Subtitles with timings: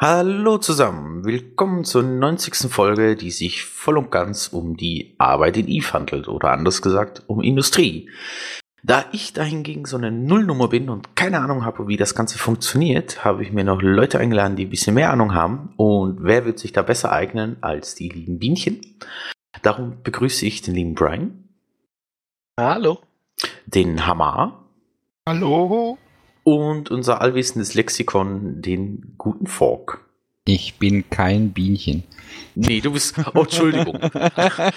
[0.00, 2.70] Hallo zusammen, willkommen zur 90.
[2.70, 7.24] Folge, die sich voll und ganz um die Arbeit in Eve handelt oder anders gesagt
[7.26, 8.08] um Industrie.
[8.84, 13.24] Da ich dahingegen so eine Nullnummer bin und keine Ahnung habe, wie das Ganze funktioniert,
[13.24, 15.74] habe ich mir noch Leute eingeladen, die ein bisschen mehr Ahnung haben.
[15.76, 18.80] Und wer wird sich da besser eignen als die lieben Bienchen?
[19.62, 21.48] Darum begrüße ich den lieben Brian.
[22.56, 23.00] Hallo.
[23.66, 24.64] Den Hammer.
[25.28, 25.98] Hallo
[26.44, 30.04] und unser allwissendes Lexikon, den guten Fork.
[30.44, 32.04] Ich bin kein Bienchen.
[32.54, 33.16] Nee, du bist.
[33.34, 33.98] Oh, Entschuldigung.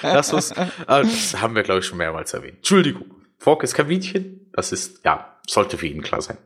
[0.02, 0.70] Das, was, ah,
[1.02, 2.58] das haben wir, glaube ich, schon mehrmals erwähnt.
[2.58, 3.06] Entschuldigung.
[3.38, 4.50] Fork ist kein Bienchen.
[4.54, 6.38] Das ist, ja, sollte für ihn klar sein.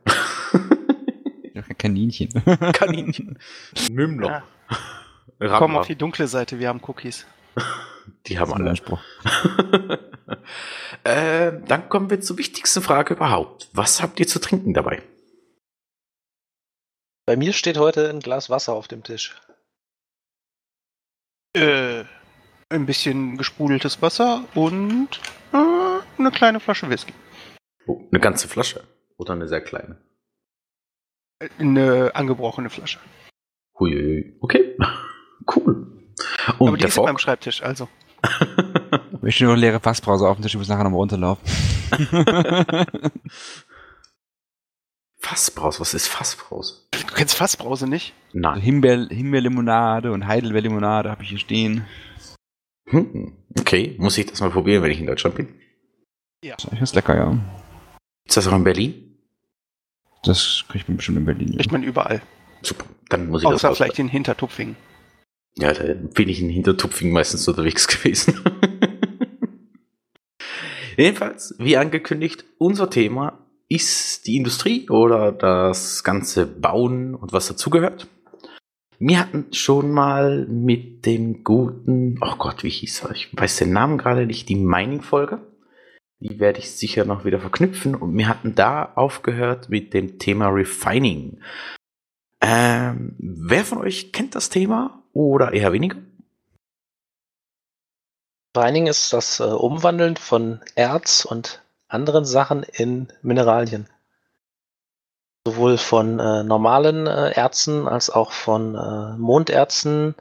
[1.78, 2.30] Kaninchen.
[2.72, 3.38] Kaninchen.
[3.90, 4.44] Mümmler.
[5.40, 5.58] Ja.
[5.58, 7.26] Komm auf die dunkle Seite, wir haben Cookies.
[8.26, 9.00] Die haben alle Anspruch.
[11.04, 13.68] äh, dann kommen wir zur wichtigsten Frage überhaupt.
[13.72, 15.02] Was habt ihr zu trinken dabei?
[17.26, 19.36] Bei mir steht heute ein Glas Wasser auf dem Tisch.
[21.54, 22.04] Äh,
[22.68, 25.20] ein bisschen gesprudeltes Wasser und
[25.52, 27.14] äh, eine kleine Flasche Whisky.
[27.86, 28.84] Oh, eine ganze Flasche?
[29.16, 29.98] Oder eine sehr kleine?
[31.58, 32.98] Eine angebrochene Flasche.
[33.78, 34.76] Hui, okay.
[35.54, 35.95] Cool.
[36.58, 37.88] Und Aber die ist beim Schreibtisch, also.
[39.12, 41.44] Ich möchte nur eine leere Fassbrause auf dem Tisch, ich muss nachher nochmal runterlaufen.
[45.18, 46.82] Fassbrause, was ist Fassbrause?
[46.92, 48.14] Du kennst Fassbrause nicht?
[48.32, 48.54] Nein.
[48.54, 51.84] Also Himbeer, Himbeerlimonade und Heidelbeerlimonade habe ich hier stehen.
[52.88, 55.48] Hm, okay, muss ich das mal probieren, wenn ich in Deutschland bin?
[56.44, 56.54] Ja.
[56.56, 57.38] Das ist lecker, ja.
[58.24, 59.18] Ist das auch in Berlin?
[60.22, 61.56] Das kriegt man bestimmt in Berlin.
[61.56, 62.22] Kriegt man überall.
[62.62, 64.76] Super, dann muss ich Außer das vielleicht in Hintertupfingen.
[65.58, 68.40] Ja, da bin ich in Hintertupfingen meistens unterwegs gewesen.
[70.96, 78.06] Jedenfalls, wie angekündigt, unser Thema ist die Industrie oder das ganze Bauen und was dazugehört.
[78.98, 83.10] Wir hatten schon mal mit dem guten, oh Gott, wie hieß er?
[83.10, 85.40] Ich weiß den Namen gerade nicht, die Mining-Folge.
[86.20, 87.94] Die werde ich sicher noch wieder verknüpfen.
[87.94, 91.40] Und wir hatten da aufgehört mit dem Thema Refining.
[92.40, 95.96] Ähm, wer von euch kennt das Thema oder eher weniger?
[98.56, 103.88] Refining ist das äh, Umwandeln von Erz und anderen Sachen in Mineralien.
[105.46, 110.14] Sowohl von äh, normalen äh, Erzen als auch von äh, Monderzen.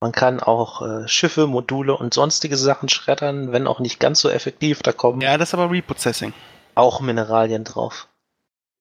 [0.00, 4.28] Man kann auch äh, Schiffe, Module und sonstige Sachen schreddern, wenn auch nicht ganz so
[4.28, 4.82] effektiv.
[4.82, 5.20] Da kommen.
[5.20, 6.32] Ja, das ist aber Reprocessing.
[6.74, 8.08] Auch Mineralien drauf.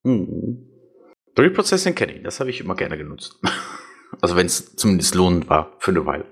[0.03, 0.65] Hm.
[1.37, 3.39] Reprocessing kenne ich, das habe ich immer gerne genutzt.
[4.21, 6.25] also wenn es zumindest lohnend war für eine Weile.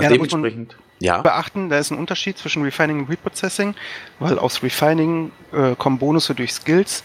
[0.00, 0.76] Ja, dementsprechend.
[1.00, 1.20] Ja.
[1.20, 3.74] Beachten, da ist ein Unterschied zwischen Refining und Reprocessing,
[4.20, 7.02] weil aus Refining äh, kommen Bonusse durch Skills,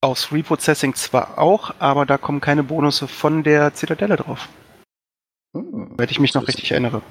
[0.00, 4.48] aus Reprocessing zwar auch, aber da kommen keine Bonusse von der Zitadelle drauf.
[5.54, 7.02] Hm, wenn ich mich noch richtig erinnere.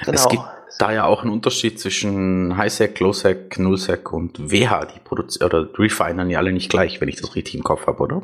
[0.00, 0.12] Genau.
[0.12, 0.44] Es gibt
[0.78, 4.86] da ja auch einen Unterschied zwischen Highsec, Lowsec, Nullsec und WH.
[4.86, 8.02] Die produzieren oder refinern ja alle nicht gleich, wenn ich das richtig im Kopf habe,
[8.02, 8.22] oder?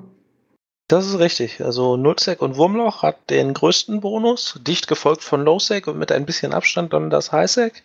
[0.89, 1.62] Das ist richtig.
[1.62, 6.27] Also Nullsec und Wurmloch hat den größten Bonus, dicht gefolgt von Lowsec und mit ein
[6.27, 7.84] bisschen Abstand dann das Highsec.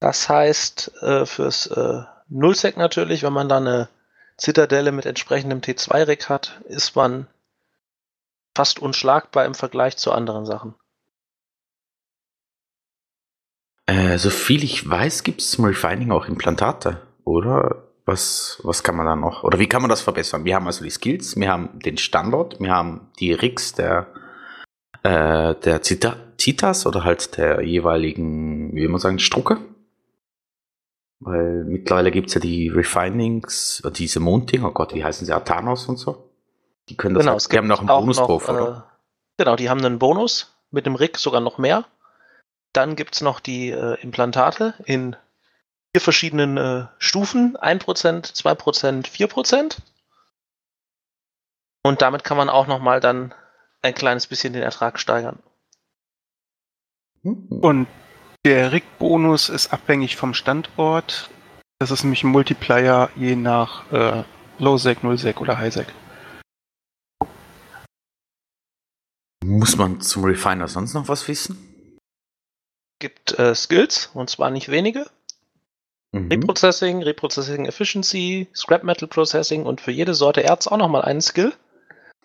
[0.00, 3.88] Das heißt, äh, fürs äh, Nullsec natürlich, wenn man da eine
[4.36, 7.26] Zitadelle mit entsprechendem T2-Rig hat, ist man
[8.54, 10.74] fast unschlagbar im Vergleich zu anderen Sachen.
[13.86, 17.87] Äh, so viel ich weiß, gibt es Refining auch Implantate, oder?
[18.08, 19.44] Was, was kann man da noch?
[19.44, 20.46] Oder wie kann man das verbessern?
[20.46, 24.06] Wir haben also die Skills, wir haben den Standort, wir haben die Rigs der,
[25.02, 29.58] äh, der Zita Zitas oder halt der jeweiligen, wie will man sagen, Strucke.
[31.20, 35.34] Weil mittlerweile gibt es ja die Refinings, äh, diese Monddinger, oh Gott, wie heißen sie,
[35.34, 36.30] Athanos und so.
[36.88, 38.88] Die können das genau, halt, die haben noch einen Bonus noch, drauf, oder?
[39.36, 41.84] Äh, genau, die haben einen Bonus, mit dem Rig sogar noch mehr.
[42.72, 45.14] Dann gibt es noch die äh, Implantate in
[45.98, 49.78] vier verschiedenen äh, Stufen, 1%, 2%, 4%.
[51.82, 53.34] Und damit kann man auch nochmal dann
[53.82, 55.40] ein kleines bisschen den Ertrag steigern.
[57.24, 57.88] Und
[58.44, 61.30] der RIG-Bonus ist abhängig vom Standort.
[61.80, 64.22] Das ist nämlich ein Multiplier je nach äh,
[64.58, 65.88] Low-Sec, Null-Sec oder High-Sec.
[69.44, 71.98] Muss man zum Refiner sonst noch was wissen?
[73.00, 75.10] Gibt äh, Skills, und zwar nicht wenige.
[76.12, 76.28] Mhm.
[76.30, 81.52] Reprocessing, Reprocessing Efficiency, Scrap Metal Processing und für jede Sorte Erz auch nochmal einen Skill.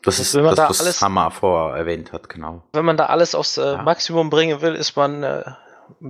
[0.04, 2.64] Das ist wenn man das, da was alles, Hammer vorher erwähnt hat, genau.
[2.74, 3.82] Wenn man da alles aufs äh, ja.
[3.82, 5.44] Maximum bringen will, ist man, äh,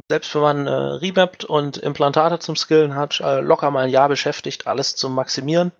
[0.09, 4.09] selbst wenn man äh, Remapped und Implantate zum Skillen hat, äh, locker mal ein Jahr
[4.09, 5.71] beschäftigt, alles zu maximieren.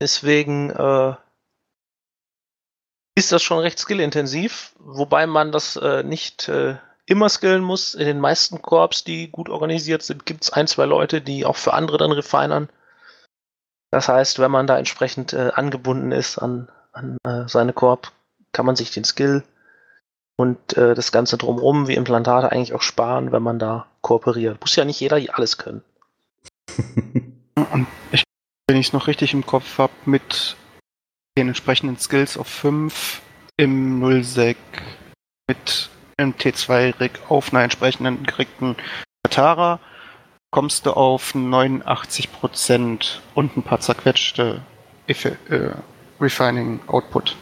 [0.00, 1.14] Deswegen äh,
[3.16, 6.76] ist das schon recht skillintensiv, wobei man das äh, nicht äh,
[7.06, 7.94] immer skillen muss.
[7.94, 11.56] In den meisten Korps, die gut organisiert sind, gibt es ein, zwei Leute, die auch
[11.56, 12.68] für andere dann refinern.
[13.90, 18.12] Das heißt, wenn man da entsprechend äh, angebunden ist an, an äh, seine Korb,
[18.52, 19.44] kann man sich den Skill
[20.36, 24.60] und äh, das Ganze drumherum wie Implantate eigentlich auch sparen, wenn man da kooperiert.
[24.60, 25.82] Muss ja nicht jeder alles können.
[28.10, 28.24] Ich,
[28.66, 30.56] wenn ich es noch richtig im Kopf habe, mit
[31.38, 33.22] den entsprechenden Skills auf 5
[33.56, 34.56] im Nullsec
[35.48, 38.76] mit einem T2-Rig auf einer entsprechenden gekriegten
[39.22, 39.80] Katara
[40.50, 44.62] kommst du auf 89% und ein paar zerquetschte
[45.08, 45.70] äh,
[46.20, 47.36] Refining Output.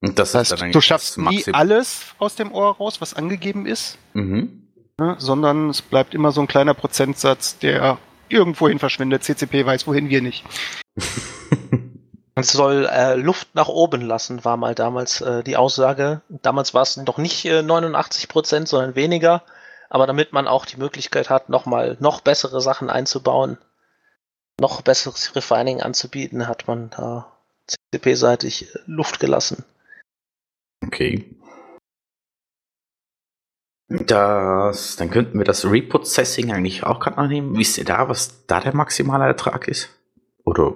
[0.00, 4.68] Das, das heißt, du schaffst nie alles aus dem Ohr raus, was angegeben ist, mhm.
[4.98, 7.98] ne, sondern es bleibt immer so ein kleiner Prozentsatz, der
[8.28, 9.24] irgendwohin verschwindet.
[9.24, 10.44] CCP weiß, wohin wir nicht.
[12.36, 16.20] Es soll äh, Luft nach oben lassen, war mal damals äh, die Aussage.
[16.28, 19.44] Damals war es noch nicht äh, 89 Prozent, sondern weniger.
[19.88, 23.58] Aber damit man auch die Möglichkeit hat, nochmal noch bessere Sachen einzubauen,
[24.58, 27.32] noch besseres Refining anzubieten, hat man da
[27.66, 29.64] CCP-seitig Luft gelassen.
[30.84, 31.36] Okay.
[33.88, 37.56] Das, dann könnten wir das Reprocessing eigentlich auch gerade annehmen.
[37.56, 39.90] Wisst ihr da, was da der maximale Ertrag ist?
[40.44, 40.74] Oder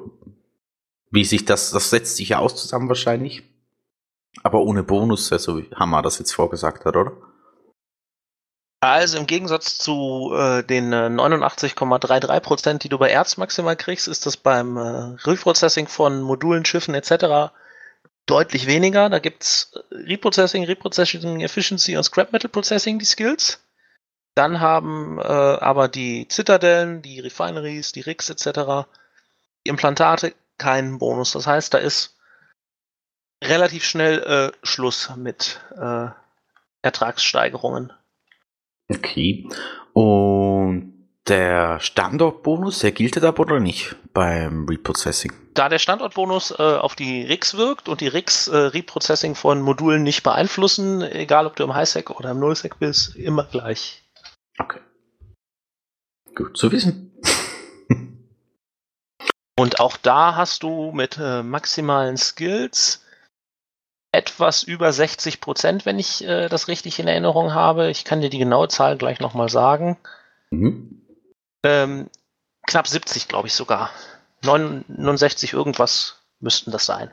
[1.10, 3.43] wie sich das, das setzt sich ja aus zusammen wahrscheinlich.
[4.43, 7.12] Aber ohne Bonus, also wie Hammer das jetzt vorgesagt hat, oder?
[8.81, 14.25] Also im Gegensatz zu äh, den äh, 89,33% die du bei Erz maximal kriegst, ist
[14.25, 17.52] das beim äh, Reprocessing von Modulen, Schiffen etc.
[18.26, 19.08] deutlich weniger.
[19.08, 23.60] Da gibt's äh, Reprocessing, Reprocessing Efficiency und Scrap Metal Processing die Skills.
[24.37, 28.87] Dann haben äh, aber die Zitadellen, die Refineries, die Rigs etc.
[29.66, 31.32] die Implantate keinen Bonus.
[31.32, 32.19] Das heißt, da ist
[33.43, 36.08] relativ schnell äh, Schluss mit äh,
[36.82, 37.93] Ertragssteigerungen.
[38.88, 39.49] Okay.
[39.93, 45.32] Und der Standortbonus, der gilt aber oder nicht beim Reprocessing?
[45.55, 50.02] Da der Standortbonus äh, auf die RIGs wirkt und die RIGs äh, Reprocessing von Modulen
[50.02, 54.02] nicht beeinflussen, egal ob du im Highsec oder im Nullsec bist, immer gleich.
[54.58, 54.81] Okay.
[56.34, 57.07] Gut zu wissen.
[59.58, 63.05] Und auch da hast du mit äh, maximalen Skills
[64.12, 67.90] etwas über 60 Prozent, wenn ich äh, das richtig in Erinnerung habe.
[67.90, 69.99] Ich kann dir die genaue Zahl gleich nochmal sagen.
[70.50, 71.05] Mhm.
[71.64, 72.08] Ähm,
[72.69, 73.90] knapp 70, glaube ich sogar.
[74.44, 77.10] 69 irgendwas müssten das sein.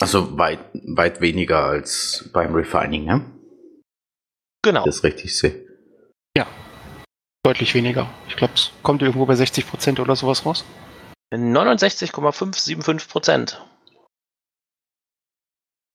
[0.00, 3.30] Also weit, weit weniger als beim Refining, ne?
[4.62, 4.86] Genau.
[4.86, 5.67] Das richtig sehe.
[7.48, 8.10] Deutlich weniger.
[8.28, 10.66] Ich glaube, es kommt irgendwo bei 60% oder sowas raus.
[11.30, 13.64] 69,575 Prozent.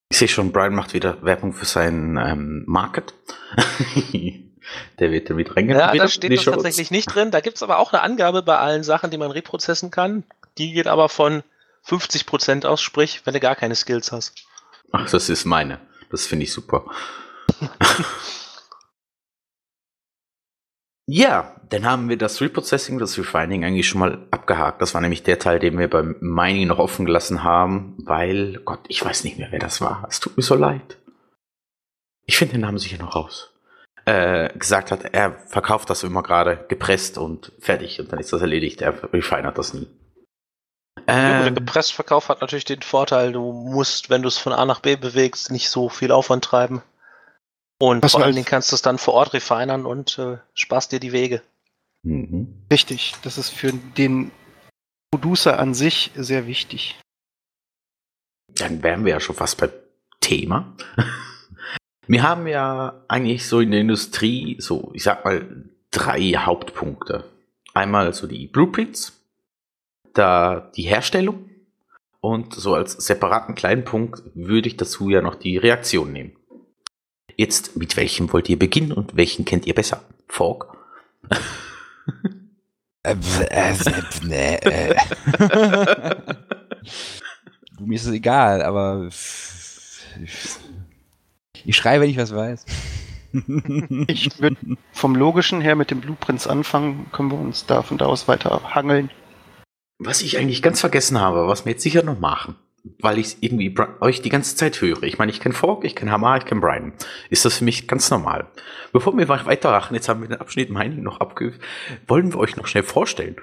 [0.09, 3.13] Ich sehe schon, Brian macht wieder Werbung für seinen ähm, Market.
[4.97, 5.77] Der wird damit reingehen.
[5.77, 7.29] Ja, da steht das tatsächlich nicht drin.
[7.29, 10.23] Da gibt es aber auch eine Angabe bei allen Sachen, die man reprozessen kann.
[10.57, 11.43] Die geht aber von
[11.83, 14.47] 50 Prozent aus, sprich, wenn du gar keine Skills hast.
[14.91, 15.79] Ach, das ist meine.
[16.09, 16.85] Das finde ich super.
[21.05, 24.81] Ja, dann haben wir das Reprocessing, das Refining eigentlich schon mal abgehakt.
[24.81, 28.79] Das war nämlich der Teil, den wir beim Mining noch offen gelassen haben, weil, Gott,
[28.87, 30.05] ich weiß nicht mehr, wer das war.
[30.09, 30.97] Es tut mir so leid.
[32.25, 33.51] Ich finde den Namen sicher noch raus.
[34.05, 38.41] Äh, gesagt hat, er verkauft das immer gerade gepresst und fertig und dann ist das
[38.41, 38.81] erledigt.
[38.81, 39.87] Er refinert das nie.
[41.07, 44.79] Ähm, der Gepresstverkauf hat natürlich den Vorteil, du musst, wenn du es von A nach
[44.79, 46.81] B bewegst, nicht so viel Aufwand treiben.
[47.83, 50.93] Und Was vor allen Dingen kannst du es dann vor Ort refinern und äh, sparst
[50.93, 51.41] dir die Wege.
[52.03, 52.63] Mhm.
[52.71, 54.31] Richtig, das ist für den
[55.11, 56.97] Producer an sich sehr wichtig.
[58.55, 59.71] Dann wären wir ja schon fast beim
[60.21, 60.77] Thema.
[62.07, 65.45] wir haben ja eigentlich so in der Industrie so, ich sag mal,
[65.91, 67.25] drei Hauptpunkte.
[67.73, 69.21] Einmal so die Blueprints,
[70.13, 71.49] da die Herstellung
[72.21, 76.37] und so als separaten kleinen Punkt würde ich dazu ja noch die Reaktion nehmen.
[77.35, 80.03] Jetzt, mit welchem wollt ihr beginnen und welchen kennt ihr besser?
[80.27, 80.77] Fork?
[83.05, 83.15] Äh,
[83.49, 84.95] äh, äh.
[87.79, 89.09] Mir ist es egal, aber
[91.65, 92.65] ich schreibe, wenn ich was weiß.
[94.07, 94.57] ich würde
[94.93, 98.73] vom Logischen her mit den Blueprints anfangen, können wir uns da von da aus weiter
[98.75, 99.09] hangeln.
[99.99, 103.73] Was ich eigentlich ganz vergessen habe, was wir jetzt sicher noch machen, weil ich irgendwie
[104.01, 105.03] euch die ganze Zeit höre.
[105.03, 106.93] Ich meine, ich kenne Fork, ich kenne Hammer, ich kenne Brian.
[107.29, 108.47] Ist das für mich ganz normal.
[108.91, 111.61] Bevor wir weiterrachen, jetzt haben wir den Abschnitt Mining noch abgeübt,
[112.07, 113.37] wollen wir euch noch schnell vorstellen.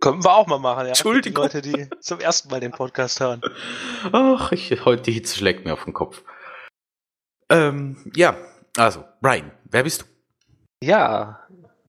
[0.00, 0.88] Können wir auch mal machen, ja.
[0.88, 1.48] Entschuldigung.
[1.48, 3.40] Die Leute, die zum ersten Mal den Podcast hören.
[4.12, 6.22] Ach, ich, heute die Hitze schlägt mir auf den Kopf.
[7.48, 8.36] Ähm, ja,
[8.76, 10.06] also, Brian, wer bist du?
[10.82, 11.40] Ja,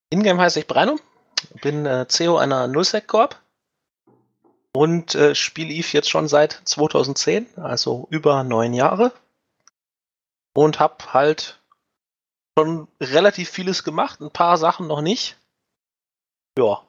[0.10, 0.98] Ingame heiße ich Brino,
[1.62, 3.36] bin äh, CEO einer Nullsec Corp
[4.78, 9.12] und äh, spiele Eve jetzt schon seit 2010, also über neun Jahre.
[10.54, 11.60] Und habe halt
[12.56, 15.36] schon relativ vieles gemacht, ein paar Sachen noch nicht.
[16.60, 16.84] Ja.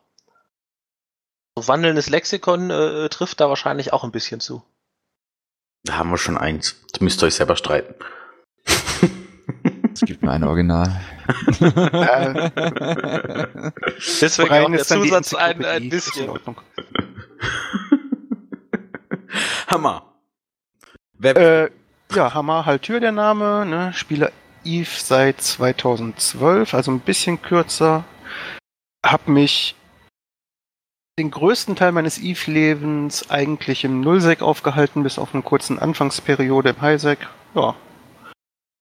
[1.57, 4.63] So wandelndes Lexikon äh, trifft da wahrscheinlich auch ein bisschen zu.
[5.85, 6.77] Da haben wir schon eins.
[6.93, 7.95] Das müsst ihr euch selber streiten.
[9.95, 11.01] Es gibt nur ein Original.
[14.21, 16.39] Deswegen auch der Zusatz ein, ein bisschen.
[19.69, 20.03] Hammer.
[21.23, 21.69] Äh,
[22.15, 23.93] ja, Hammer halt Tür der Name, ne?
[23.93, 24.33] Spieler
[24.65, 28.05] Eve seit 2012, also ein bisschen kürzer.
[29.05, 29.77] Hab mich
[31.19, 36.81] den größten Teil meines Eve-Lebens eigentlich im Nullsec aufgehalten, bis auf eine kurzen Anfangsperiode im
[36.81, 37.19] Highsec.
[37.55, 37.75] Ja,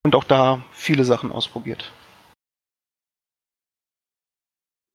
[0.07, 1.91] und auch da viele Sachen ausprobiert.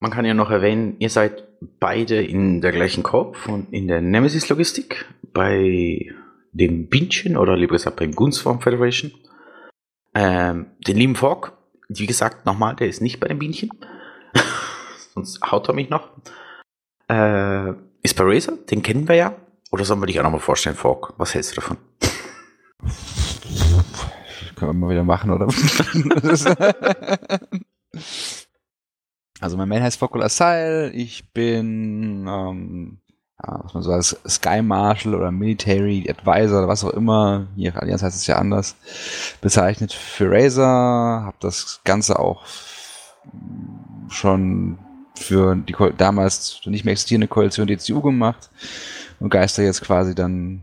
[0.03, 1.45] Man kann ja noch erwähnen, ihr seid
[1.79, 6.13] beide in der gleichen Korb und in der Nemesis Logistik bei
[6.51, 9.13] dem Bienchen oder lieber gesagt beim Gunsform Federation.
[10.13, 11.53] Ähm, den lieben Fork,
[11.89, 13.71] wie gesagt, nochmal, der ist nicht bei dem Bienchen.
[15.15, 16.09] Sonst haut er mich noch.
[17.09, 17.71] Äh,
[18.03, 19.37] ist bei Razer, den kennen wir ja.
[19.71, 21.15] Oder sollen wir dich auch nochmal vorstellen, Fork?
[21.17, 21.77] Was hältst du davon?
[24.57, 25.47] Können wir mal wieder machen, oder?
[29.43, 30.91] also mein Main heißt Fokul Asyle.
[30.91, 32.99] Ich bin, ähm,
[33.45, 37.77] ja, was man so als Sky Marshal oder Military Advisor oder was auch immer, hier
[37.77, 38.77] Allianz heißt es ja anders,
[39.41, 41.25] bezeichnet für Razer.
[41.27, 42.45] Hab das Ganze auch
[44.09, 44.79] schon
[45.17, 48.49] für die damals nicht mehr existierende Koalition DCU gemacht
[49.19, 50.63] und geister jetzt quasi dann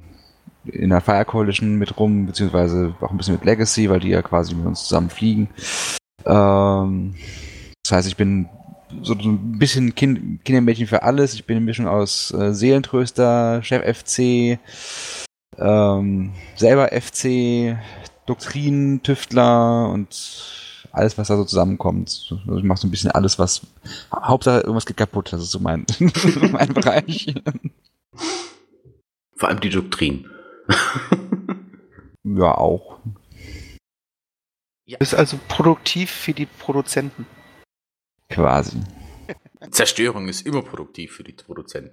[0.65, 4.21] in der Fire Coalition mit rum, beziehungsweise auch ein bisschen mit Legacy, weil die ja
[4.21, 5.49] quasi mit uns zusammen fliegen.
[6.25, 7.15] Ähm,
[7.83, 8.49] das heißt, ich bin
[9.01, 11.33] so, so ein bisschen kind, Kindermädchen für alles.
[11.33, 14.59] Ich bin eine Mischung aus äh, Seelentröster, Chef FC,
[15.57, 17.77] ähm, selber FC,
[18.25, 22.33] Doktrinentüftler und alles, was da so zusammenkommt.
[22.47, 23.61] Also ich mache so ein bisschen alles, was
[24.13, 25.31] Hauptsache irgendwas geht kaputt.
[25.31, 25.85] Das ist so mein,
[26.51, 27.33] mein Bereich.
[29.35, 30.29] Vor allem die Doktrin.
[32.23, 32.99] ja, auch.
[34.85, 34.97] Ja.
[34.97, 37.27] Ist also produktiv für die Produzenten.
[38.29, 38.79] Quasi.
[39.71, 41.91] Zerstörung ist immer produktiv für die Produzenten.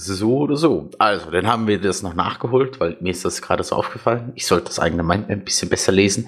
[0.00, 0.90] So oder so.
[0.98, 4.32] Also, dann haben wir das noch nachgeholt, weil mir ist das gerade so aufgefallen.
[4.36, 6.26] Ich sollte das eigene Mind ein bisschen besser lesen.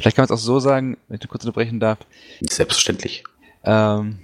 [0.00, 1.98] Vielleicht kann man es auch so sagen, wenn ich kurz unterbrechen darf.
[2.42, 3.24] Selbstverständlich.
[3.64, 4.18] Ähm,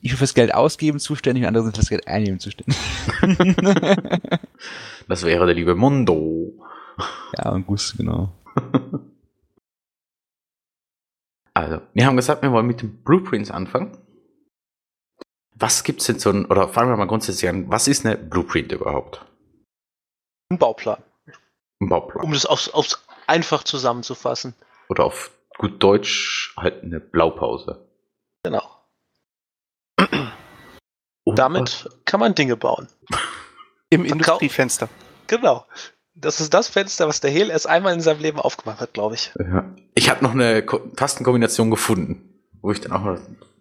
[0.00, 2.76] ich bin fürs Geld ausgeben zuständig und andere sind fürs Geld einnehmen zuständig.
[5.08, 6.54] das wäre der liebe Mondo.
[7.36, 8.32] Ja, und Gus, genau.
[11.58, 13.98] Also, wir haben gesagt, wir wollen mit den Blueprints anfangen.
[15.56, 18.16] Was gibt es denn so ein, oder fangen wir mal grundsätzlich an, was ist eine
[18.16, 19.26] Blueprint überhaupt?
[20.50, 21.02] Ein Bauplan.
[21.80, 22.24] Ein Bauplan.
[22.24, 24.54] Um das aufs, aufs einfach zusammenzufassen.
[24.88, 27.88] Oder auf gut Deutsch halt eine Blaupause.
[28.44, 28.62] Genau.
[31.24, 32.86] Damit kann man Dinge bauen.
[33.90, 34.88] Im Industriefenster.
[35.26, 35.66] Genau.
[36.20, 39.14] Das ist das Fenster, was der Hehl erst einmal in seinem Leben aufgemacht hat, glaube
[39.14, 39.32] ich.
[39.38, 39.64] Ja.
[39.94, 40.64] Ich habe noch eine
[40.96, 43.18] Tastenkombination gefunden, wo ich dann auch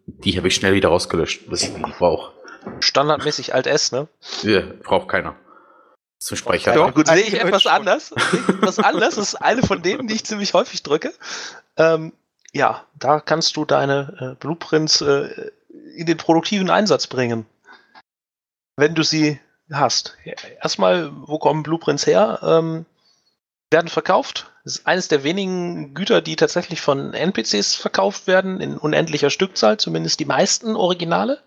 [0.07, 2.33] die habe ich schnell wieder rausgelöscht, was ich nicht brauche.
[2.79, 4.07] Standardmäßig Alt S, ne?
[4.43, 5.35] Ja, braucht keiner.
[6.19, 6.75] Zum Speichern.
[6.75, 8.11] Doch, gut, sehe ich etwas anders.
[8.11, 9.15] etwas anders.
[9.15, 11.13] Das ist eine von denen, die ich ziemlich häufig drücke.
[11.75, 12.13] Ähm,
[12.53, 15.51] ja, da kannst du deine äh, Blueprints äh,
[15.95, 17.45] in den produktiven Einsatz bringen.
[18.77, 19.39] Wenn du sie
[19.71, 20.17] hast.
[20.61, 22.39] Erstmal, wo kommen Blueprints her?
[22.41, 22.85] Ähm,
[23.69, 24.51] werden verkauft.
[24.63, 29.77] Das ist eines der wenigen Güter, die tatsächlich von NPCs verkauft werden, in unendlicher Stückzahl,
[29.77, 31.41] zumindest die meisten Originale.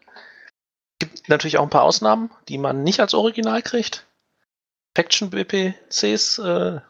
[0.99, 4.07] Gibt natürlich auch ein paar Ausnahmen, die man nicht als Original kriegt.
[4.95, 6.81] Faction BPCs äh,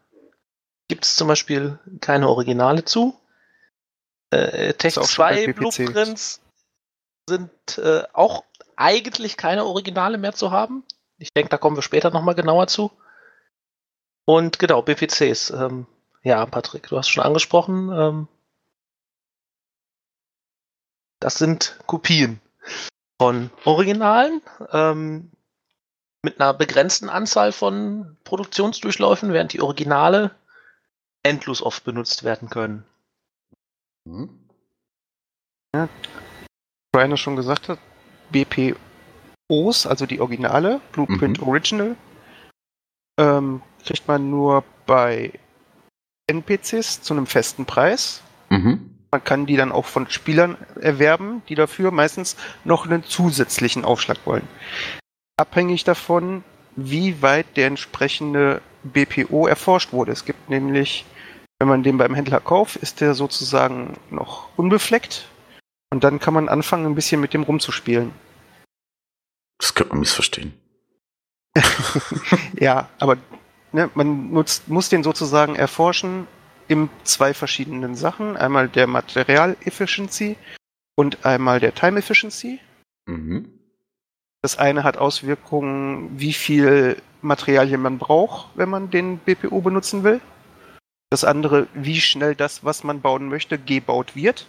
[0.88, 3.16] gibt es zum Beispiel keine Originale zu.
[4.30, 6.40] Äh, Tech 2 Blueprints
[7.28, 8.44] sind äh, auch
[8.76, 10.84] eigentlich keine Originale mehr zu haben.
[11.20, 12.90] Ich denke, da kommen wir später nochmal genauer zu.
[14.24, 15.50] Und genau, BPCs.
[15.50, 15.86] Ähm,
[16.22, 17.92] ja, Patrick, du hast schon angesprochen.
[17.92, 18.28] Ähm,
[21.20, 22.40] das sind Kopien
[23.20, 24.40] von Originalen
[24.72, 25.30] ähm,
[26.22, 30.34] mit einer begrenzten Anzahl von Produktionsdurchläufen, während die Originale
[31.22, 32.86] endlos oft benutzt werden können.
[34.06, 34.48] Mhm.
[35.74, 35.88] Ja,
[36.92, 37.78] Brian schon gesagt hat,
[39.50, 41.48] BPOs, also die Originale, Blueprint mhm.
[41.48, 41.96] Original,
[43.18, 45.32] ähm, kriegt man nur bei
[46.28, 48.22] NPCs zu einem festen Preis.
[48.48, 48.96] Mhm.
[49.10, 54.18] Man kann die dann auch von Spielern erwerben, die dafür meistens noch einen zusätzlichen Aufschlag
[54.24, 54.46] wollen.
[55.36, 56.44] Abhängig davon,
[56.76, 60.12] wie weit der entsprechende BPO erforscht wurde.
[60.12, 61.04] Es gibt nämlich,
[61.58, 65.26] wenn man den beim Händler kauft, ist der sozusagen noch unbefleckt.
[65.92, 68.12] Und dann kann man anfangen, ein bisschen mit dem rumzuspielen.
[69.60, 70.54] Das könnte man missverstehen.
[72.58, 73.18] ja, aber
[73.72, 76.26] ne, man nutzt, muss den sozusagen erforschen
[76.68, 78.36] in zwei verschiedenen Sachen.
[78.36, 80.36] Einmal der Material Efficiency
[80.96, 82.60] und einmal der Time Efficiency.
[83.06, 83.58] Mhm.
[84.42, 90.20] Das eine hat Auswirkungen, wie viel Materialien man braucht, wenn man den BPO benutzen will.
[91.10, 94.46] Das andere, wie schnell das, was man bauen möchte, gebaut wird.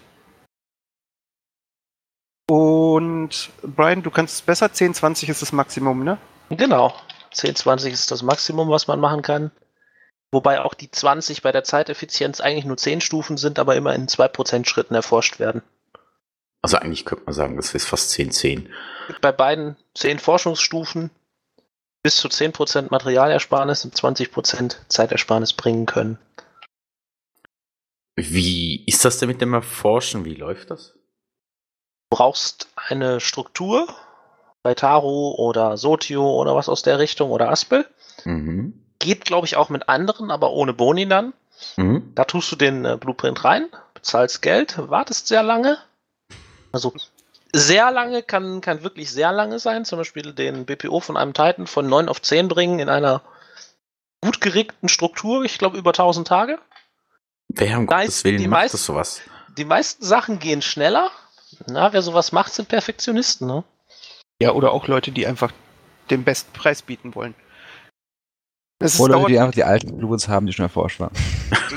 [2.51, 4.74] Und Brian, du kannst es besser.
[4.74, 6.17] 10, 20 ist das Maximum, ne?
[6.50, 6.93] Genau.
[7.31, 9.51] 10, 20 ist das Maximum, was man machen kann.
[10.34, 14.08] Wobei auch die 20 bei der Zeiteffizienz eigentlich nur 10 Stufen sind, aber immer in
[14.08, 15.62] 2% Schritten erforscht werden.
[16.62, 18.70] Also eigentlich könnte man sagen, das ist fast 10, 10.
[19.22, 21.10] Bei beiden 10 Forschungsstufen
[22.03, 26.20] bis zu 10% Materialersparnis und 20% Zeitersparnis bringen können.
[28.17, 30.25] Wie ist das denn mit dem Erforschen?
[30.25, 30.98] Wie läuft das?
[32.12, 33.88] Du brauchst eine Struktur
[34.64, 37.85] bei Taro oder Sotio oder was aus der Richtung oder Aspel.
[38.25, 38.74] Mhm.
[39.00, 41.31] Geht, glaube ich, auch mit anderen, aber ohne Boni dann.
[41.77, 42.12] Mhm.
[42.14, 45.77] Da tust du den äh, Blueprint rein, bezahlst Geld, wartest sehr lange.
[46.74, 46.94] Also
[47.53, 49.85] sehr lange kann, kann wirklich sehr lange sein.
[49.85, 53.22] Zum Beispiel den BPO von einem Titan von 9 auf 10 bringen in einer
[54.22, 56.59] gut geregten Struktur, ich glaube über 1000 Tage.
[57.48, 59.22] Wer um Gottes Willen macht meisten, das sowas?
[59.57, 61.09] Die meisten Sachen gehen schneller.
[61.67, 63.63] Na, wer sowas macht, sind Perfektionisten, ne?
[64.41, 65.51] Ja, oder auch Leute, die einfach
[66.09, 67.35] den besten Preis bieten wollen.
[68.79, 71.13] Es Oder Leute, die einfach die alten Blues haben, die schon erforscht waren.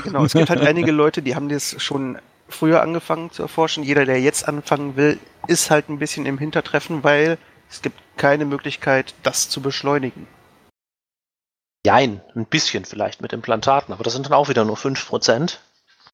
[0.03, 2.17] Genau, es gibt halt einige Leute, die haben das schon
[2.49, 3.83] früher angefangen zu erforschen.
[3.83, 7.37] Jeder, der jetzt anfangen will, ist halt ein bisschen im Hintertreffen, weil
[7.69, 10.27] es gibt keine Möglichkeit, das zu beschleunigen.
[11.85, 15.59] Jein, ein bisschen vielleicht mit Implantaten, aber das sind dann auch wieder nur 5%.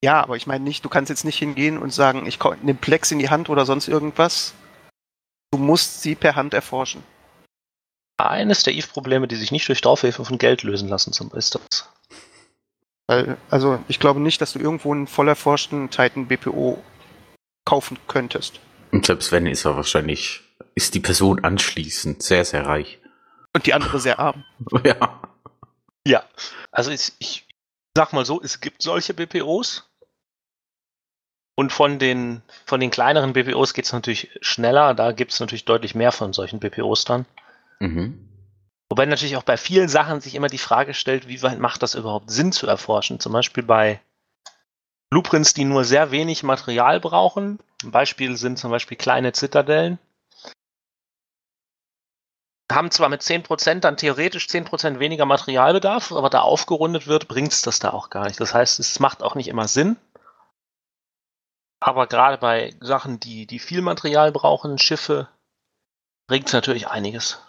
[0.03, 3.11] Ja, aber ich meine nicht, du kannst jetzt nicht hingehen und sagen, ich nehme Plex
[3.11, 4.53] in die Hand oder sonst irgendwas.
[5.51, 7.03] Du musst sie per Hand erforschen
[8.29, 11.89] eines der Eve-Probleme, die sich nicht durch Draufhilfe von Geld lösen lassen, ist das.
[13.49, 16.81] Also, ich glaube nicht, dass du irgendwo einen voll erforschten Titan BPO
[17.65, 18.59] kaufen könntest.
[18.91, 20.41] Und selbst wenn, ist er wahrscheinlich,
[20.75, 22.99] ist die Person anschließend sehr, sehr reich.
[23.53, 24.45] Und die andere sehr arm.
[24.85, 25.21] ja.
[26.07, 26.23] Ja.
[26.71, 27.47] Also, ich, ich
[27.95, 29.90] sag mal so, es gibt solche BPOs.
[31.55, 34.93] Und von den, von den kleineren BPOs geht es natürlich schneller.
[34.93, 37.25] Da gibt es natürlich deutlich mehr von solchen BPOs dann.
[37.79, 38.27] Mhm.
[38.89, 41.95] Wobei natürlich auch bei vielen Sachen sich immer die Frage stellt, wie weit macht das
[41.95, 43.19] überhaupt Sinn zu erforschen?
[43.19, 44.01] Zum Beispiel bei
[45.09, 47.59] Blueprints, die nur sehr wenig Material brauchen.
[47.83, 49.99] Ein Beispiel sind zum Beispiel kleine Zitadellen.
[52.71, 57.61] Haben zwar mit 10% dann theoretisch 10% weniger Materialbedarf, aber da aufgerundet wird, bringt es
[57.61, 58.39] das da auch gar nicht.
[58.39, 59.97] Das heißt, es macht auch nicht immer Sinn.
[61.81, 65.27] Aber gerade bei Sachen, die, die viel Material brauchen, Schiffe,
[66.27, 67.43] bringt es natürlich einiges.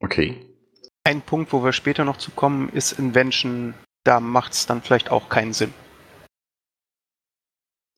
[0.00, 0.44] Okay.
[1.04, 3.74] Ein Punkt, wo wir später noch zu kommen, ist Invention.
[4.02, 5.72] Da macht es dann vielleicht auch keinen Sinn.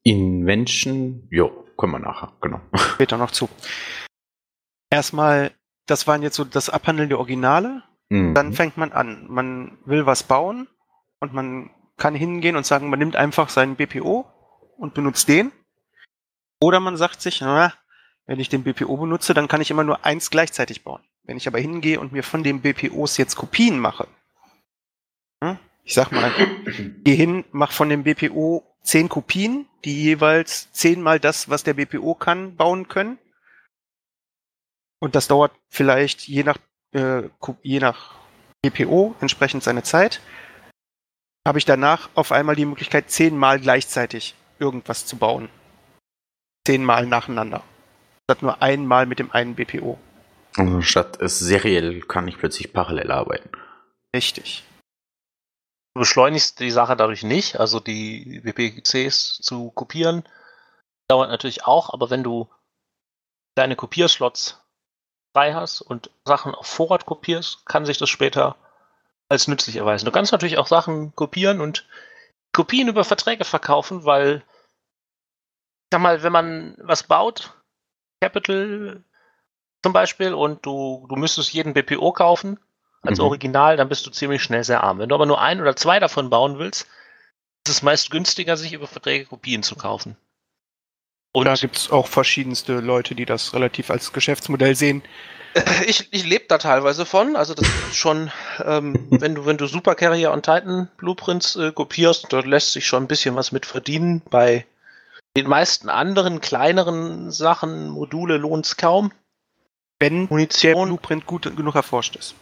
[0.05, 2.61] Invention, jo, kommen wir nachher, genau.
[2.77, 3.49] Später noch zu.
[4.91, 5.51] Erstmal,
[5.87, 7.83] das waren jetzt so das Abhandeln der Originale.
[8.11, 8.35] Mhm.
[8.35, 9.27] Dann fängt man an.
[9.29, 10.69] Man will was bauen
[11.21, 14.27] und man kann hingehen und sagen, man nimmt einfach seinen BPO
[14.77, 15.53] und benutzt den.
[16.61, 17.73] Oder man sagt sich, na,
[18.27, 21.03] wenn ich den BPO benutze, dann kann ich immer nur eins gleichzeitig bauen.
[21.25, 24.09] Wenn ich aber hingehe und mir von den BPOs jetzt Kopien mache,
[25.43, 26.33] hm, ich sag mal,
[27.05, 32.15] geh hin, mach von dem BPO zehn Kopien, die jeweils zehnmal das, was der BPO
[32.15, 33.19] kann, bauen können.
[35.01, 36.59] Und das dauert vielleicht je nach,
[36.93, 37.29] äh,
[37.63, 38.15] je nach
[38.63, 40.21] BPO entsprechend seine Zeit.
[41.47, 45.49] Habe ich danach auf einmal die Möglichkeit, zehnmal gleichzeitig irgendwas zu bauen.
[46.67, 47.63] Zehnmal nacheinander.
[48.29, 49.99] Statt nur einmal mit dem einen BPO.
[50.57, 53.51] Also statt es seriell kann ich plötzlich parallel arbeiten.
[54.15, 54.65] Richtig.
[55.95, 60.25] Du beschleunigst die Sache dadurch nicht, also die WPCs zu kopieren
[61.09, 62.49] dauert natürlich auch, aber wenn du
[63.55, 64.61] deine Kopierslots
[65.35, 68.57] frei hast und Sachen auf Vorrat kopierst, kann sich das später
[69.29, 70.05] als nützlich erweisen.
[70.05, 71.87] Du kannst natürlich auch Sachen kopieren und
[72.57, 77.53] Kopien über Verträge verkaufen, weil, ich sag mal, wenn man was baut,
[78.23, 79.05] Capital
[79.83, 82.59] zum Beispiel, und du, du müsstest jeden BPO kaufen
[83.03, 83.27] als mhm.
[83.27, 84.99] Original, dann bist du ziemlich schnell sehr arm.
[84.99, 86.89] Wenn du aber nur ein oder zwei davon bauen willst,
[87.67, 90.17] ist es meist günstiger, sich über Verträge Kopien zu kaufen.
[91.37, 95.03] Und da gibt es auch verschiedenste Leute, die das relativ als Geschäftsmodell sehen.
[95.87, 97.35] Ich, ich lebe da teilweise von.
[97.35, 98.31] Also das ist schon,
[98.63, 102.87] ähm, wenn du, wenn du Super Carrier und Titan Blueprints äh, kopierst, dort lässt sich
[102.87, 104.21] schon ein bisschen was mit verdienen.
[104.31, 104.67] Bei
[105.35, 109.13] den meisten anderen kleineren Sachen, Module lohnt es kaum.
[109.99, 112.35] Wenn Munition, der Blueprint gut genug erforscht ist.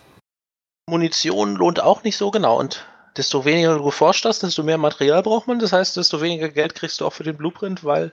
[0.88, 2.84] Munition lohnt auch nicht so genau und
[3.16, 5.60] desto weniger du geforscht hast, desto mehr Material braucht man.
[5.60, 8.12] Das heißt, desto weniger Geld kriegst du auch für den Blueprint, weil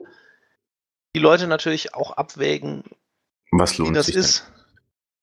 [1.15, 2.83] die Leute natürlich auch abwägen,
[3.51, 4.39] was lohnt wie das sich ist.
[4.39, 4.63] Denn?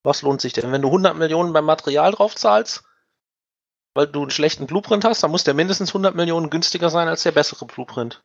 [0.05, 0.71] Was lohnt sich denn?
[0.73, 2.85] Wenn du 100 Millionen beim Material drauf zahlst,
[3.95, 7.25] weil du einen schlechten Blueprint hast, dann muss der mindestens 100 Millionen günstiger sein als
[7.25, 8.23] der bessere Blueprint.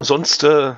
[0.00, 0.74] Sonst, äh,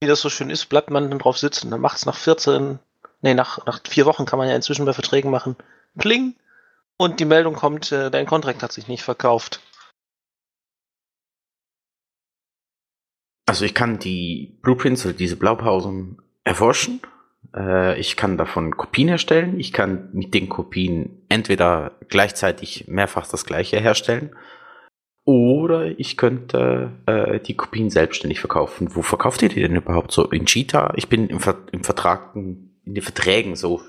[0.00, 1.70] wie das so schön ist, bleibt man dann drauf sitzen.
[1.70, 2.78] Dann macht es nach 14,
[3.20, 5.56] nee, nach, nach vier Wochen kann man ja inzwischen bei Verträgen machen.
[5.98, 6.34] Kling!
[6.96, 9.60] Und die Meldung kommt, äh, dein Kontrakt hat sich nicht verkauft.
[13.48, 17.00] Also ich kann die Blueprints oder diese Blaupausen erforschen.
[17.56, 19.58] Äh, ich kann davon Kopien erstellen.
[19.58, 24.36] Ich kann mit den Kopien entweder gleichzeitig mehrfach das gleiche herstellen.
[25.24, 28.94] Oder ich könnte äh, die Kopien selbstständig verkaufen.
[28.94, 30.26] Wo verkauft ihr die denn überhaupt so?
[30.26, 30.92] In Cheetah?
[30.96, 33.80] Ich bin im, Ver im Vertrag, in den Verträgen so,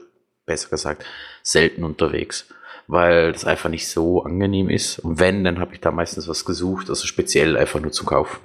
[0.45, 1.03] besser gesagt,
[1.43, 2.47] selten unterwegs.
[2.87, 4.99] Weil das einfach nicht so angenehm ist.
[4.99, 8.39] Und wenn, dann habe ich da meistens was gesucht, also speziell einfach nur zum Kaufen.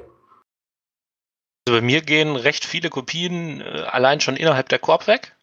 [1.67, 5.35] Also bei mir gehen recht viele Kopien äh, allein schon innerhalb der Korb weg.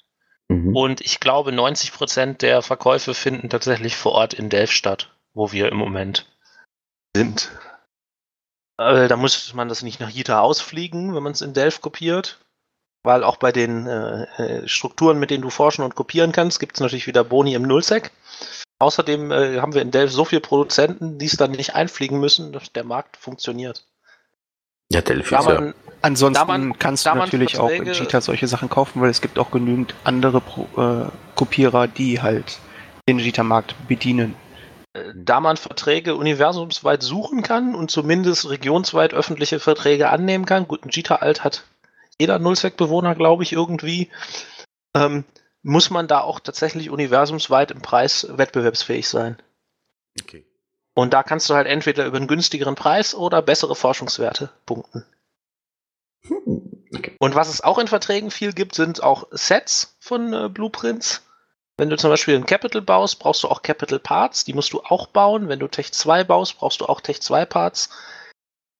[0.49, 0.75] Mhm.
[0.75, 5.51] Und ich glaube, 90 Prozent der Verkäufe finden tatsächlich vor Ort in Delft statt, wo
[5.51, 6.27] wir im Moment
[7.15, 7.51] sind.
[8.77, 12.39] Äh, da muss man das nicht nach Jita ausfliegen, wenn man es in Delft kopiert.
[13.03, 16.75] Weil auch bei den äh, äh, Strukturen, mit denen du forschen und kopieren kannst, gibt
[16.75, 18.11] es natürlich wieder Boni im Nullsec.
[18.77, 22.51] Außerdem äh, haben wir in Delft so viele Produzenten, die es dann nicht einfliegen müssen,
[22.51, 23.87] dass der Markt funktioniert.
[24.91, 25.73] Ja, Delphi ist ja.
[26.01, 29.51] Ansonsten man, kannst du natürlich auch in Jita solche Sachen kaufen, weil es gibt auch
[29.51, 32.59] genügend andere Pro, äh, Kopierer, die halt
[33.07, 34.35] den Jita-Markt bedienen.
[34.93, 40.83] Äh, da man Verträge universumsweit suchen kann und zumindest regionsweit öffentliche Verträge annehmen kann, gut,
[40.83, 41.63] ein Jita Alt hat
[42.19, 44.09] jeder Nullzweckbewohner, glaube ich, irgendwie,
[44.95, 45.23] ähm,
[45.61, 49.37] muss man da auch tatsächlich universumsweit im Preis wettbewerbsfähig sein.
[50.19, 50.45] Okay.
[50.93, 55.05] Und da kannst du halt entweder über einen günstigeren Preis oder bessere Forschungswerte punkten.
[56.23, 57.15] Hm, okay.
[57.19, 61.25] Und was es auch in Verträgen viel gibt, sind auch Sets von äh, Blueprints.
[61.77, 64.81] Wenn du zum Beispiel ein Capital baust, brauchst du auch Capital Parts, die musst du
[64.81, 65.47] auch bauen.
[65.47, 67.89] Wenn du Tech 2 baust, brauchst du auch Tech 2 Parts.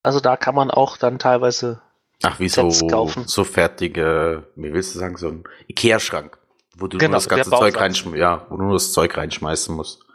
[0.04, 1.82] Also da kann man auch dann teilweise
[2.24, 3.28] Ach, wie Sets so, kaufen.
[3.28, 6.38] so fertige, wie willst du sagen, so ein Ikea-Schrank,
[6.76, 9.74] wo du genau, nur das ganze Zeug reinschmeißen, ja, wo du nur das Zeug reinschmeißen
[9.76, 10.06] musst.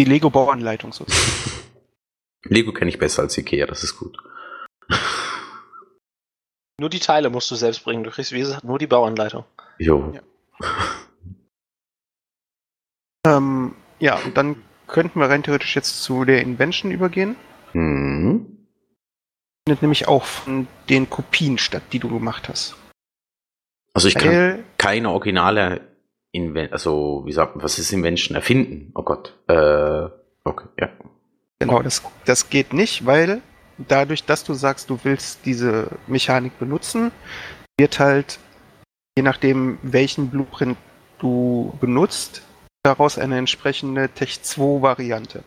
[0.00, 1.68] Die Lego-Bauanleitung sozusagen.
[2.44, 4.16] Lego kenne ich besser als Ikea, das ist gut.
[6.78, 8.02] Nur die Teile musst du selbst bringen.
[8.02, 9.44] Du kriegst, wie gesagt, nur die Bauanleitung.
[9.76, 10.14] Jo.
[10.14, 10.22] Ja,
[13.26, 17.36] ähm, ja und dann könnten wir rein theoretisch jetzt zu der Invention übergehen.
[17.74, 18.66] Mhm.
[19.66, 22.74] Findet nämlich auch von den Kopien statt, die du gemacht hast.
[23.92, 25.89] Also ich kann keine originale
[26.32, 28.36] Inven also wie sagt man, was ist Invention?
[28.36, 28.92] Erfinden.
[28.94, 29.36] Oh Gott.
[29.48, 30.08] Äh,
[30.44, 30.88] okay, ja.
[31.58, 33.42] Genau, das, das geht nicht, weil
[33.76, 37.12] dadurch, dass du sagst, du willst diese Mechanik benutzen,
[37.78, 38.38] wird halt,
[39.16, 40.78] je nachdem, welchen Blueprint
[41.18, 42.42] du benutzt,
[42.82, 45.44] daraus eine entsprechende Tech 2 Variante.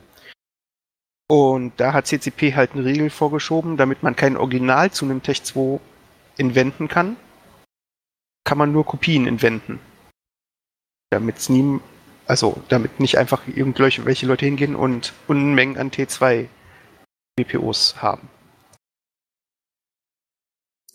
[1.27, 5.43] Und da hat CCP halt einen Riegel vorgeschoben, damit man kein Original zu einem Tech
[5.43, 5.79] 2
[6.37, 7.15] inventen kann,
[8.43, 9.79] kann man nur Kopien inventen
[11.13, 11.79] damit es nie,
[12.25, 16.47] also damit nicht einfach irgendwelche Leute hingehen und Unmengen an T2
[17.35, 18.29] BPOs haben.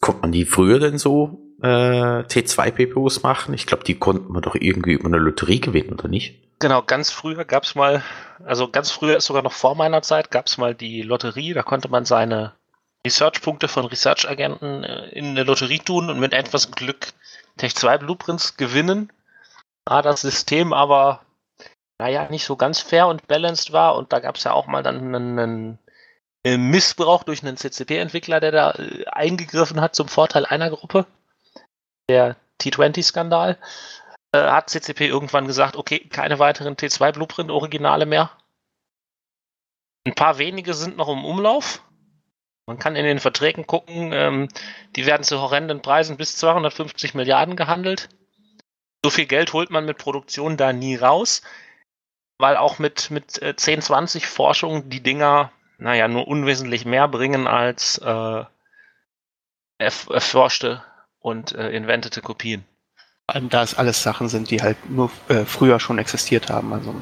[0.01, 3.55] Konnte man die früher denn so äh, T2 BPOs machen?
[3.55, 6.41] Ich glaube, die konnten man doch irgendwie über eine Lotterie gewinnen, oder nicht?
[6.61, 8.03] Genau, ganz früher gab es mal,
[8.45, 11.63] also ganz früher ist sogar noch vor meiner Zeit, gab es mal die Lotterie, da
[11.63, 12.55] konnte man seine
[13.07, 17.13] Research-Punkte von Research-Agenten äh, in eine Lotterie tun und mit etwas Glück
[17.57, 19.13] Tech 2 Blueprints gewinnen.
[19.89, 21.23] Da das System aber,
[21.99, 24.83] naja, nicht so ganz fair und balanced war und da gab es ja auch mal
[24.83, 25.79] dann einen,
[26.45, 31.07] einen Missbrauch durch einen CCP-Entwickler, der da äh, eingegriffen hat zum Vorteil einer Gruppe.
[32.11, 33.57] Der T20-Skandal.
[34.33, 38.31] Äh, hat CCP irgendwann gesagt, okay, keine weiteren T2 Blueprint-Originale mehr.
[40.07, 41.83] Ein paar wenige sind noch im Umlauf.
[42.67, 44.49] Man kann in den Verträgen gucken, ähm,
[44.97, 48.11] die werden zu horrenden Preisen bis 250 Milliarden gehandelt.
[49.05, 51.43] So viel Geld holt man mit Produktion da nie raus,
[52.39, 57.47] weil auch mit, mit 10, äh, 20 Forschungen die Dinger, naja, nur unwesentlich mehr bringen
[57.47, 58.45] als äh,
[59.79, 60.83] erforschte
[61.21, 62.65] und äh, inventete Kopien.
[63.27, 66.73] Vor allem da es alles Sachen sind, die halt nur äh, früher schon existiert haben.
[66.73, 66.95] Also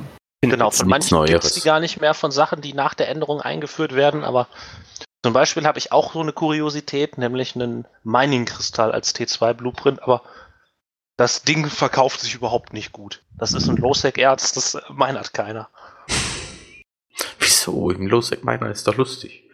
[0.42, 3.40] genau, von manchen gibt es die gar nicht mehr von Sachen, die nach der Änderung
[3.40, 4.48] eingeführt werden, aber
[5.24, 10.22] zum Beispiel habe ich auch so eine Kuriosität, nämlich einen Mining-Kristall als T2 Blueprint, aber
[11.16, 13.22] das Ding verkauft sich überhaupt nicht gut.
[13.36, 15.68] Das ist ein Low-Sec-Erz, das meinert keiner.
[17.38, 17.90] Wieso?
[17.90, 19.44] Im Low-Sec-Miner ist doch lustig.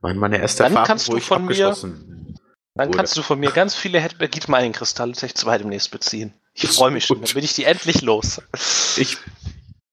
[0.00, 2.34] Meine, meine erste Dann Erfahrung, wo ich abgeschlossen mir,
[2.74, 2.96] Dann wurde.
[2.96, 6.34] kannst du von mir ganz viele Headback Mining Kristalle Tech 2 demnächst beziehen.
[6.54, 8.42] Ich freue mich schon, dann bin ich die endlich los.
[8.96, 9.18] Ich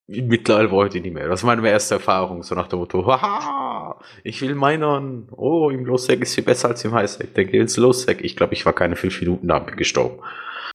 [0.08, 1.28] mittlerweile wollte ich nicht mehr.
[1.28, 5.86] Das war meine erste Erfahrung, so nach dem Motto, haha, ich will meinen, oh, im
[5.86, 8.22] Low-Sec ist viel besser als im High-Sec, dann geht ins Low-Sec.
[8.22, 10.20] Ich glaube, ich war keine fünf Minuten da gestorben.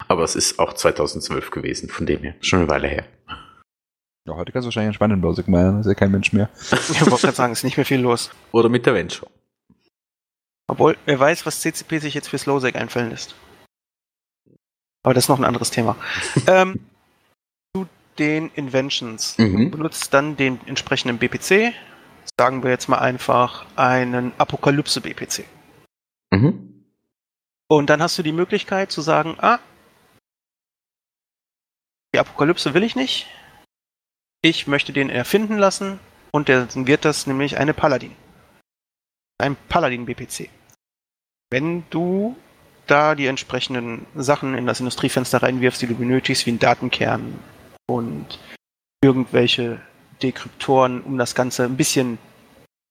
[0.08, 3.04] Aber es ist auch 2012 gewesen, von dem her, schon eine Weile her.
[4.26, 6.48] Ja, heute kannst du wahrscheinlich entspannen Low-Sec meinen, ist ja kein Mensch mehr.
[6.70, 8.30] ich wollte gerade sagen, ist nicht mehr viel los.
[8.52, 9.28] Oder mit der Venture.
[10.68, 13.34] Obwohl, wer weiß, was CCP sich jetzt fürs Low-Sec einfallen lässt.
[15.02, 15.96] Aber das ist noch ein anderes Thema.
[16.46, 16.80] ähm,
[17.74, 17.88] zu
[18.18, 19.36] den Inventions.
[19.38, 19.70] Mhm.
[19.70, 21.74] Du benutzt dann den entsprechenden BPC.
[22.38, 25.44] Sagen wir jetzt mal einfach einen Apokalypse-BPC.
[26.30, 26.84] Mhm.
[27.68, 29.58] Und dann hast du die Möglichkeit zu sagen, ah,
[32.14, 33.26] die Apokalypse will ich nicht.
[34.42, 35.98] Ich möchte den erfinden lassen
[36.32, 38.14] und dann wird das nämlich eine Paladin.
[39.38, 40.50] Ein Paladin-BPC.
[41.50, 42.36] Wenn du
[42.86, 47.38] da die entsprechenden Sachen in das Industriefenster reinwirfst, die du benötigst, wie einen Datenkern
[47.86, 48.38] und
[49.02, 49.80] irgendwelche
[50.22, 52.18] Dekryptoren, um das Ganze ein bisschen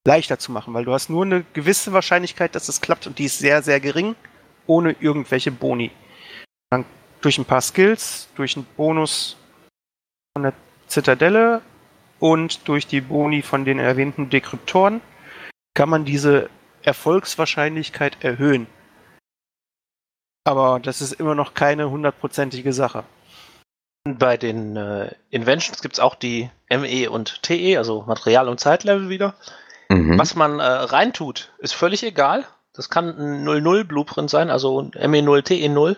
[0.05, 3.25] leichter zu machen, weil du hast nur eine gewisse Wahrscheinlichkeit, dass es klappt und die
[3.25, 4.15] ist sehr, sehr gering,
[4.67, 5.91] ohne irgendwelche Boni.
[6.69, 6.85] Dann
[7.21, 9.37] durch ein paar Skills, durch einen Bonus
[10.33, 10.53] von der
[10.87, 11.61] Zitadelle
[12.19, 15.01] und durch die Boni von den erwähnten Dekryptoren
[15.73, 16.49] kann man diese
[16.83, 18.67] Erfolgswahrscheinlichkeit erhöhen.
[20.43, 23.03] Aber das ist immer noch keine hundertprozentige Sache.
[24.03, 29.09] Bei den äh, Inventions gibt es auch die ME und TE, also Material- und Zeitlevel
[29.09, 29.35] wieder.
[29.89, 30.17] Mhm.
[30.17, 32.45] Was man äh, reintut, ist völlig egal.
[32.73, 35.97] Das kann ein 00 Blueprint sein, also ME0, TE0.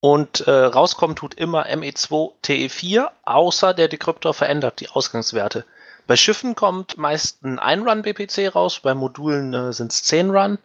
[0.00, 5.64] Und äh, rauskommen tut immer ME2, TE4, außer der Decryptor verändert die Ausgangswerte.
[6.06, 10.58] Bei Schiffen kommt meist ein Ein-Run-BPC raus, bei Modulen äh, sind es 10 Run.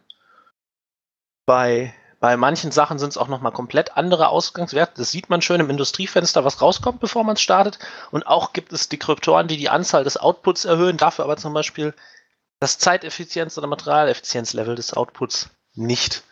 [1.46, 4.93] Bei, bei manchen Sachen sind es auch nochmal komplett andere Ausgangswerte.
[4.98, 7.80] Das sieht man schön im Industriefenster, was rauskommt, bevor man startet.
[8.12, 11.93] Und auch gibt es Dekryptoren, die die Anzahl des Outputs erhöhen, dafür aber zum Beispiel
[12.60, 16.24] das Zeiteffizienz- oder Materialeffizienzlevel des Outputs nicht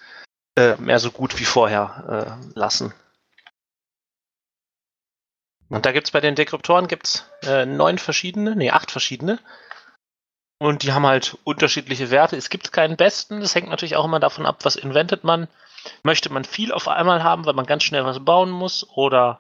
[0.55, 2.93] äh, mehr so gut wie vorher äh, lassen.
[5.69, 9.39] Und da gibt es bei den Dekryptoren gibt's, äh, neun verschiedene, nee, acht verschiedene.
[10.59, 12.35] Und die haben halt unterschiedliche Werte.
[12.35, 13.39] Es gibt keinen besten.
[13.39, 15.47] Das hängt natürlich auch immer davon ab, was inventet man.
[16.03, 18.87] Möchte man viel auf einmal haben, weil man ganz schnell was bauen muss?
[18.95, 19.39] Oder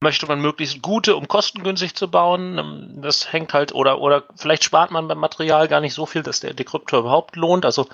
[0.00, 2.56] möchte man möglichst gute, um kostengünstig zu bauen?
[2.56, 6.22] Ähm, das hängt halt, oder, oder vielleicht spart man beim Material gar nicht so viel,
[6.22, 7.66] dass der Dekryptor überhaupt lohnt.
[7.66, 7.88] Also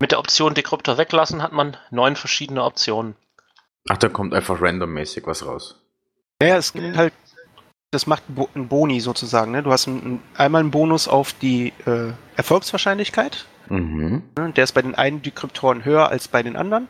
[0.00, 3.16] mit der Option Dekryptor weglassen hat man neun verschiedene Optionen.
[3.88, 5.82] Ach, da kommt einfach randommäßig was raus.
[6.42, 7.12] Ja, es gibt halt,
[7.90, 8.22] das macht
[8.54, 9.52] einen Boni sozusagen.
[9.52, 9.62] Ne?
[9.62, 13.46] Du hast einen, einmal einen Bonus auf die äh, Erfolgswahrscheinlichkeit.
[13.68, 14.22] Mhm.
[14.36, 14.52] Ne?
[14.52, 16.88] Der ist bei den einen Dekryptoren höher als bei den anderen.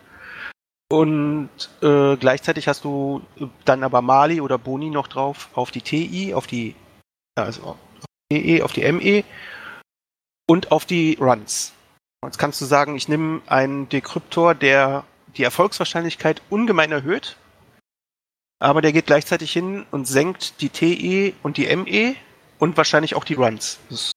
[0.90, 1.50] Und
[1.82, 3.22] äh, gleichzeitig hast du
[3.64, 6.74] dann aber Mali oder Boni noch drauf auf die TI, auf die,
[7.34, 7.76] also auf
[8.32, 9.24] die EE, auf die ME
[10.46, 11.74] und auf die Runs.
[12.24, 15.04] Jetzt kannst du sagen, ich nehme einen Dekryptor, der
[15.36, 17.36] die Erfolgswahrscheinlichkeit ungemein erhöht
[18.58, 22.16] aber der geht gleichzeitig hin und senkt die TE und die ME
[22.58, 23.78] und wahrscheinlich auch die Runs.
[23.88, 24.12] Das,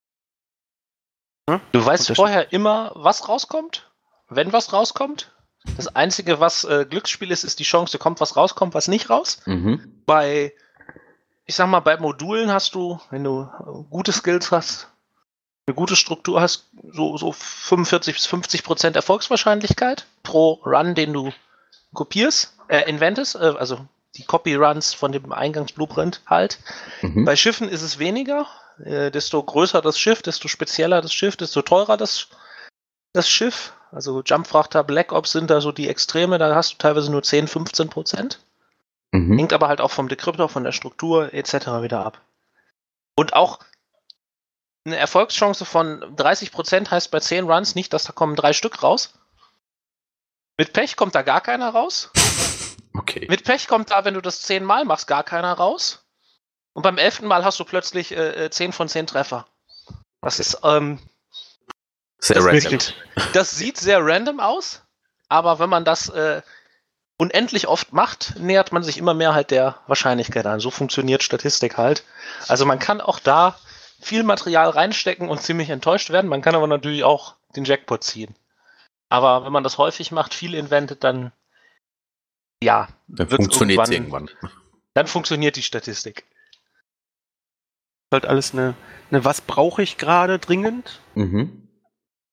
[1.47, 1.61] ne?
[1.71, 3.91] Du weißt vorher immer, was rauskommt,
[4.29, 5.35] wenn was rauskommt.
[5.77, 9.41] Das Einzige, was äh, Glücksspiel ist, ist die Chance, kommt was rauskommt, was nicht raus.
[9.45, 10.01] Mhm.
[10.07, 10.53] Bei,
[11.45, 13.47] ich sag mal, bei Modulen hast du, wenn du
[13.91, 14.90] gute Skills hast,
[15.67, 21.32] eine gute Struktur hast, so, so 45 bis 50 Prozent Erfolgswahrscheinlichkeit pro Run, den du
[21.93, 26.60] kopierst, äh, inventest, äh, also die Copy-Runs von dem Eingangsblueprint halt.
[27.02, 27.26] Mhm.
[27.26, 28.47] Bei Schiffen ist es weniger.
[28.84, 32.28] Äh, desto größer das Schiff, desto spezieller das Schiff, desto teurer das,
[33.13, 33.74] das Schiff.
[33.91, 37.47] Also Jumpfrachter, Black Ops sind da so die Extreme, da hast du teilweise nur 10,
[37.47, 38.39] 15 Prozent.
[39.12, 39.38] Mhm.
[39.38, 41.54] Hängt aber halt auch vom Decryptor, von der Struktur etc.
[41.82, 42.21] wieder ab.
[43.15, 43.60] Und auch
[44.86, 48.82] eine Erfolgschance von 30 Prozent heißt bei 10 Runs nicht, dass da kommen drei Stück
[48.84, 49.13] raus.
[50.58, 52.10] Mit Pech kommt da gar keiner raus.
[52.94, 53.26] Okay.
[53.30, 56.04] Mit Pech kommt da, wenn du das zehnmal machst, gar keiner raus.
[56.74, 59.48] Und beim elften Mal hast du plötzlich äh, 10 äh, von 10 Treffer.
[60.22, 61.00] Das ist ähm,
[62.20, 62.80] sehr das random.
[62.80, 62.96] Sieht,
[63.34, 64.82] das sieht sehr random aus,
[65.30, 66.41] aber wenn man das äh,
[67.17, 70.60] unendlich oft macht, nähert man sich immer mehr halt der Wahrscheinlichkeit an.
[70.60, 72.04] So funktioniert Statistik halt.
[72.48, 73.58] Also man kann auch da
[74.01, 76.29] viel Material reinstecken und ziemlich enttäuscht werden.
[76.29, 78.35] Man kann aber natürlich auch den Jackpot ziehen.
[79.09, 81.31] Aber wenn man das häufig macht, viel inventet, dann
[82.63, 84.29] ja, dann funktioniert es irgendwann.
[84.93, 86.25] Dann funktioniert die Statistik.
[88.13, 88.75] Halt alles eine,
[89.09, 91.67] eine was brauche ich gerade dringend mhm.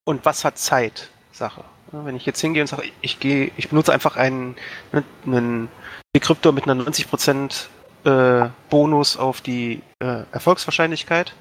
[0.04, 1.64] und was hat Zeit Sache.
[1.92, 4.57] Wenn ich jetzt hingehe und sage, ich gehe, ich benutze einfach einen,
[4.92, 5.68] ne, einen
[6.14, 7.68] Decryptor mit einer 90%
[8.04, 11.35] äh, Bonus auf die äh, Erfolgswahrscheinlichkeit,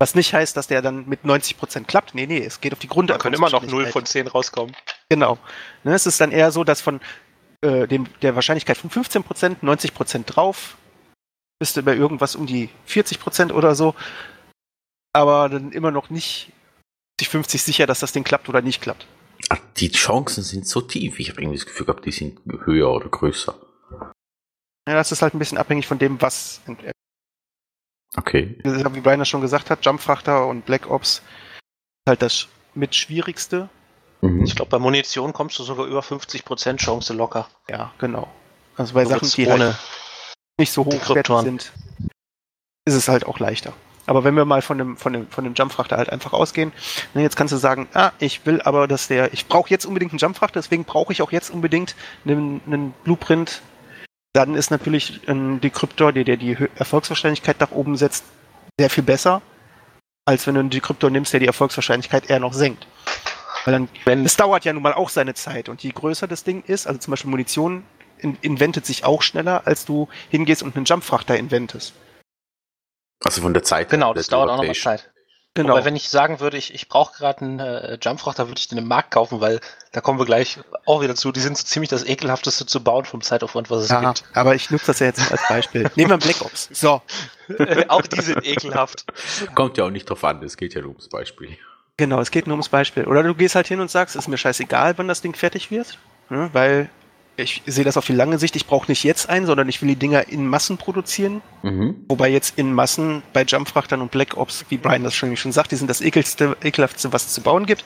[0.00, 2.14] was nicht heißt, dass der dann mit 90% klappt.
[2.14, 3.10] Nee, nee, es geht auf die Grund.
[3.10, 4.74] Da können immer noch 0 von 10 rauskommen.
[5.10, 5.38] Genau.
[5.84, 7.00] Ne, es ist dann eher so, dass von
[7.60, 10.78] äh, dem, der Wahrscheinlichkeit von 15%, 90% drauf,
[11.58, 13.94] bist du bei irgendwas um die 40% oder so.
[15.12, 16.50] Aber dann immer noch nicht
[17.20, 19.06] 50 sicher, dass das Ding klappt oder nicht klappt.
[19.50, 21.20] Ach, die Chancen sind so tief.
[21.20, 23.54] Ich habe irgendwie das Gefühl gehabt, die sind höher oder größer.
[24.88, 26.62] Ja, das ist halt ein bisschen abhängig von dem, was
[28.16, 28.58] Okay.
[28.62, 31.22] Wie Brian das schon gesagt hat, Jumpfrachter und Black Ops
[32.08, 33.68] halt das mit schwierigste.
[34.20, 34.44] Mhm.
[34.44, 37.48] Ich glaube, bei Munition kommst du sogar über 50% Chance locker.
[37.68, 38.28] Ja, genau.
[38.76, 39.76] Also bei so Sachen, die halt
[40.58, 41.72] nicht so hochwertig sind,
[42.84, 43.72] ist es halt auch leichter.
[44.06, 46.72] Aber wenn wir mal von dem, von dem, von dem Jumpfrachter halt einfach ausgehen,
[47.14, 50.12] ne, jetzt kannst du sagen, ah, ich will aber, dass der, ich brauche jetzt unbedingt
[50.12, 51.94] einen Jumpfrachter, deswegen brauche ich auch jetzt unbedingt
[52.24, 53.62] einen, einen Blueprint
[54.32, 58.24] dann ist natürlich ein Decryptor, der, der die Erfolgswahrscheinlichkeit nach oben setzt,
[58.78, 59.42] sehr viel besser,
[60.24, 62.86] als wenn du einen Decryptor nimmst, der die Erfolgswahrscheinlichkeit eher noch senkt.
[63.64, 66.44] Weil dann, wenn, es dauert ja nun mal auch seine Zeit und je größer das
[66.44, 67.84] Ding ist, also zum Beispiel Munition
[68.18, 71.92] in, inventet sich auch schneller, als du hingehst und einen Jumpfrachter inventest.
[73.22, 73.90] Also von der Zeit.
[73.90, 75.10] Genau, das dauert auch noch mal Zeit.
[75.54, 75.72] Genau.
[75.72, 78.78] Aber wenn ich sagen würde, ich, ich brauche gerade einen äh, Jumpfrachter, würde ich den
[78.78, 79.60] im Markt kaufen, weil
[79.90, 81.32] da kommen wir gleich auch wieder zu.
[81.32, 84.22] Die sind so ziemlich das ekelhafteste zu bauen vom Zeitaufwand, was es ja, gibt.
[84.32, 85.90] Aber ich nutze das ja jetzt als Beispiel.
[85.96, 86.68] Nehmen wir Black Ops.
[86.72, 87.02] So.
[87.88, 89.06] auch die sind ekelhaft.
[89.56, 91.58] Kommt ja auch nicht drauf an, es geht ja nur ums Beispiel.
[91.96, 93.04] Genau, es geht nur ums Beispiel.
[93.06, 95.98] Oder du gehst halt hin und sagst, ist mir scheißegal, wann das Ding fertig wird,
[96.28, 96.48] ne?
[96.52, 96.88] weil
[97.40, 98.56] ich sehe das auf die lange Sicht.
[98.56, 101.42] Ich brauche nicht jetzt einen, sondern ich will die Dinger in Massen produzieren.
[101.62, 102.04] Mhm.
[102.08, 105.72] Wobei jetzt in Massen bei Jumpfrachtern und Black Ops, wie Brian das schon, schon sagt,
[105.72, 107.84] die sind das ekelste, ekelhaftste, was es zu bauen gibt.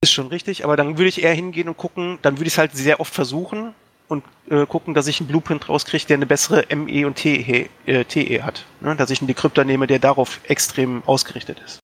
[0.00, 2.58] Ist schon richtig, aber dann würde ich eher hingehen und gucken, dann würde ich es
[2.58, 3.74] halt sehr oft versuchen
[4.06, 8.04] und äh, gucken, dass ich einen Blueprint rauskriege, der eine bessere ME und TE, äh,
[8.04, 8.64] TE hat.
[8.80, 8.96] Ne?
[8.96, 11.80] Dass ich einen Decryptor nehme, der darauf extrem ausgerichtet ist.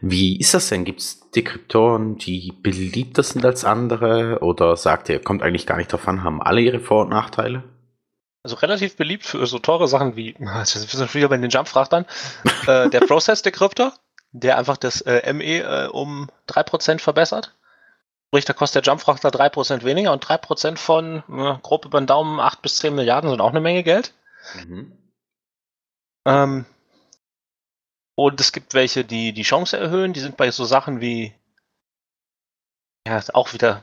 [0.00, 0.84] Wie ist das denn?
[0.84, 4.38] Gibt es Dekryptoren, die beliebter sind als andere?
[4.40, 7.62] Oder sagt ihr, kommt eigentlich gar nicht drauf an, haben alle ihre Vor- und Nachteile?
[8.42, 12.06] Also relativ beliebt für so teure Sachen wie, das ist schon wieder bei den Jump-Frachtern,
[12.66, 13.92] äh, der Process-Decryptor,
[14.32, 17.54] der einfach das äh, ME äh, um 3% verbessert.
[18.30, 22.38] Sprich, da kostet der Jumpfrachter 3% weniger und 3% von äh, grob über den Daumen
[22.38, 24.14] 8 bis 10 Milliarden sind auch eine Menge Geld.
[24.54, 24.92] Mhm.
[26.24, 26.64] Ähm,
[28.22, 30.12] und es gibt welche, die die Chance erhöhen.
[30.12, 31.32] Die sind bei so Sachen wie,
[33.08, 33.82] ja, auch wieder,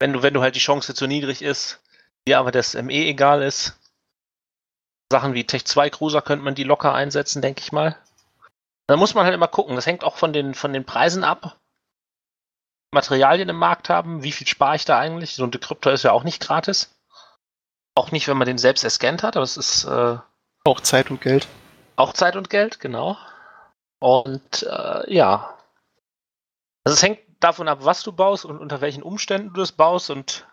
[0.00, 1.80] wenn du, wenn du halt die Chance zu niedrig ist,
[2.26, 3.78] dir aber das ME egal ist.
[5.12, 7.96] Sachen wie Tech 2 Cruiser könnte man die locker einsetzen, denke ich mal.
[8.88, 9.76] Da muss man halt immer gucken.
[9.76, 11.60] Das hängt auch von den, von den Preisen ab.
[12.92, 15.36] Materialien im Markt haben, wie viel spare ich da eigentlich?
[15.36, 16.90] So ein Decryptor ist ja auch nicht gratis.
[17.94, 19.84] Auch nicht, wenn man den selbst erscannt hat, aber es ist.
[19.84, 20.18] Äh,
[20.64, 21.46] auch Zeit und Geld.
[21.94, 23.16] Auch Zeit und Geld, genau.
[24.02, 25.56] Und äh, ja.
[26.82, 30.10] Also es hängt davon ab, was du baust und unter welchen Umständen du das baust
[30.10, 30.44] und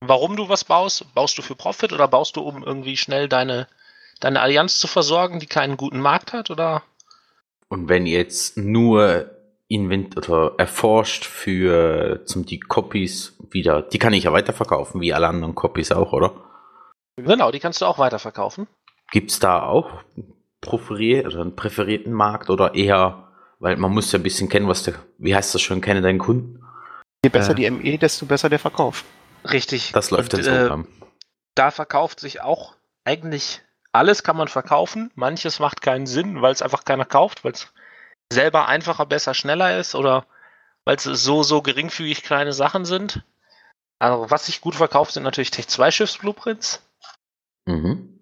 [0.00, 1.14] warum du was baust.
[1.14, 3.66] Baust du für Profit oder baust du, um irgendwie schnell deine,
[4.20, 6.50] deine Allianz zu versorgen, die keinen guten Markt hat?
[6.50, 6.82] Oder?
[7.68, 9.30] Und wenn jetzt nur
[9.68, 15.28] invent oder erforscht für zum die Copies wieder, die kann ich ja weiterverkaufen, wie alle
[15.28, 16.34] anderen Copies auch, oder?
[17.16, 18.66] Genau, die kannst du auch weiterverkaufen.
[19.10, 20.04] Gibt es da auch
[20.60, 23.28] präferiert oder einen präferierten Markt oder eher,
[23.58, 26.18] weil man muss ja ein bisschen kennen, was der, wie heißt das schon, kenne deinen
[26.18, 26.62] Kunden?
[27.24, 29.04] Je besser äh, die ME, desto besser der Verkauf.
[29.50, 29.92] Richtig.
[29.92, 30.46] Das läuft Und.
[30.46, 30.70] Äh,
[31.54, 35.10] da verkauft sich auch eigentlich alles kann man verkaufen.
[35.14, 37.72] Manches macht keinen Sinn, weil es einfach keiner kauft, weil es
[38.32, 40.26] selber einfacher, besser, schneller ist oder
[40.84, 43.22] weil es so, so geringfügig kleine Sachen sind.
[43.98, 46.82] Also was sich gut verkauft, sind natürlich Tech 2 Schiffsblueprints.
[47.66, 48.17] Mhm.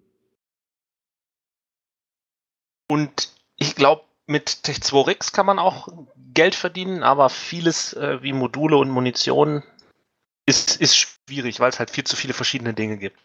[2.87, 5.87] Und ich glaube, mit Tech 2 Rix kann man auch
[6.33, 9.63] Geld verdienen, aber vieles äh, wie Module und Munition
[10.45, 13.19] ist, ist schwierig, weil es halt viel zu viele verschiedene Dinge gibt.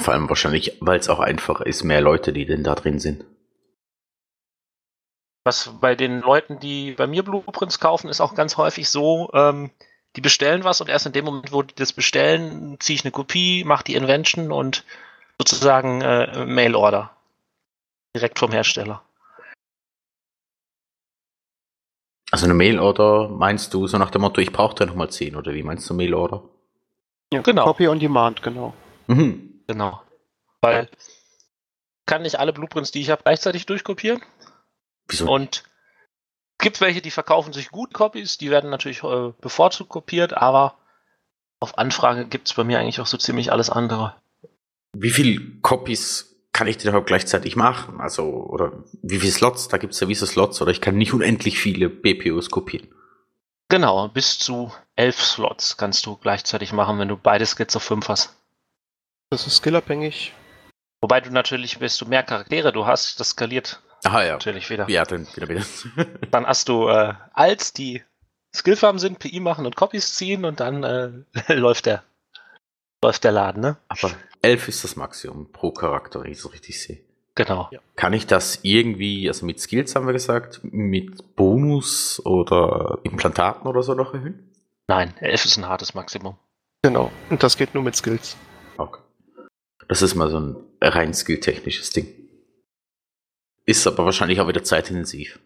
[0.00, 3.24] Vor allem wahrscheinlich, weil es auch einfacher ist, mehr Leute, die denn da drin sind.
[5.44, 9.70] Was bei den Leuten, die bei mir Blueprints kaufen, ist auch ganz häufig so, ähm,
[10.16, 13.12] die bestellen was und erst in dem Moment, wo die das bestellen, ziehe ich eine
[13.12, 14.84] Kopie, mache die Invention und
[15.38, 17.10] sozusagen äh, Mail-Order.
[18.16, 19.02] Direkt vom Hersteller.
[22.30, 25.52] Also eine Mail-Order meinst du so nach dem Motto, ich brauche da nochmal 10 oder
[25.52, 26.42] wie meinst du Mail-Order?
[27.30, 27.64] Ja, genau.
[27.64, 28.72] Copy on Demand, genau.
[29.06, 29.60] Mhm.
[29.66, 30.00] Genau.
[30.62, 30.88] Weil
[32.06, 34.22] kann nicht alle Blueprints, die ich habe, gleichzeitig durchkopieren.
[35.08, 35.30] Wieso?
[35.30, 35.64] Und
[36.58, 40.78] es gibt welche, die verkaufen sich gut Copies, die werden natürlich äh, bevorzugt kopiert, aber
[41.60, 44.14] auf Anfrage gibt es bei mir eigentlich auch so ziemlich alles andere.
[44.94, 48.00] Wie viele Copies kann ich denn überhaupt gleichzeitig machen?
[48.00, 49.68] Also, oder wie viele Slots?
[49.68, 52.88] Da gibt es ja gewisse Slots, oder ich kann nicht unendlich viele BPOs kopieren.
[53.68, 58.08] Genau, bis zu elf Slots kannst du gleichzeitig machen, wenn du beide Skits auf fünf
[58.08, 58.34] hast.
[59.28, 60.32] Das ist skillabhängig.
[61.02, 64.32] Wobei du natürlich, desto mehr Charaktere du hast, das skaliert Aha, ja.
[64.32, 64.88] natürlich wieder.
[64.88, 65.62] Ja, dann wieder wieder.
[66.30, 68.02] dann hast du äh, Alts, die
[68.54, 71.10] Skillfarben sind, PI machen und Copies ziehen und dann äh,
[71.52, 72.02] läuft der
[73.02, 73.76] läuft der Laden, ne?
[73.88, 74.10] Aber
[74.46, 77.00] 11 ist das Maximum pro Charakter, wenn ich so richtig sehe.
[77.34, 77.68] Genau.
[77.96, 83.82] Kann ich das irgendwie, also mit Skills haben wir gesagt, mit Bonus oder Implantaten oder
[83.82, 84.48] so noch erhöhen?
[84.86, 86.38] Nein, 11 ist ein hartes Maximum.
[86.82, 88.36] Genau, und das geht nur mit Skills.
[88.78, 89.00] Okay.
[89.88, 92.06] Das ist mal so ein rein skilltechnisches Ding.
[93.64, 95.40] Ist aber wahrscheinlich auch wieder zeitintensiv.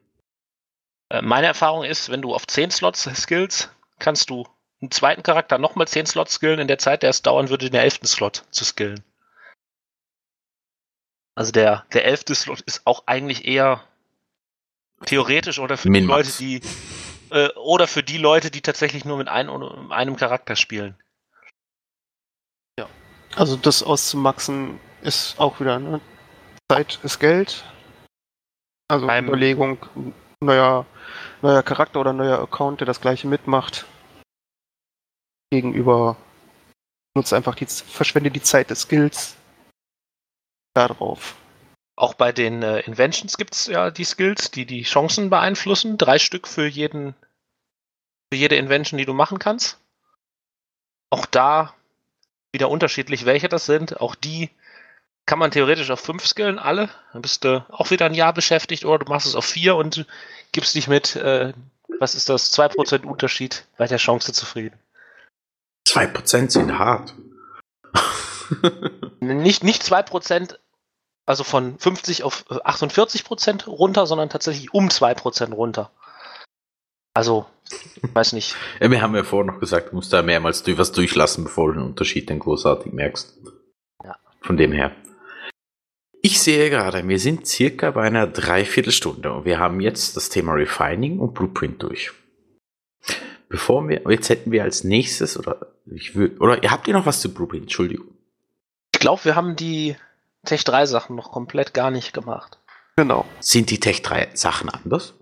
[1.09, 4.45] Äh, meine Erfahrung ist, wenn du auf 10 Slots skills, kannst du
[4.81, 7.81] einen zweiten Charakter nochmal 10 Slots skillen in der Zeit, der es dauern würde, den
[7.81, 8.01] 11.
[8.05, 9.03] Slot zu skillen.
[11.35, 12.25] Also der, der 11.
[12.35, 13.85] Slot ist auch eigentlich eher
[15.05, 16.61] theoretisch oder für die Leute, die
[17.31, 19.49] äh, oder für die Leute, die tatsächlich nur mit ein,
[19.91, 20.97] einem Charakter spielen.
[22.79, 22.89] Ja.
[23.37, 26.01] Also das auszumaxen ist auch wieder, ne?
[26.71, 27.65] Zeit ist Geld.
[28.89, 29.79] Also Beim Überlegung,
[30.41, 30.87] neuer,
[31.43, 33.87] neuer Charakter oder neuer Account, der das gleiche mitmacht.
[35.51, 36.17] Gegenüber
[37.15, 39.37] nutze einfach die, verschwende die Zeit des Skills
[40.75, 41.37] darauf.
[41.97, 45.99] Auch bei den äh, Inventions gibt es ja die Skills, die die Chancen beeinflussen.
[45.99, 47.15] Drei Stück für jeden,
[48.33, 49.79] für jede Invention, die du machen kannst.
[51.11, 51.75] Auch da
[52.53, 54.01] wieder unterschiedlich, welche das sind.
[54.01, 54.51] Auch die
[55.27, 56.89] kann man theoretisch auf fünf skillen, alle.
[57.13, 60.07] Dann bist du auch wieder ein Jahr beschäftigt oder du machst es auf vier und
[60.53, 61.53] gibst dich mit, äh,
[61.99, 64.79] was ist das, 2% Unterschied bei der Chance zufrieden.
[65.91, 67.15] 2% sind hart.
[69.21, 70.57] nicht, nicht 2%,
[71.27, 75.91] also von 50 auf 48% runter, sondern tatsächlich um 2% runter.
[77.13, 77.47] Also,
[78.15, 78.55] weiß nicht.
[78.81, 81.81] Ja, wir haben ja vorher noch gesagt, du musst da mehrmals was durchlassen, bevor du
[81.81, 83.37] den Unterschied dann großartig merkst.
[84.05, 84.17] Ja.
[84.41, 84.93] Von dem her.
[86.23, 90.53] Ich sehe gerade, wir sind circa bei einer Dreiviertelstunde und wir haben jetzt das Thema
[90.53, 92.13] Refining und Blueprint durch.
[93.51, 97.05] Bevor wir, jetzt hätten wir als nächstes, oder ich würde, oder ihr habt ihr noch
[97.05, 97.65] was zu Blueprint?
[97.65, 98.07] Entschuldigung.
[98.95, 99.97] Ich glaube, wir haben die
[100.45, 102.59] Tech 3 Sachen noch komplett gar nicht gemacht.
[102.97, 103.27] Genau.
[103.41, 105.15] Sind die Tech 3 Sachen anders?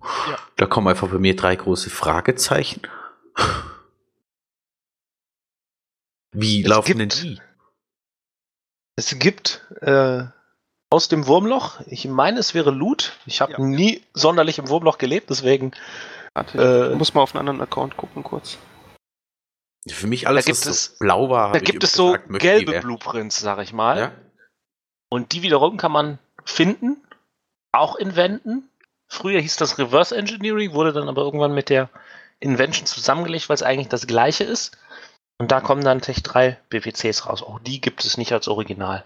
[0.00, 0.38] Ja.
[0.56, 2.80] Da kommen einfach bei mir drei große Fragezeichen.
[6.32, 7.38] Wie es laufen denn die?
[8.96, 10.24] Es gibt äh,
[10.88, 13.12] aus dem Wurmloch, ich meine, es wäre Loot.
[13.26, 13.58] Ich habe ja.
[13.58, 15.72] nie sonderlich im Wurmloch gelebt, deswegen.
[16.34, 18.58] Warte, äh, muss mal auf einen anderen Account gucken, kurz.
[19.88, 21.52] Für mich alles, was es, so blau war.
[21.52, 23.98] Da gibt es so gesagt, gelbe Blueprints, sag ich mal.
[23.98, 24.12] Ja?
[25.08, 27.02] Und die wiederum kann man finden,
[27.72, 28.68] auch in Wänden.
[29.08, 31.90] Früher hieß das Reverse Engineering, wurde dann aber irgendwann mit der
[32.40, 34.78] Invention zusammengelegt, weil es eigentlich das gleiche ist.
[35.38, 37.42] Und da kommen dann Tech 3 BPCs raus.
[37.42, 39.04] Auch die gibt es nicht als Original.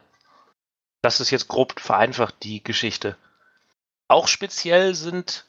[1.02, 3.16] Das ist jetzt grob vereinfacht die Geschichte.
[4.08, 5.46] Auch speziell sind,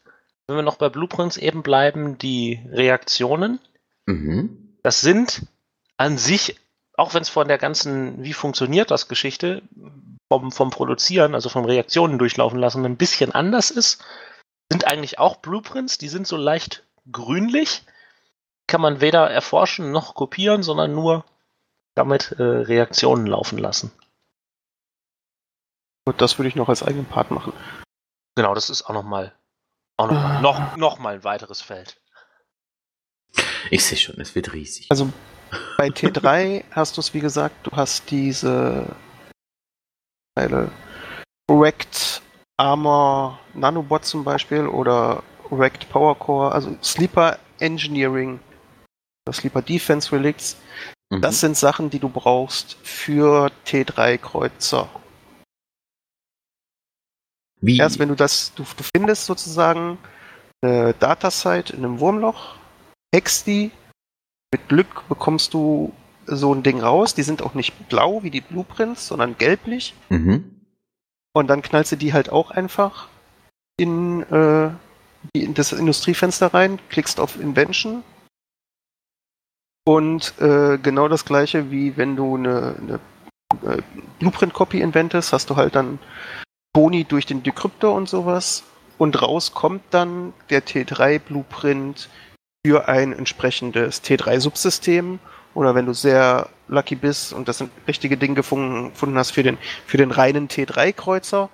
[0.47, 3.59] wenn wir noch bei Blueprints eben bleiben, die Reaktionen.
[4.05, 4.77] Mhm.
[4.83, 5.45] Das sind
[5.97, 6.59] an sich,
[6.93, 9.61] auch wenn es von der ganzen, wie funktioniert das Geschichte,
[10.31, 14.03] vom, vom Produzieren, also vom Reaktionen durchlaufen lassen, ein bisschen anders ist.
[14.71, 17.83] Sind eigentlich auch Blueprints, die sind so leicht grünlich.
[18.67, 21.25] Kann man weder erforschen noch kopieren, sondern nur
[21.95, 23.91] damit äh, Reaktionen laufen lassen.
[26.05, 27.53] Und das würde ich noch als eigenen Part machen.
[28.35, 29.33] Genau, das ist auch nochmal
[29.97, 31.99] auch noch, mal, noch, noch mal ein weiteres Feld.
[33.69, 34.87] Ich sehe schon, es wird riesig.
[34.89, 35.11] Also
[35.77, 38.85] bei T3 hast du es, wie gesagt, du hast diese
[40.35, 40.71] Teile
[41.49, 42.21] Wrecked
[42.57, 48.39] Armor Nanobot zum Beispiel oder Wrecked Power Core, also Sleeper Engineering,
[49.31, 50.57] Sleeper Defense Relicts.
[51.09, 51.21] Mhm.
[51.21, 54.89] Das sind Sachen, die du brauchst für T3 Kreuzer.
[57.61, 57.77] Wie?
[57.77, 59.97] Erst wenn du das, du, du findest sozusagen
[60.61, 62.55] eine Datasite in einem Wurmloch,
[63.13, 63.71] hackst die,
[64.51, 65.93] mit Glück bekommst du
[66.25, 67.15] so ein Ding raus.
[67.15, 69.93] Die sind auch nicht blau wie die Blueprints, sondern gelblich.
[70.09, 70.61] Mhm.
[71.33, 73.07] Und dann knallst du die halt auch einfach
[73.77, 74.71] in, äh,
[75.33, 78.03] in das Industriefenster rein, klickst auf Invention.
[79.85, 82.99] Und äh, genau das gleiche wie wenn du eine, eine
[83.73, 83.81] äh,
[84.19, 85.99] Blueprint-Copy inventest, hast du halt dann
[86.77, 88.63] Boni durch den Decryptor und sowas.
[88.99, 92.07] Und raus kommt dann der T3-Blueprint
[92.63, 95.17] für ein entsprechendes T3-Subsystem.
[95.55, 99.57] Oder wenn du sehr lucky bist und das richtige Ding gefunden, gefunden hast für den,
[99.87, 101.49] für den reinen T3-Kreuzer.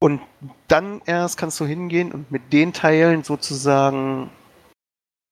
[0.00, 0.22] Und
[0.68, 4.30] dann erst kannst du hingehen und mit den Teilen sozusagen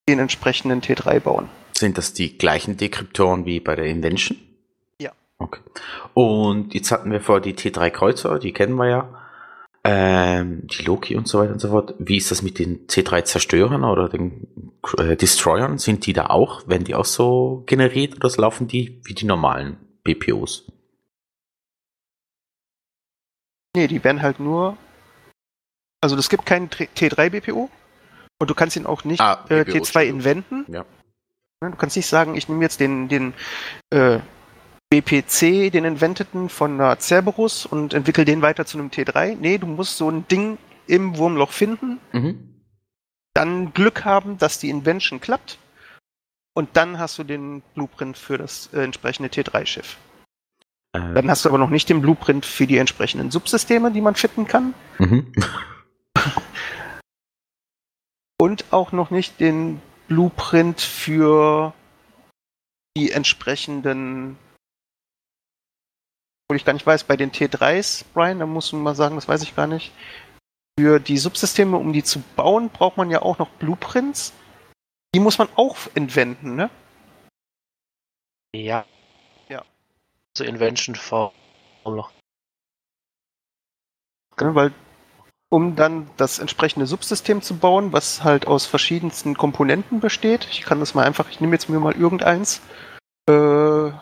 [0.06, 1.48] den entsprechenden T3 bauen.
[1.72, 4.38] Sind das die gleichen Dekryptoren wie bei der Invention?
[5.42, 5.60] Okay.
[6.14, 9.18] Und jetzt hatten wir vor die T3 Kreuzer, die kennen wir ja.
[9.84, 11.94] Ähm, die Loki und so weiter und so fort.
[11.98, 14.46] Wie ist das mit den C3 Zerstörern oder den
[14.96, 15.78] äh, Destroyern?
[15.78, 16.68] Sind die da auch?
[16.68, 20.70] Werden die auch so generiert oder laufen die wie die normalen BPOs?
[23.74, 24.76] Nee, die werden halt nur.
[26.00, 27.68] Also es gibt keinen T3 BPO
[28.38, 30.64] und du kannst ihn auch nicht ah, äh, T2 inventen.
[30.68, 30.84] Ja.
[31.60, 33.34] Du kannst nicht sagen, ich nehme jetzt den, den
[33.90, 34.18] äh,
[34.92, 39.36] BPC, den Inventeten von Cerberus und entwickel den weiter zu einem T3.
[39.40, 42.60] Nee, du musst so ein Ding im Wurmloch finden, mhm.
[43.32, 45.56] dann Glück haben, dass die Invention klappt
[46.52, 49.96] und dann hast du den Blueprint für das äh, entsprechende T3-Schiff.
[50.92, 51.14] Äh.
[51.14, 54.46] Dann hast du aber noch nicht den Blueprint für die entsprechenden Subsysteme, die man fitten
[54.46, 54.74] kann.
[54.98, 55.32] Mhm.
[58.38, 61.72] und auch noch nicht den Blueprint für
[62.94, 64.36] die entsprechenden
[66.46, 69.28] obwohl ich gar nicht weiß, bei den T3s, Brian, da musst du mal sagen, das
[69.28, 69.92] weiß ich gar nicht.
[70.78, 74.32] Für die Subsysteme, um die zu bauen, braucht man ja auch noch Blueprints.
[75.14, 76.70] Die muss man auch entwenden, ne?
[78.54, 78.84] Ja.
[79.48, 79.64] Ja.
[80.36, 81.32] So Invention V
[81.84, 82.12] noch.
[84.40, 84.72] Ja, weil
[85.50, 90.48] um dann das entsprechende Subsystem zu bauen, was halt aus verschiedensten Komponenten besteht.
[90.50, 92.62] Ich kann das mal einfach, ich nehme jetzt mir mal irgendeins.
[93.28, 93.92] Äh,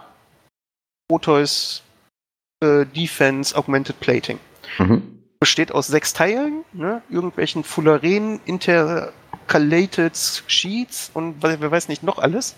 [1.08, 1.82] Proteus
[2.60, 4.38] äh, Defense Augmented Plating.
[4.78, 5.02] Mhm.
[5.38, 7.02] Besteht aus sechs Teilen, ne?
[7.08, 12.56] irgendwelchen Fullerenen, Intercalated Sheets und wer weiß nicht noch alles.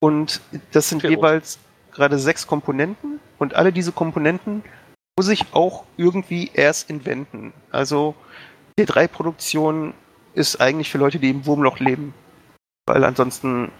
[0.00, 0.40] Und
[0.72, 1.58] das sind Für jeweils
[1.90, 4.62] gerade sechs Komponenten und alle diese Komponenten
[5.16, 7.52] muss ich auch irgendwie erst inventen.
[7.70, 8.14] Also
[8.78, 9.94] T3-Produktion
[10.34, 12.14] ist eigentlich für Leute, die im Wurmloch leben.
[12.86, 13.70] Weil ansonsten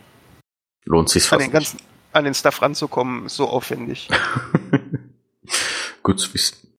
[0.85, 1.81] lohnt sich fast an den ganzen,
[2.13, 4.09] an den Stuff ranzukommen, ist so aufwendig.
[6.05, 6.77] Gut zu wissen.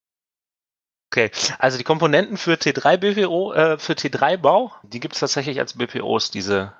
[1.12, 5.74] Okay, also die Komponenten für T3 BPO, äh, für T3-Bau, die gibt es tatsächlich als
[5.74, 6.72] BPOs, diese.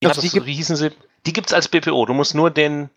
[0.00, 0.90] Wie, also die, wie hießen sie?
[1.26, 2.06] Die gibt es als BPO.
[2.06, 2.90] Du musst nur den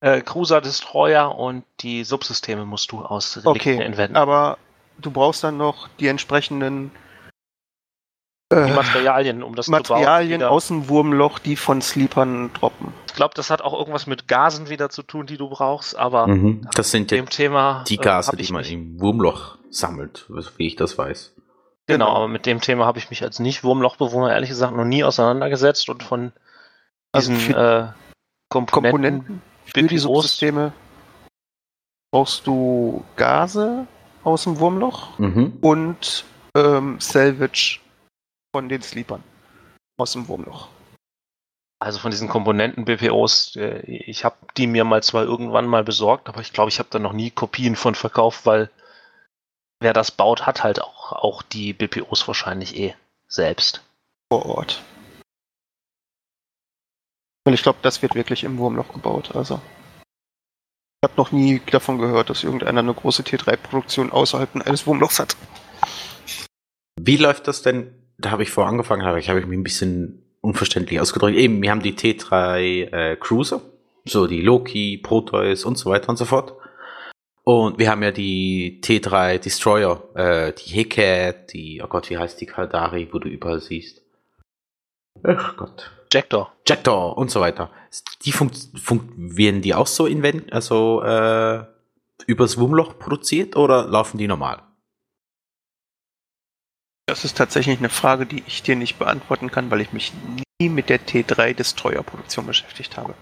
[0.00, 4.16] äh, Cruiser, Destroyer und die Subsysteme musst du aus okay, Inventen.
[4.16, 4.58] Aber
[4.98, 6.90] du brauchst dann noch die entsprechenden
[8.52, 12.92] die äh, Materialien, um das Materialien zu bauen, aus dem Wurmloch, die von Sleepern droppen.
[13.12, 16.28] Ich glaube, das hat auch irgendwas mit Gasen wieder zu tun, die du brauchst, aber
[16.28, 20.76] mhm, das sind dem Thema die Gase, äh, die man im Wurmloch sammelt, wie ich
[20.76, 21.34] das weiß.
[21.86, 25.90] Genau, aber mit dem Thema habe ich mich als Nicht-Wurmlochbewohner ehrlich gesagt noch nie auseinandergesetzt
[25.90, 26.32] und von
[27.12, 27.92] also diesen also äh,
[28.48, 30.72] Komponenten, Komponenten für die Subsysteme
[32.10, 33.86] brauchst du Gase
[34.24, 35.58] aus dem Wurmloch mhm.
[35.60, 36.24] und
[36.56, 37.80] ähm, Salvage
[38.54, 39.22] von den Sleepern
[39.98, 40.68] aus dem Wurmloch.
[41.82, 46.28] Also von diesen Komponenten BPOs, äh, ich habe die mir mal zwar irgendwann mal besorgt,
[46.28, 48.70] aber ich glaube, ich habe da noch nie Kopien von verkauft, weil
[49.80, 52.94] wer das baut, hat halt auch, auch die BPOs wahrscheinlich eh
[53.26, 53.82] selbst.
[54.32, 54.80] Vor Ort.
[57.44, 59.60] Und ich glaube, das wird wirklich im Wurmloch gebaut, also.
[59.96, 65.36] Ich habe noch nie davon gehört, dass irgendeiner eine große T3-Produktion außerhalb eines Wurmlochs hat.
[67.00, 67.92] Wie läuft das denn?
[68.18, 71.36] Da habe ich vor angefangen, habe ich, habe ich mich ein bisschen unverständlich ausgedrückt.
[71.38, 73.62] Eben, wir haben die T3 äh, Cruiser,
[74.04, 76.54] so die Loki, Proteus und so weiter und so fort.
[77.44, 82.40] Und wir haben ja die T3 Destroyer, äh, die Heket, die, oh Gott, wie heißt
[82.40, 84.02] die Kaldari, wo du überall siehst.
[85.24, 85.90] Ach Gott.
[86.12, 86.52] Jactor.
[86.66, 87.70] Jactor und so weiter.
[88.24, 91.64] Die funkt, funkt, werden die auch so invent, also äh,
[92.26, 94.62] übers Wurmloch produziert oder laufen die normal?
[97.12, 100.14] Das ist tatsächlich eine Frage, die ich dir nicht beantworten kann, weil ich mich
[100.58, 103.12] nie mit der T3 Destroyer-Produktion beschäftigt habe.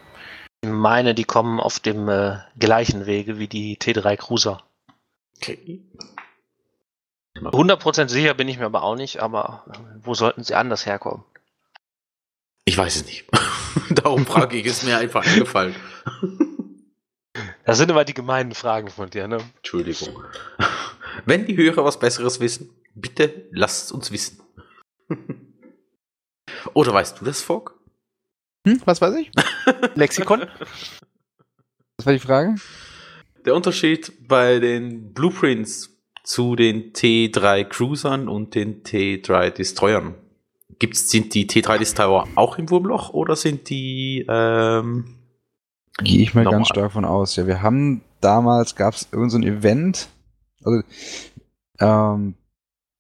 [0.62, 4.62] Ich meine, die kommen auf dem äh, gleichen Wege wie die T3 Cruiser.
[5.38, 5.80] Okay.
[7.34, 11.24] 100% sicher bin ich mir aber auch nicht, aber äh, wo sollten sie anders herkommen?
[12.66, 13.24] Ich weiß es nicht.
[13.90, 15.74] Darum frage ich, ist mir einfach eingefallen.
[17.64, 19.38] Das sind immer die gemeinen Fragen von dir, ne?
[19.58, 20.24] Entschuldigung.
[21.24, 22.70] Wenn die Hörer was Besseres wissen,
[23.00, 24.40] bitte lasst uns wissen.
[26.74, 27.72] Oder weißt du das, Fogg?
[28.66, 29.30] Hm, was weiß ich?
[29.94, 30.46] Lexikon?
[31.96, 32.56] Was war die Frage?
[33.44, 40.14] Der Unterschied bei den Blueprints zu den T3 Cruisern und den T3 Destroyern.
[40.78, 45.16] Gibt's, sind die T3 Destroyer auch im Wurmloch oder sind die ähm,
[45.98, 46.60] Gehe ich mal normal?
[46.60, 47.36] ganz stark von aus.
[47.36, 50.08] Ja, wir haben damals, gab es irgendein so ein Event,
[50.62, 50.82] also
[51.80, 52.34] ähm,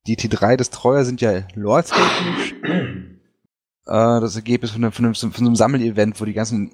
[0.06, 5.56] die T3 Destroyer sind ja lore-technisch äh, das Ergebnis von einem, von, einem, von einem
[5.56, 6.72] Sammelevent, wo die ganzen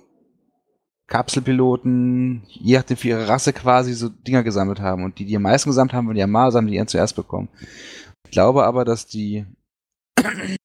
[1.09, 5.05] Kapselpiloten, je nachdem für ihre Rasse quasi so Dinger gesammelt haben.
[5.05, 7.49] Und die, die am meisten gesammelt haben, waren die Amar, haben die ihren zuerst bekommen.
[8.25, 9.47] Ich glaube aber, dass die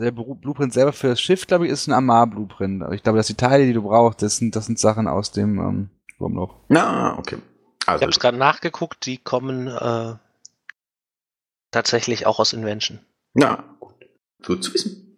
[0.00, 2.84] der Blueprint selber für das Schiff, glaube ich, ist ein Amar-Blueprint.
[2.92, 5.58] Ich glaube, dass die Teile, die du brauchst, das sind, das sind Sachen aus dem
[5.58, 6.54] ähm, Wurmloch.
[6.68, 7.38] Na, okay.
[7.86, 7.96] Also.
[7.96, 10.14] Ich habe es gerade nachgeguckt, die kommen äh,
[11.70, 13.00] tatsächlich auch aus Invention.
[13.34, 13.94] Na, gut.
[14.44, 15.10] Gut zu wissen.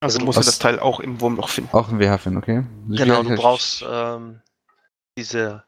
[0.00, 1.70] Also, also du musst das Teil auch im Wurmloch finden.
[1.72, 2.64] Auch im WH finden, okay.
[2.88, 4.40] Genau, du brauchst ähm,
[5.18, 5.64] diese,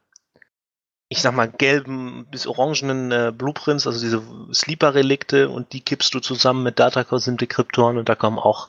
[1.09, 4.23] ich sag mal, gelben bis orangenen äh, Blueprints, also diese
[4.55, 8.69] Sleeper-Relikte und die kippst du zusammen mit Datacores-Dekriptoren und da kommen auch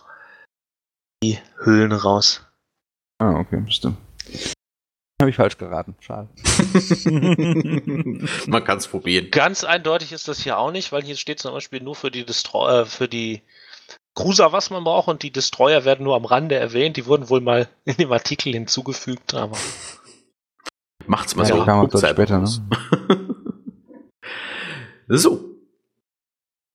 [1.23, 2.43] die Höhlen raus.
[3.19, 3.97] Ah, okay, stimmt.
[5.22, 5.95] Habe ich falsch geraten.
[5.99, 6.30] Schade.
[8.47, 9.30] Man kann es probieren.
[9.30, 12.26] Ganz eindeutig ist das hier auch nicht, weil hier steht zum Beispiel nur für die
[12.26, 13.43] Destroyer, äh, für die
[14.15, 16.97] Cruiser, was man braucht, und die Destroyer werden nur am Rande erwähnt.
[16.97, 19.57] Die wurden wohl mal in dem Artikel hinzugefügt, aber.
[21.05, 21.99] Macht's mal ja, so.
[21.99, 22.47] später, ne?
[25.07, 25.51] so.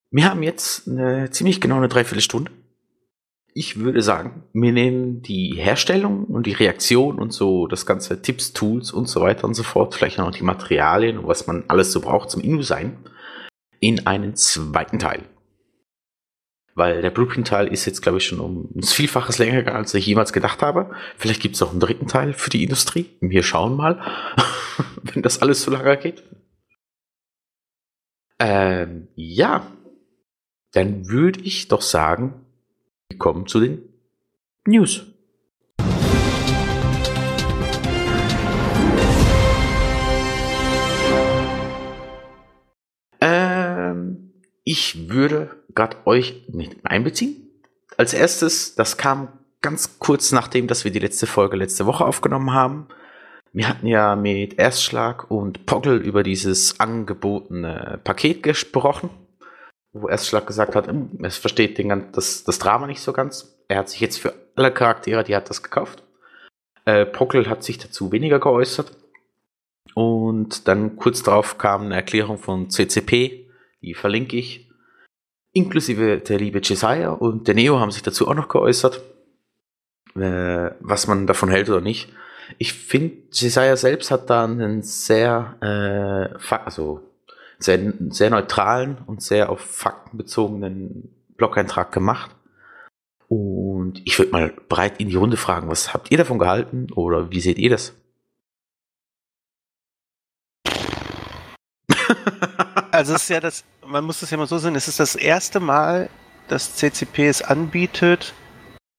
[0.09, 2.49] Wir haben jetzt eine ziemlich genau eine Dreiviertelstunde
[3.57, 8.53] ich würde sagen, wir nehmen die Herstellung und die Reaktion und so das ganze Tipps,
[8.53, 11.91] Tools und so weiter und so fort, vielleicht noch die Materialien und was man alles
[11.91, 12.95] so braucht zum InDesign,
[13.79, 15.23] in einen zweiten Teil.
[16.75, 20.33] Weil der Blueprint-Teil ist jetzt, glaube ich, schon um ein Vielfaches länger als ich jemals
[20.33, 20.91] gedacht habe.
[21.17, 23.09] Vielleicht gibt es auch einen dritten Teil für die Industrie.
[23.21, 23.99] Wir schauen mal,
[25.01, 26.21] wenn das alles so lange geht.
[28.37, 29.65] Ähm, ja,
[30.73, 32.43] dann würde ich doch sagen,
[33.09, 33.81] wir kommen zu den
[34.65, 35.05] News.
[43.21, 44.33] Ähm,
[44.63, 47.47] ich würde gerade euch mit einbeziehen.
[47.95, 49.29] Als erstes, das kam
[49.61, 52.87] ganz kurz nachdem, dass wir die letzte Folge letzte Woche aufgenommen haben.
[53.53, 59.09] Wir hatten ja mit Erstschlag und Poggle über dieses angebotene Paket gesprochen
[59.93, 63.57] wo Erstschlag gesagt hat, hm, es versteht den, das, das Drama nicht so ganz.
[63.67, 66.03] Er hat sich jetzt für alle Charaktere, die hat das gekauft.
[66.85, 68.91] Äh, Pockel hat sich dazu weniger geäußert.
[69.93, 73.49] Und dann kurz darauf kam eine Erklärung von CCP,
[73.81, 74.69] die verlinke ich.
[75.53, 79.01] Inklusive der liebe Jesiah und der Neo haben sich dazu auch noch geäußert,
[80.15, 82.09] äh, was man davon hält oder nicht.
[82.59, 87.01] Ich finde, Jesiah selbst hat da einen sehr, äh, also
[87.59, 92.35] sehr, sehr neutralen und sehr auf Fakten bezogenen Blog-Eintrag gemacht.
[93.27, 97.31] Und ich würde mal breit in die Runde fragen, was habt ihr davon gehalten oder
[97.31, 97.93] wie seht ihr das?
[102.89, 105.15] Also es ist ja das, man muss das ja mal so sehen, es ist das
[105.15, 106.09] erste Mal,
[106.47, 108.33] dass CCP es anbietet,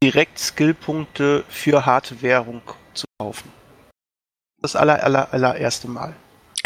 [0.02, 2.62] direkt Skillpunkte für harte Währung
[2.94, 3.50] zu kaufen.
[4.60, 6.14] Das aller, aller, allererste Mal.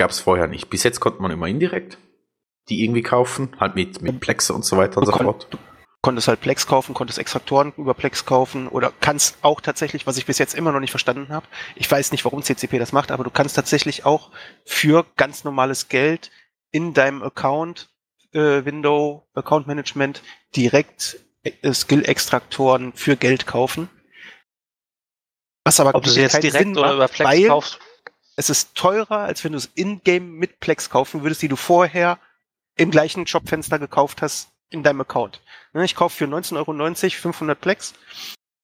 [0.03, 0.68] Gab es vorher nicht.
[0.68, 1.96] Bis jetzt konnte man immer indirekt
[2.68, 5.46] die irgendwie kaufen, halt mit, mit Plexe und so weiter und so fort.
[6.00, 10.26] konntest halt Plex kaufen, konntest Extraktoren über Plex kaufen oder kannst auch tatsächlich, was ich
[10.26, 13.24] bis jetzt immer noch nicht verstanden habe, ich weiß nicht, warum CCP das macht, aber
[13.24, 14.30] du kannst tatsächlich auch
[14.64, 16.30] für ganz normales Geld
[16.70, 17.90] in deinem Account
[18.32, 20.22] äh, Window Account Management
[20.57, 23.90] direkt äh, Skill-Extraktoren für Geld kaufen.
[25.64, 27.78] Was aber Ob du sie jetzt direkt Sinn oder über Plex kaufst?
[28.37, 32.18] Es ist teurer, als wenn du es in-game mit Plex kaufen würdest, die du vorher
[32.76, 35.41] im gleichen Shopfenster gekauft hast in deinem Account.
[35.74, 37.95] Ne, ich kaufe für 19,90 Euro 500 Plex,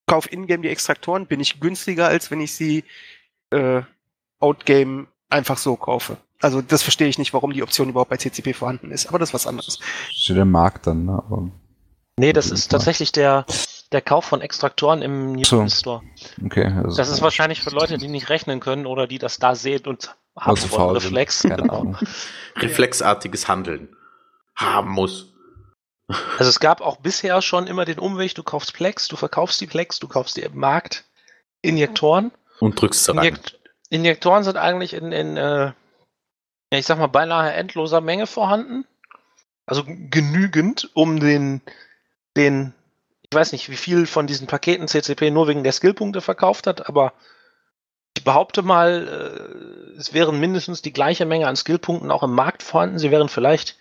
[0.06, 2.84] kaufe in-game die Extraktoren, bin ich günstiger, als wenn ich sie
[3.50, 3.82] äh,
[4.40, 6.16] out-game einfach so kaufe.
[6.40, 9.30] Also das verstehe ich nicht, warum die Option überhaupt bei CCP vorhanden ist, aber das
[9.30, 9.80] ist was anderes.
[10.10, 11.12] Steht der Markt dann, ne?
[11.12, 11.50] Aber
[12.16, 13.44] nee, das ist tatsächlich der,
[13.92, 15.76] der Kauf von Extraktoren im Newton so.
[15.76, 16.02] Store.
[16.44, 16.66] Okay.
[16.84, 19.86] Also das ist wahrscheinlich für Leute, die nicht rechnen können oder die das da sehen
[19.86, 20.96] und haben also wollen.
[20.96, 21.42] Reflex.
[21.42, 21.94] Genau.
[22.56, 23.96] Reflexartiges Handeln
[24.54, 25.32] haben muss.
[26.38, 29.66] Also es gab auch bisher schon immer den Umweg, du kaufst Plex, du verkaufst die
[29.66, 31.04] Plex, du kaufst die im Markt
[31.60, 32.30] Injektoren.
[32.60, 33.38] Und drückst sie rein.
[33.90, 35.72] Injektoren sind eigentlich in, in äh,
[36.70, 38.84] ich sag mal, beinahe endloser Menge vorhanden.
[39.66, 41.60] Also genügend, um den,
[42.36, 42.74] den,
[43.30, 46.88] ich weiß nicht, wie viel von diesen Paketen CCP nur wegen der Skillpunkte verkauft hat,
[46.88, 47.12] aber
[48.16, 52.62] ich behaupte mal, äh, es wären mindestens die gleiche Menge an Skillpunkten auch im Markt
[52.62, 52.98] vorhanden.
[52.98, 53.76] Sie wären vielleicht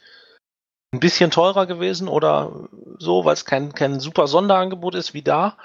[0.93, 2.67] ein bisschen teurer gewesen oder
[2.99, 5.57] so, weil es kein, kein super Sonderangebot ist wie da.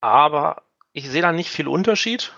[0.00, 2.32] Aber ich sehe da nicht viel Unterschied.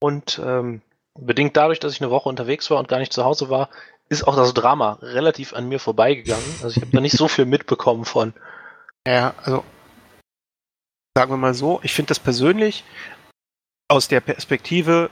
[0.00, 0.82] Und ähm,
[1.18, 3.70] bedingt dadurch, dass ich eine Woche unterwegs war und gar nicht zu Hause war,
[4.08, 6.44] ist auch das Drama relativ an mir vorbeigegangen.
[6.62, 8.34] Also ich habe da nicht so viel mitbekommen von.
[9.06, 9.64] Ja, also
[11.16, 12.84] sagen wir mal so, ich finde das persönlich
[13.88, 15.10] aus der Perspektive,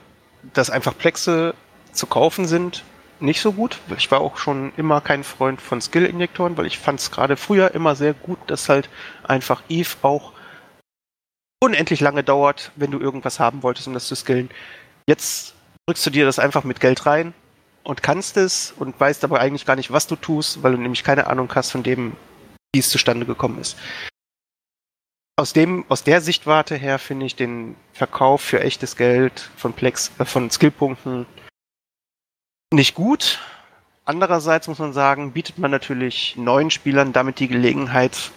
[0.53, 1.55] dass einfach Plexe
[1.92, 2.84] zu kaufen sind,
[3.20, 3.78] nicht so gut.
[3.96, 7.72] Ich war auch schon immer kein Freund von Skill-Injektoren, weil ich fand es gerade früher
[7.74, 8.88] immer sehr gut, dass halt
[9.22, 10.32] einfach Eve auch
[11.62, 14.50] unendlich lange dauert, wenn du irgendwas haben wolltest, um das zu skillen.
[15.07, 15.55] Jetzt
[15.86, 17.32] drückst du dir das einfach mit Geld rein
[17.84, 21.05] und kannst es und weißt aber eigentlich gar nicht, was du tust, weil du nämlich
[21.05, 22.16] keine Ahnung hast von dem,
[22.74, 23.76] wie es zustande gekommen ist.
[25.43, 30.12] Aus dem, aus der Sichtwarte her finde ich den Verkauf für echtes Geld von Plex,
[30.20, 31.26] äh, von Skillpunkten
[32.72, 33.40] nicht gut.
[34.05, 38.30] Andererseits muss man sagen, bietet man natürlich neuen Spielern damit die Gelegenheit,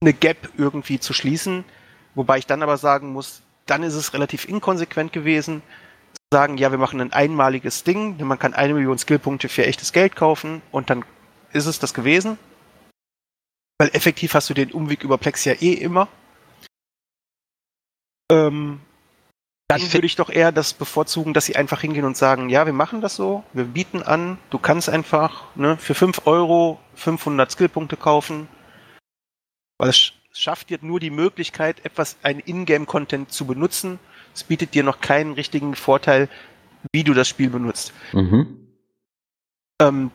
[0.00, 1.64] eine Gap irgendwie zu schließen.
[2.16, 5.62] Wobei ich dann aber sagen muss, dann ist es relativ inkonsequent gewesen,
[6.14, 9.92] zu sagen, ja, wir machen ein einmaliges Ding, man kann eine Million Skillpunkte für echtes
[9.92, 11.04] Geld kaufen und dann
[11.52, 12.36] ist es das gewesen.
[13.78, 16.08] Weil effektiv hast du den Umweg über Plex ja eh immer.
[18.32, 18.80] Ähm,
[19.68, 22.72] dann würde ich doch eher das bevorzugen, dass sie einfach hingehen und sagen, ja, wir
[22.72, 27.96] machen das so, wir bieten an, du kannst einfach ne, für 5 Euro 500 Skillpunkte
[27.96, 28.48] kaufen,
[29.78, 33.98] weil es schafft dir nur die Möglichkeit, etwas, ein Ingame-Content zu benutzen.
[34.34, 36.28] Es bietet dir noch keinen richtigen Vorteil,
[36.92, 37.92] wie du das Spiel benutzt.
[38.12, 38.68] Mhm.
[39.80, 40.10] Ähm,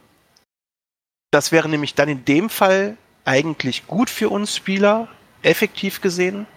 [1.31, 5.07] das wäre nämlich dann in dem Fall eigentlich gut für uns Spieler,
[5.41, 6.47] effektiv gesehen,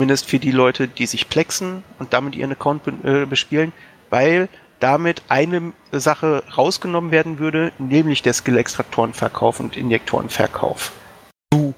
[0.00, 3.72] Zumindest für die Leute, die sich plexen und damit ihren Account äh, bespielen,
[4.10, 10.92] weil damit eine Sache rausgenommen werden würde, nämlich der Skill-Extraktorenverkauf und Injektorenverkauf.
[11.50, 11.74] Du.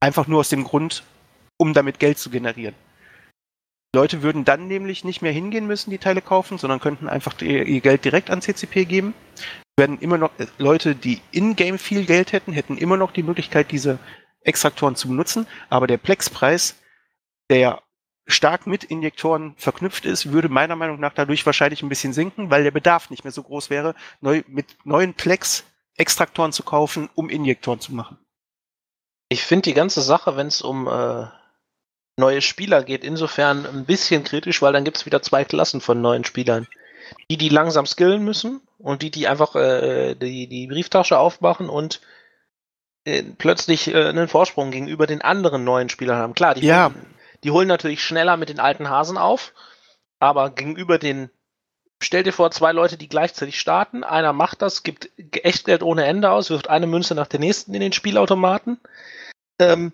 [0.00, 1.04] Einfach nur aus dem Grund,
[1.56, 2.74] um damit Geld zu generieren.
[3.94, 7.80] Leute würden dann nämlich nicht mehr hingehen müssen, die Teile kaufen, sondern könnten einfach ihr
[7.80, 9.14] Geld direkt an CCP geben.
[9.78, 13.72] Werden immer noch äh, Leute, die in-game viel Geld hätten, hätten immer noch die Möglichkeit,
[13.72, 13.98] diese
[14.42, 16.76] Extraktoren zu benutzen, aber der Plex-Preis
[17.50, 17.82] der
[18.26, 22.62] stark mit Injektoren verknüpft ist, würde meiner Meinung nach dadurch wahrscheinlich ein bisschen sinken, weil
[22.62, 25.64] der Bedarf nicht mehr so groß wäre, neu, mit neuen Plex
[25.96, 28.18] Extraktoren zu kaufen, um Injektoren zu machen.
[29.30, 31.26] Ich finde die ganze Sache, wenn es um äh,
[32.16, 36.00] neue Spieler geht, insofern ein bisschen kritisch, weil dann gibt es wieder zwei Klassen von
[36.00, 36.66] neuen Spielern.
[37.30, 42.00] Die, die langsam skillen müssen und die, die einfach äh, die, die Brieftasche aufmachen und
[43.04, 46.34] äh, plötzlich äh, einen Vorsprung gegenüber den anderen neuen Spielern haben.
[46.34, 46.90] Klar, die ja.
[46.90, 49.52] Finden, die holen natürlich schneller mit den alten Hasen auf,
[50.18, 51.30] aber gegenüber den,
[52.00, 56.30] stell dir vor, zwei Leute, die gleichzeitig starten, einer macht das, gibt Echtgeld ohne Ende
[56.30, 58.80] aus, wirft eine Münze nach der nächsten in den Spielautomaten.
[59.60, 59.92] Ähm,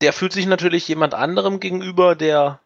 [0.00, 2.60] der fühlt sich natürlich jemand anderem gegenüber, der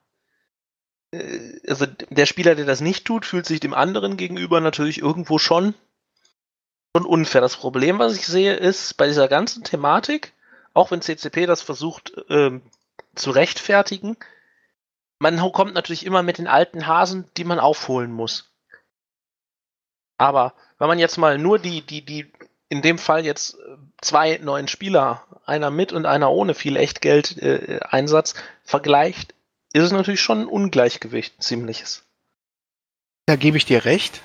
[1.12, 5.38] äh, also der Spieler, der das nicht tut, fühlt sich dem anderen gegenüber natürlich irgendwo
[5.38, 5.74] schon,
[6.96, 7.40] schon unfair.
[7.40, 10.32] Das Problem, was ich sehe, ist bei dieser ganzen Thematik,
[10.74, 12.62] auch wenn CCP das versucht ähm,
[13.14, 14.16] zu rechtfertigen.
[15.18, 18.52] Man kommt natürlich immer mit den alten Hasen, die man aufholen muss.
[20.18, 22.32] Aber wenn man jetzt mal nur die, die, die
[22.68, 28.32] in dem Fall jetzt äh, zwei neuen Spieler, einer mit und einer ohne viel Echtgeld-Einsatz,
[28.32, 29.34] äh, vergleicht,
[29.72, 32.04] ist es natürlich schon ein Ungleichgewicht, ein ziemliches.
[33.26, 34.22] Da gebe ich dir recht.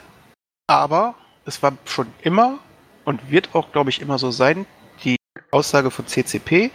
[0.67, 1.15] Aber
[1.45, 2.59] es war schon immer
[3.05, 4.65] und wird auch, glaube ich, immer so sein,
[5.03, 5.15] die
[5.51, 6.71] Aussage von CCP,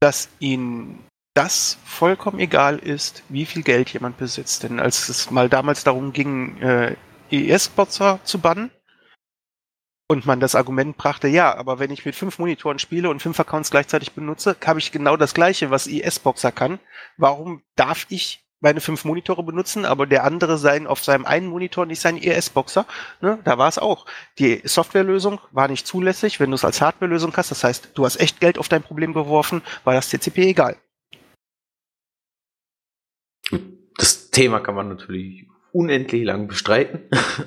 [0.00, 4.62] dass ihnen das vollkommen egal ist, wie viel Geld jemand besitzt.
[4.64, 6.96] Denn als es mal damals darum ging, äh,
[7.30, 8.70] ES-Botzer zu bannen,
[10.10, 13.38] und man das Argument brachte, ja, aber wenn ich mit fünf Monitoren spiele und fünf
[13.38, 16.80] Accounts gleichzeitig benutze, habe ich genau das gleiche, was ES-Boxer kann.
[17.16, 21.86] Warum darf ich meine fünf Monitore benutzen, aber der andere sein auf seinem einen Monitor
[21.86, 22.86] nicht sein ES-Boxer?
[23.20, 23.38] Ne?
[23.44, 24.04] Da war es auch.
[24.40, 27.52] Die Softwarelösung war nicht zulässig, wenn du es als Hardwarelösung hast.
[27.52, 30.76] Das heißt, du hast echt Geld auf dein Problem geworfen, war das TCP egal.
[33.96, 37.00] Das Thema kann man natürlich unendlich lang bestreiten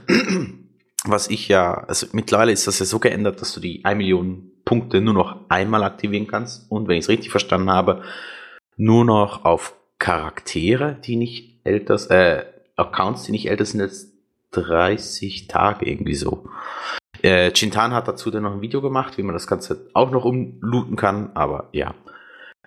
[1.06, 4.52] was ich ja, also mittlerweile ist das ja so geändert, dass du die 1 Million
[4.66, 8.04] Punkte nur noch einmal aktivieren kannst und wenn ich es richtig verstanden habe,
[8.78, 14.12] nur noch auf Charaktere, die nicht älter, äh, Accounts, die nicht älter sind als
[14.52, 16.50] 30 Tage irgendwie so.
[17.22, 20.26] Äh, Chintan hat dazu dann noch ein Video gemacht, wie man das Ganze auch noch
[20.26, 21.94] umlooten kann, aber ja.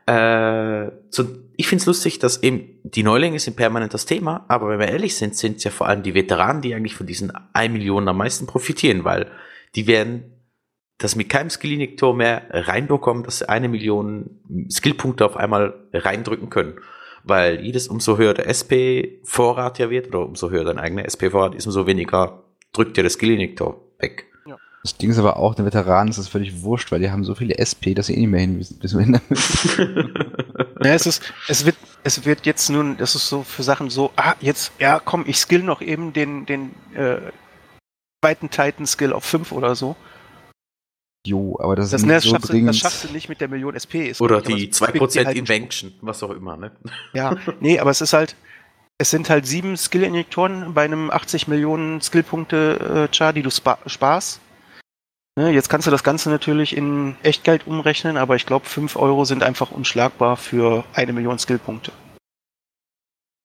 [0.06, 4.68] Äh, zu, ich finde es lustig, dass eben die Neulinge sind permanent das Thema, aber
[4.68, 7.32] wenn wir ehrlich sind, sind es ja vor allem die Veteranen, die eigentlich von diesen
[7.52, 9.30] 1 Million am meisten profitieren, weil
[9.74, 10.36] die werden
[10.98, 14.40] das mit keinem Skill-Injektor mehr reinbekommen, dass sie eine Million
[14.70, 16.80] Skillpunkte auf einmal reindrücken können.
[17.22, 21.66] Weil jedes, umso höher der SP-Vorrat ja wird, oder umso höher dein eigener SP-Vorrat ist,
[21.66, 24.26] umso weniger drückt dir der Skill-Injektor weg.
[24.86, 27.34] Das Ding ist aber auch, den Veteranen ist das völlig wurscht, weil die haben so
[27.34, 29.20] viele SP, dass sie eh nicht mehr hin bis hin
[30.80, 31.74] ja, es ist, es wird,
[32.04, 35.38] es wird jetzt nun, das ist so für Sachen so, ah, jetzt, ja, komm, ich
[35.38, 37.16] skill noch eben den, den, äh,
[38.24, 39.96] zweiten Titan-Skill auf 5 oder so.
[41.26, 42.68] Jo, aber das, das, ist ne, nicht das so schaffst dringend.
[42.68, 44.06] Du, das schaffst du nicht mit der Million SP.
[44.06, 46.70] Ist oder die 2% halt Invention, was auch immer, ne?
[47.12, 48.36] Ja, nee, aber es ist halt,
[48.98, 54.40] es sind halt sieben Skill-Injektoren bei einem 80 Millionen Skillpunkte-Char, die du sparst.
[55.38, 59.26] Ne, jetzt kannst du das Ganze natürlich in Echtgeld umrechnen, aber ich glaube, 5 Euro
[59.26, 61.92] sind einfach unschlagbar für eine Million Skillpunkte.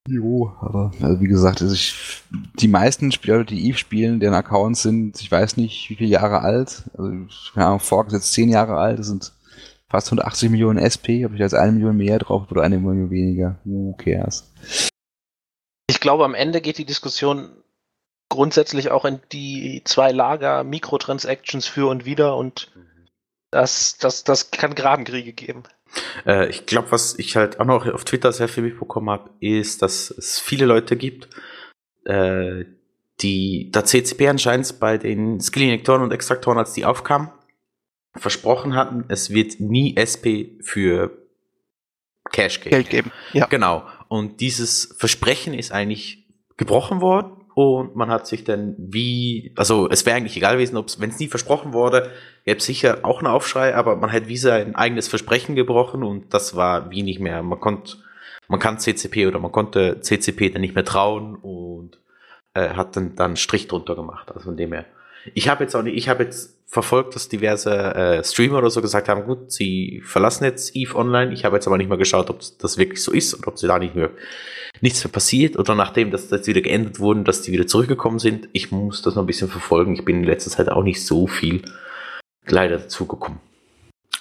[0.08, 2.24] Jo, aber also wie gesagt, also ich,
[2.60, 6.40] die meisten Spieler, die Eve spielen, deren Accounts sind, ich weiß nicht, wie viele Jahre
[6.42, 6.84] alt.
[6.98, 7.12] Also,
[7.54, 9.34] keine Ahnung, Fork ist jetzt 10 Jahre alt, das sind
[9.90, 11.24] fast 180 Millionen SP.
[11.24, 13.58] Habe ich jetzt eine Million mehr drauf oder eine Million weniger?
[13.66, 14.50] Who cares?
[15.90, 17.50] Ich glaube, am Ende geht die Diskussion
[18.32, 22.72] grundsätzlich auch in die zwei Lager Mikrotransactions für und wieder und
[23.52, 25.64] das, das, das kann Grabenkriege geben.
[26.26, 29.82] Äh, ich glaube, was ich halt auch noch auf Twitter sehr viel mitbekommen habe, ist,
[29.82, 31.28] dass es viele Leute gibt,
[32.06, 32.64] äh,
[33.20, 37.30] die da CCP anscheinend bei den Skill-Injektoren und Extraktoren, als die aufkamen,
[38.16, 41.12] versprochen hatten, es wird nie SP für
[42.32, 43.12] Cash Geld geben.
[43.34, 43.48] Ja.
[43.48, 43.86] Genau.
[44.08, 50.06] Und dieses Versprechen ist eigentlich gebrochen worden und man hat sich dann wie, also es
[50.06, 52.12] wäre eigentlich egal gewesen, wenn es nie versprochen wurde,
[52.46, 56.34] gäbe es sicher auch einen Aufschrei, aber man hat wie sein eigenes Versprechen gebrochen und
[56.34, 57.44] das war wie nicht mehr.
[57.44, 57.98] Man konnte,
[58.48, 62.00] man kann CCP oder man konnte CCP dann nicht mehr trauen und
[62.54, 64.30] äh, hat dann dann Strich drunter gemacht.
[64.30, 64.86] Also von dem her.
[65.34, 68.82] Ich habe jetzt auch nicht, ich habe jetzt verfolgt, dass diverse äh, Streamer oder so
[68.82, 71.34] gesagt haben, gut, sie verlassen jetzt Eve Online.
[71.34, 73.68] Ich habe jetzt aber nicht mal geschaut, ob das wirklich so ist oder ob sie
[73.68, 74.10] da nicht mehr
[74.80, 78.48] nichts mehr passiert oder nachdem das jetzt wieder geändert wurden, dass die wieder zurückgekommen sind.
[78.54, 79.94] Ich muss das noch ein bisschen verfolgen.
[79.94, 81.62] Ich bin in letzter Zeit auch nicht so viel
[82.48, 83.40] leider dazugekommen.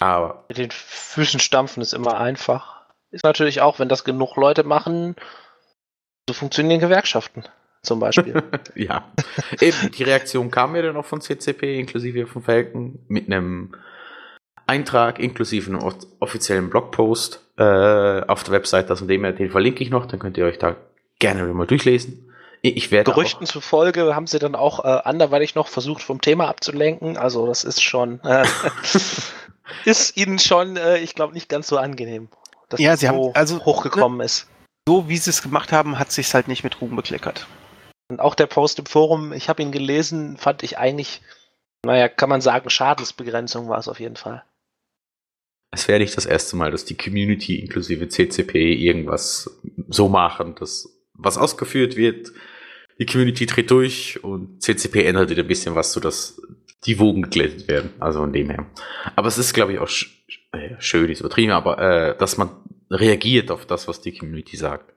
[0.00, 0.44] Aber.
[0.48, 2.80] Mit den Füßen stampfen ist immer einfach.
[3.12, 5.14] Ist natürlich auch, wenn das genug Leute machen,
[6.28, 7.44] so funktionieren Gewerkschaften
[7.82, 8.42] zum Beispiel.
[8.74, 9.10] ja,
[9.60, 13.74] eben, die Reaktion kam mir dann auch von CCP, inklusive von Falcon, mit einem
[14.66, 15.82] Eintrag, inklusive einem
[16.20, 20.38] offiziellen Blogpost äh, auf der Website, das und dem, den verlinke ich noch, dann könnt
[20.38, 20.76] ihr euch da
[21.18, 22.26] gerne mal durchlesen.
[22.62, 26.48] Ich werde Gerüchten auch, zufolge haben sie dann auch äh, anderweitig noch versucht, vom Thema
[26.48, 27.16] abzulenken.
[27.16, 28.44] Also das ist schon, äh,
[29.84, 32.28] ist ihnen schon, äh, ich glaube, nicht ganz so angenehm,
[32.68, 34.46] dass ja, sie so haben, also, hochgekommen ne, ist.
[34.86, 37.46] So wie sie es gemacht haben, hat sich halt nicht mit Ruhm bekleckert.
[38.10, 41.22] Und auch der Post im Forum, ich habe ihn gelesen, fand ich eigentlich,
[41.84, 44.44] naja, kann man sagen, Schadensbegrenzung war es auf jeden Fall.
[45.70, 50.88] Es wäre nicht das erste Mal, dass die Community inklusive CCP irgendwas so machen, dass
[51.14, 52.32] was ausgeführt wird,
[52.98, 56.42] die Community dreht durch und CCP ändert wieder ein bisschen was, sodass
[56.84, 57.92] die Wogen geglättet werden.
[58.00, 58.66] Also von dem her.
[59.14, 60.16] Aber es ist, glaube ich, auch sch
[60.52, 62.50] äh, schön, ist übertrieben, aber äh, dass man
[62.90, 64.92] reagiert auf das, was die Community sagt.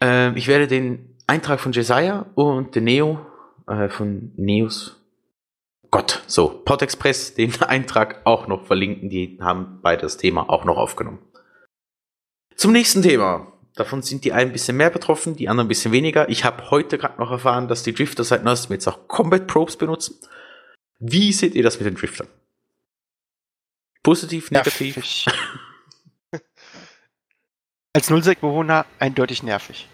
[0.00, 3.20] Ähm, ich werde den Eintrag von Jesiah und den Neo
[3.66, 4.98] äh, von Neos
[5.90, 9.08] Gott, so, Podexpress, den Eintrag auch noch verlinken.
[9.08, 11.20] Die haben beide das Thema auch noch aufgenommen.
[12.56, 13.52] Zum nächsten Thema.
[13.74, 16.28] Davon sind die einen ein bisschen mehr betroffen, die anderen ein bisschen weniger.
[16.28, 19.76] Ich habe heute gerade noch erfahren, dass die Drifter seit neuestem jetzt auch Combat Probes
[19.76, 20.16] benutzen.
[20.98, 22.26] Wie seht ihr das mit den Driftern?
[24.02, 24.96] Positiv, negativ?
[24.96, 25.26] Nervig.
[27.94, 29.88] Als Nullsec-Bewohner eindeutig nervig.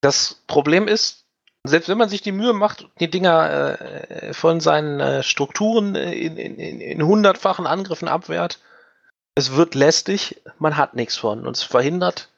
[0.00, 1.24] Das Problem ist,
[1.64, 6.36] selbst wenn man sich die Mühe macht, die Dinger äh, von seinen äh, Strukturen in,
[6.36, 8.60] in, in hundertfachen Angriffen abwehrt,
[9.34, 11.46] es wird lästig, man hat nichts von.
[11.46, 12.28] Und es verhindert,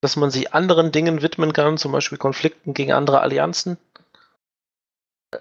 [0.00, 3.78] dass man sich anderen Dingen widmen kann, zum Beispiel Konflikten gegen andere Allianzen.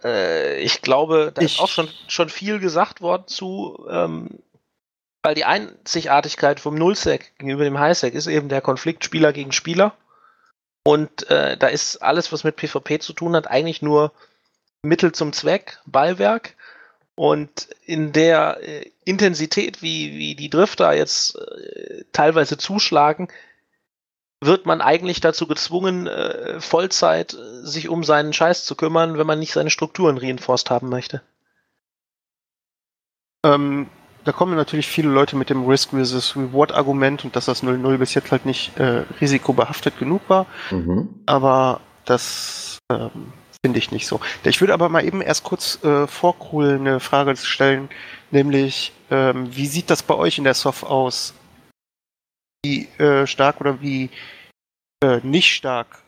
[0.04, 4.40] Äh, ich glaube, da ich ist auch schon, schon viel gesagt worden zu, ähm,
[5.26, 9.98] weil die Einzigartigkeit vom Nullsec gegenüber dem Highsec ist eben der Konflikt Spieler gegen Spieler.
[10.84, 14.12] Und äh, da ist alles, was mit PvP zu tun hat, eigentlich nur
[14.84, 16.54] Mittel zum Zweck, Ballwerk.
[17.16, 23.30] Und in der äh, Intensität, wie, wie die Drifter jetzt äh, teilweise zuschlagen,
[24.42, 29.26] wird man eigentlich dazu gezwungen, äh, Vollzeit äh, sich um seinen Scheiß zu kümmern, wenn
[29.26, 31.24] man nicht seine Strukturen reinforst haben möchte.
[33.44, 33.90] Ähm,
[34.26, 37.98] da kommen natürlich viele Leute mit dem Risk versus Reward Argument und dass das 0-0
[37.98, 40.46] bis jetzt halt nicht äh, risikobehaftet genug war.
[40.72, 41.10] Mhm.
[41.26, 43.32] Aber das ähm,
[43.66, 44.20] Finde ich nicht so.
[44.44, 47.90] Ich würde aber mal eben erst kurz äh, vor Cool eine Frage stellen,
[48.30, 51.34] nämlich ähm, wie sieht das bei euch in der Soft aus?
[52.64, 54.12] Wie äh, stark oder wie
[55.04, 56.04] äh, nicht stark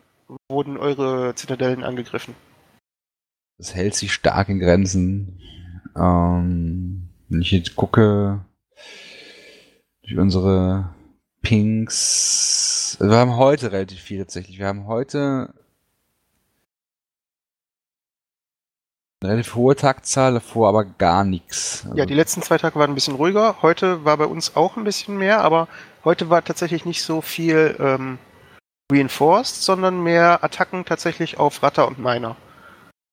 [0.51, 2.35] wurden eure Zitadellen angegriffen?
[3.57, 5.41] Das hält sich stark in Grenzen.
[5.95, 6.96] Ähm,
[7.29, 8.45] wenn ich jetzt gucke,
[10.03, 10.93] durch unsere
[11.41, 14.59] Pings, also wir haben heute relativ viel tatsächlich.
[14.59, 15.53] Wir haben heute
[19.19, 21.83] Eine relativ hohe Taktzahl, davor aber gar nichts.
[21.85, 23.63] Also ja, die letzten zwei Tage waren ein bisschen ruhiger.
[23.63, 25.67] Heute war bei uns auch ein bisschen mehr, aber
[26.05, 28.19] heute war tatsächlich nicht so viel ähm,
[28.91, 32.35] Reinforced, sondern mehr Attacken tatsächlich auf Ratter und Miner.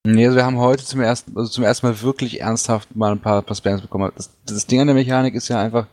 [0.06, 3.20] Nee, also wir haben heute zum ersten, also zum ersten Mal wirklich ernsthaft mal ein
[3.20, 4.12] paar, paar Spams bekommen.
[4.16, 5.86] Das, das Ding an der Mechanik ist ja einfach,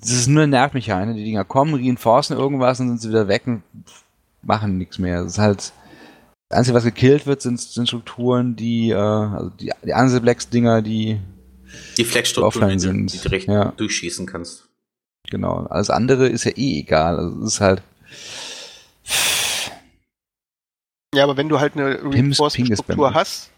[0.00, 1.16] das ist nur eine Nervmechanik.
[1.16, 3.62] Die Dinger kommen, reinforcen irgendwas und sind sie wieder weg und
[4.42, 5.22] machen nichts mehr.
[5.22, 5.72] Das ist halt,
[6.48, 11.20] das Einzige, was gekillt wird, sind, sind Strukturen, die, äh, also die, die Anselblex-Dinger, die
[11.96, 13.72] die Flex-Strukturen, die, die du direkt ja.
[13.76, 14.68] durchschießen kannst.
[15.30, 15.66] Genau.
[15.66, 17.18] Alles andere ist ja eh egal.
[17.18, 17.82] Also es ist halt.
[21.14, 23.50] Ja, aber wenn du halt eine Reinforced-Struktur hast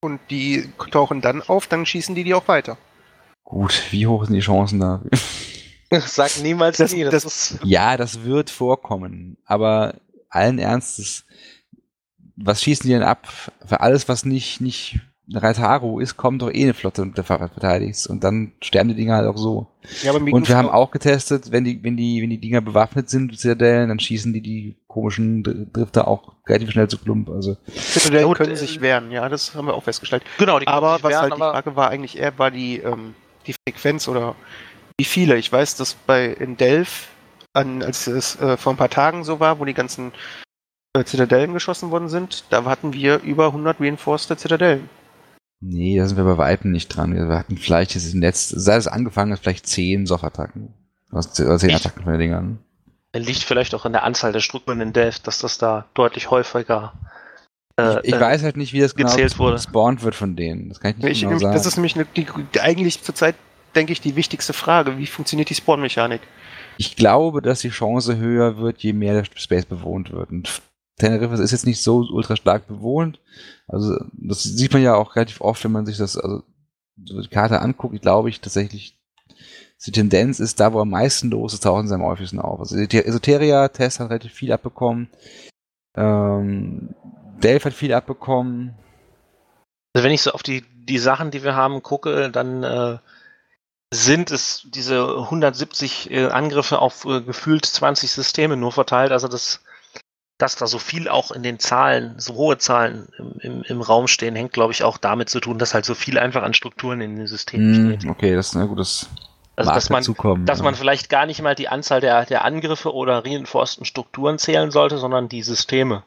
[0.00, 2.78] und die tauchen dann auf, dann schießen die die auch weiter.
[3.44, 5.02] Gut, wie hoch sind die Chancen da?
[5.90, 7.04] Sag niemals das, nie.
[7.04, 9.36] Das, das ja, das wird vorkommen.
[9.44, 9.94] Aber
[10.28, 11.24] allen Ernstes,
[12.36, 13.28] was schießen die denn ab?
[13.64, 15.00] Für alles, was nicht, nicht
[15.32, 18.94] Reitaro ist, kommt doch eh eine Flotte und der Fahrrad verteidigt und dann sterben die
[18.94, 19.66] Dinger halt auch so.
[20.02, 23.36] Ja, und wir haben auch getestet, wenn die, wenn die, wenn die Dinger bewaffnet sind,
[23.38, 27.28] Zitadellen, dann schießen die die komischen Drifter auch relativ schnell zu Klump.
[27.28, 30.22] Also Zitadellen können äh, sich wehren, ja, das haben wir auch festgestellt.
[30.38, 33.14] Genau, die aber was wehren, halt die Frage war eigentlich eher, war die, ähm,
[33.46, 34.36] die Frequenz oder
[34.98, 35.36] wie viele.
[35.36, 37.08] Ich weiß, dass bei in Delph
[37.52, 40.12] an, als es äh, vor ein paar Tagen so war, wo die ganzen
[40.96, 44.88] äh, Zitadellen geschossen worden sind, da hatten wir über 100 reinforced Zitadellen.
[45.60, 47.14] Nee, da sind wir bei Weitem nicht dran.
[47.14, 50.74] Wir hatten vielleicht jetzt im Netz, seit es angefangen ist, vielleicht 10 Soft-Attacken.
[51.10, 52.58] Oder 10 Attacken von den Dingern.
[53.14, 56.92] Liegt vielleicht auch an der Anzahl der Strukturen in Death, dass das da deutlich häufiger
[57.78, 60.68] äh, ich, ich äh, weiß halt nicht, wie das genau gespawnt wird von denen.
[60.68, 61.54] Das kann ich nicht ich, genau sagen.
[61.54, 63.34] Das ist nämlich eine, die, die, eigentlich zurzeit,
[63.74, 64.98] denke ich, die wichtigste Frage.
[64.98, 66.22] Wie funktioniert die Spawn-Mechanik?
[66.78, 70.30] Ich glaube, dass die Chance höher wird, je mehr der Space bewohnt wird.
[70.30, 70.62] Und
[70.98, 73.20] Teneriffa ist jetzt nicht so ultra stark bewohnt.
[73.68, 76.42] Also, das sieht man ja auch relativ oft, wenn man sich das, also,
[76.96, 77.94] die Karte anguckt.
[77.94, 78.98] Ich glaube ich tatsächlich,
[79.86, 82.60] die Tendenz ist, da wo am meisten los ist, tauchen sie am häufigsten auf.
[82.60, 85.10] Also, Esoteria-Test hat relativ viel abbekommen.
[85.94, 86.94] Ähm,
[87.42, 88.74] Delph hat viel abbekommen.
[89.92, 92.98] Also, wenn ich so auf die, die Sachen, die wir haben, gucke, dann, äh,
[93.92, 99.12] sind es diese 170 äh, Angriffe auf äh, gefühlt 20 Systeme nur verteilt.
[99.12, 99.62] Also das,
[100.38, 104.06] dass da so viel auch in den Zahlen, so hohe Zahlen im, im, im Raum
[104.06, 107.00] stehen, hängt, glaube ich, auch damit zu tun, dass halt so viel einfach an Strukturen
[107.00, 108.10] in den Systemen mm, steht.
[108.10, 109.08] Okay, das ist ein gutes.
[109.56, 110.04] Also, dass man,
[110.44, 110.64] dass ja.
[110.64, 114.98] man vielleicht gar nicht mal die Anzahl der, der Angriffe oder reinforsten Strukturen zählen sollte,
[114.98, 116.02] sondern die Systeme.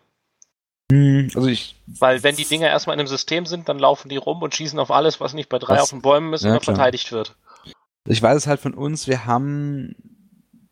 [0.92, 1.76] Hm, also ich.
[1.88, 4.80] Weil wenn die Dinger erstmal in einem System sind, dann laufen die rum und schießen
[4.80, 7.36] auf alles, was nicht bei drei was, auf den Bäumen ist ja, oder verteidigt wird.
[8.06, 9.96] Ich weiß es halt von uns, wir haben,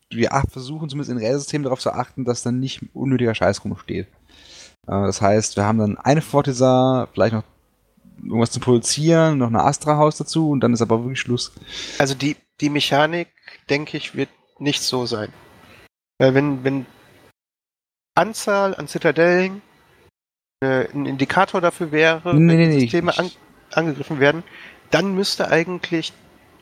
[0.09, 4.07] wir versuchen zumindest in Railsystemen darauf zu achten, dass dann nicht unnötiger Scheiß rumsteht.
[4.87, 7.43] Äh, das heißt, wir haben dann eine Fortisar, vielleicht noch
[8.23, 11.51] irgendwas zu produzieren, noch eine Astra-Haus dazu und dann ist aber wirklich Schluss.
[11.99, 13.27] Also die, die Mechanik,
[13.69, 14.29] denke ich, wird
[14.59, 15.31] nicht so sein.
[16.17, 16.85] Weil wenn, wenn
[18.15, 19.61] Anzahl an Zitadellen
[20.61, 23.29] äh, ein Indikator dafür wäre, nee, wenn nee, Systeme an,
[23.71, 24.43] angegriffen werden,
[24.89, 26.13] dann müsste eigentlich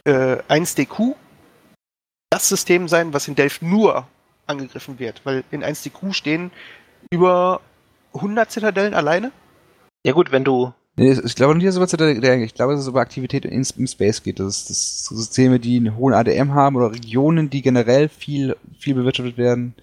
[0.03, 1.15] äh, 1DQ
[2.35, 4.07] das System sein, was in Delft nur
[4.45, 5.21] angegriffen wird.
[5.23, 6.51] Weil in 1DQ stehen
[7.09, 7.61] über
[8.13, 9.31] 100 Zitadellen alleine.
[10.05, 12.83] Ja gut, wenn du Nee, ich glaube nicht, dass es über der, ich glaube, dass
[12.83, 14.39] es über Aktivität in, im Space geht.
[14.39, 18.95] Das ist das Systeme, die einen hohen ADM haben oder Regionen, die generell viel, viel
[18.95, 19.73] bewirtschaftet werden.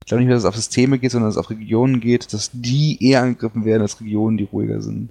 [0.00, 2.50] Ich glaube nicht, dass es auf Systeme geht, sondern dass es auf Regionen geht, dass
[2.52, 5.10] die eher angegriffen werden als Regionen, die ruhiger sind.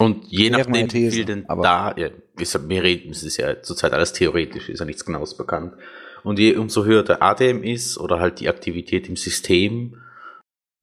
[0.00, 3.92] Und je nachdem, These, wie viel denn da, ja, wir reden, es ist ja zurzeit
[3.92, 5.74] alles theoretisch, ist ja nichts genaues bekannt.
[6.22, 10.00] Und je umso höher der ADM ist oder halt die Aktivität im System,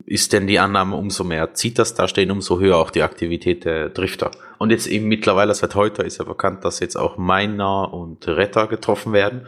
[0.06, 3.66] ist denn die Annahme, umso mehr zieht das da stehen, umso höher auch die Aktivität
[3.66, 4.30] der Drifter.
[4.60, 8.68] Und jetzt eben mittlerweile seit heute ist ja bekannt, dass jetzt auch Miner und Retter
[8.68, 9.48] getroffen werden.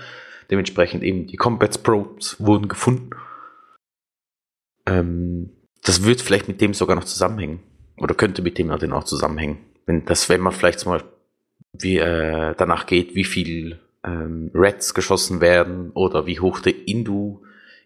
[0.50, 3.12] Dementsprechend eben die Combat Probes wurden gefunden.
[4.88, 5.52] Ähm,
[5.84, 7.69] das wird vielleicht mit dem sogar noch zusammenhängen.
[8.00, 9.58] Oder könnte mit dem auch zusammenhängen.
[9.86, 11.04] Wenn das, wenn man vielleicht mal
[11.74, 17.42] wie, äh, danach geht, wie viel ähm, Reds geschossen werden oder wie hoch der Indu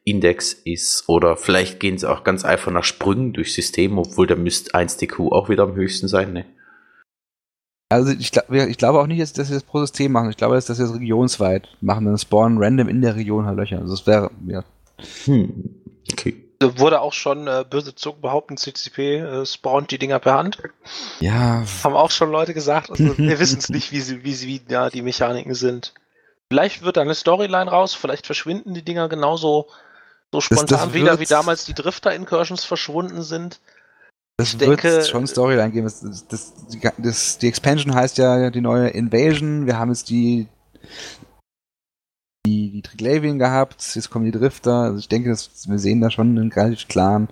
[0.06, 1.08] Index ist.
[1.08, 5.32] Oder vielleicht gehen sie auch ganz einfach nach Sprüngen durchs System, obwohl da müsste 1DQ
[5.32, 6.46] auch wieder am höchsten sein, ne?
[7.90, 10.32] Also ich, glaube ich glaube auch nicht, dass, dass wir das pro System machen.
[10.32, 12.06] Ich glaube, dass wir das regionsweit machen.
[12.06, 13.80] Dann spawnen random in der Region halt Löcher.
[13.80, 14.64] Also das wäre, ja.
[15.26, 15.76] Hm.
[16.12, 16.43] Okay.
[16.80, 20.58] Wurde auch schon äh, böse Zug behaupten, CCP äh, spawnt die Dinger per Hand.
[21.20, 21.64] Ja.
[21.84, 22.90] Haben auch schon Leute gesagt.
[22.90, 25.94] Also wir wissen es nicht, wie sie, wie sie, wie ja, die Mechaniken sind.
[26.50, 29.68] Vielleicht wird da eine Storyline raus, vielleicht verschwinden die Dinger genauso
[30.32, 33.60] so spontan das, das wieder, wie damals die Drifter-Incursions verschwunden sind.
[34.38, 35.86] Das ich denke, schon Storyline geben.
[35.86, 36.28] Das,
[36.98, 39.68] das, die Expansion heißt ja die neue Invasion.
[39.68, 40.48] Wir haben jetzt die
[42.46, 43.96] die, die Triglavian gehabt.
[43.96, 44.82] Jetzt kommen die Drifter.
[44.84, 47.30] Also ich denke, dass wir sehen da schon einen relativ klaren,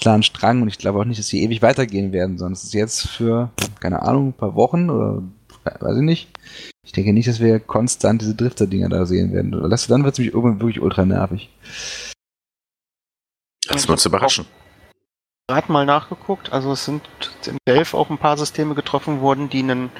[0.00, 2.74] klaren Strang und ich glaube auch nicht, dass die ewig weitergehen werden, sondern es ist
[2.74, 5.22] jetzt für, keine Ahnung, ein paar Wochen oder
[5.64, 6.28] weiß ich nicht.
[6.84, 9.52] Ich denke nicht, dass wir konstant diese Drifter-Dinger da sehen werden.
[9.52, 11.50] dann wird es mich irgendwann wirklich ultra nervig.
[13.68, 14.46] Lass uns überraschen.
[15.48, 17.02] Gerade mal nachgeguckt, also es sind
[17.46, 19.90] in Delph auch ein paar Systeme getroffen worden, die einen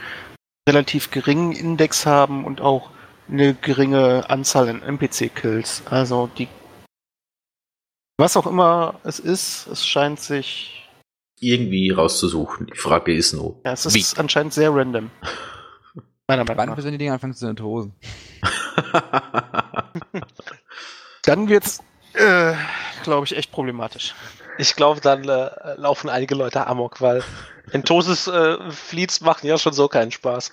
[0.68, 2.90] relativ geringen Index haben und auch
[3.32, 5.84] eine geringe Anzahl an NPC-Kills.
[5.86, 6.48] Also die
[8.18, 10.88] was auch immer es ist, es scheint sich
[11.40, 12.66] irgendwie rauszusuchen.
[12.66, 13.60] Die Frage ist nur.
[13.64, 14.04] Ja, es ist wie?
[14.20, 15.10] anscheinend sehr random.
[16.28, 16.76] Meiner Meinung nach.
[16.76, 17.94] Wann sind die Dinge anfangen zu entrosen?
[21.24, 21.80] Dann wird's
[22.14, 22.54] äh,
[23.02, 24.14] glaube ich, echt problematisch.
[24.58, 27.22] Ich glaube, dann äh, laufen einige Leute amok, weil
[27.72, 30.52] Entosis äh, Fleets machen ja schon so keinen Spaß.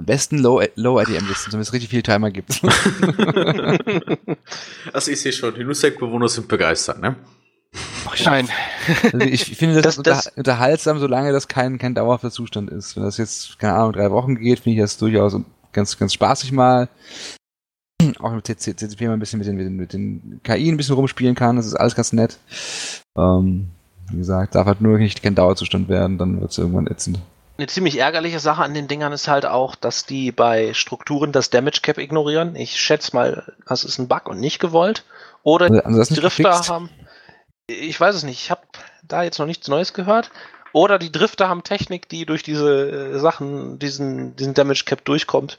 [0.00, 2.62] Am besten Low, Low IDM-Listen, damit es richtig viel Timer gibt.
[4.94, 5.54] das ist hier schon.
[5.54, 7.16] Die Nusek-Bewohner sind begeistert, ne?
[8.24, 8.48] Nein.
[9.12, 12.96] Also ich finde das, das, das, unterhaltsam, solange das kein, kein dauerhafter Zustand ist.
[12.96, 15.36] Wenn das jetzt, keine Ahnung, drei Wochen geht, finde ich das durchaus
[15.74, 16.88] ganz, ganz spaßig mal
[18.20, 20.94] auch mit CCP mal ein bisschen mit den, mit den, mit den KI ein bisschen
[20.94, 21.56] rumspielen kann.
[21.56, 22.38] Das ist alles ganz nett.
[23.18, 23.68] Ähm,
[24.10, 27.18] wie gesagt, darf halt nur nicht kein Dauerzustand werden, dann wird es irgendwann ätzend.
[27.60, 31.50] Eine ziemlich ärgerliche Sache an den Dingern ist halt auch, dass die bei Strukturen das
[31.50, 32.56] Damage Cap ignorieren.
[32.56, 35.04] Ich schätze mal, das ist ein Bug und nicht gewollt.
[35.42, 36.88] Oder also die Drifter haben.
[37.66, 38.62] Ich weiß es nicht, ich habe
[39.02, 40.30] da jetzt noch nichts Neues gehört.
[40.72, 45.58] Oder die Drifter haben Technik, die durch diese äh, Sachen, diesen, diesen Damage Cap durchkommt.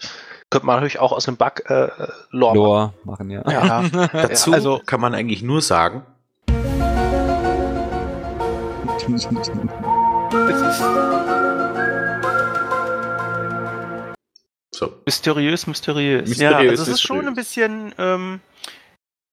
[0.49, 1.89] Könnte man natürlich auch aus einem Bug äh,
[2.31, 3.30] Lore, Lore machen.
[3.30, 3.43] ja.
[3.47, 3.84] ja.
[4.11, 6.03] Dazu also, kann man eigentlich nur sagen.
[14.81, 14.93] so.
[15.05, 16.27] Mysteriös, mysteriös.
[16.27, 18.39] mysteriös ja, also es ist schon ein bisschen, ähm,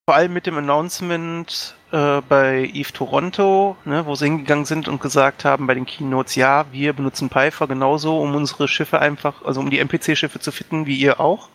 [0.06, 5.00] vor allem mit dem Announcement äh, bei Eve Toronto, ne, wo sie hingegangen sind und
[5.00, 9.60] gesagt haben bei den Keynotes, ja, wir benutzen Python genauso, um unsere Schiffe einfach, also
[9.60, 11.48] um die NPC-Schiffe zu fitten, wie ihr auch.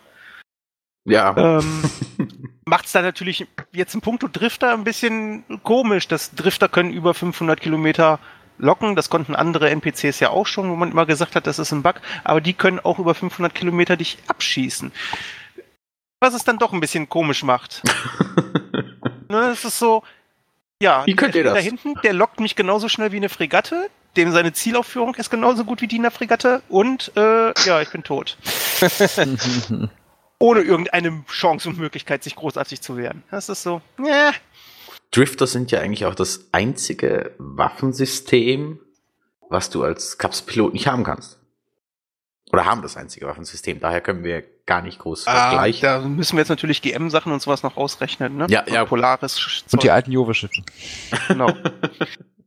[1.06, 1.36] Ja.
[1.38, 1.84] Ähm,
[2.66, 6.08] Macht es da natürlich jetzt im Punkto Drifter ein bisschen komisch.
[6.08, 8.20] dass Drifter können über 500 Kilometer
[8.58, 8.96] locken.
[8.96, 11.84] Das konnten andere NPCs ja auch schon, wo man immer gesagt hat, das ist ein
[11.84, 11.96] Bug.
[12.24, 14.92] Aber die können auch über 500 Kilometer dich abschießen.
[16.20, 17.82] Was es dann doch ein bisschen komisch macht.
[19.30, 20.04] ne, es ist so,
[20.84, 21.54] ja, wie könnt ihr das?
[21.54, 23.90] Da hinten, der lockt mich genauso schnell wie eine Fregatte.
[24.18, 26.62] Dem seine Zielaufführung ist genauso gut wie die in der Fregatte.
[26.68, 28.38] Und äh, ja, ich bin tot.
[30.40, 33.24] Ohne irgendeine Chance und Möglichkeit, sich großartig zu wehren.
[33.32, 34.32] Das ist so, ja.
[35.14, 38.80] Drifter sind ja eigentlich auch das einzige Waffensystem,
[39.50, 41.40] was du als Kapspilot nicht haben kannst.
[42.52, 43.80] Oder haben das einzige Waffensystem.
[43.80, 45.82] Daher können wir gar nicht groß ah, vergleichen.
[45.82, 48.48] Da müssen wir jetzt natürlich GM-Sachen und sowas noch ausrechnen, ne?
[48.50, 48.86] Ja, ja.
[48.86, 49.64] Polaris.
[49.72, 50.62] Und die alten Jove-Schiffe.
[51.28, 51.54] Genau.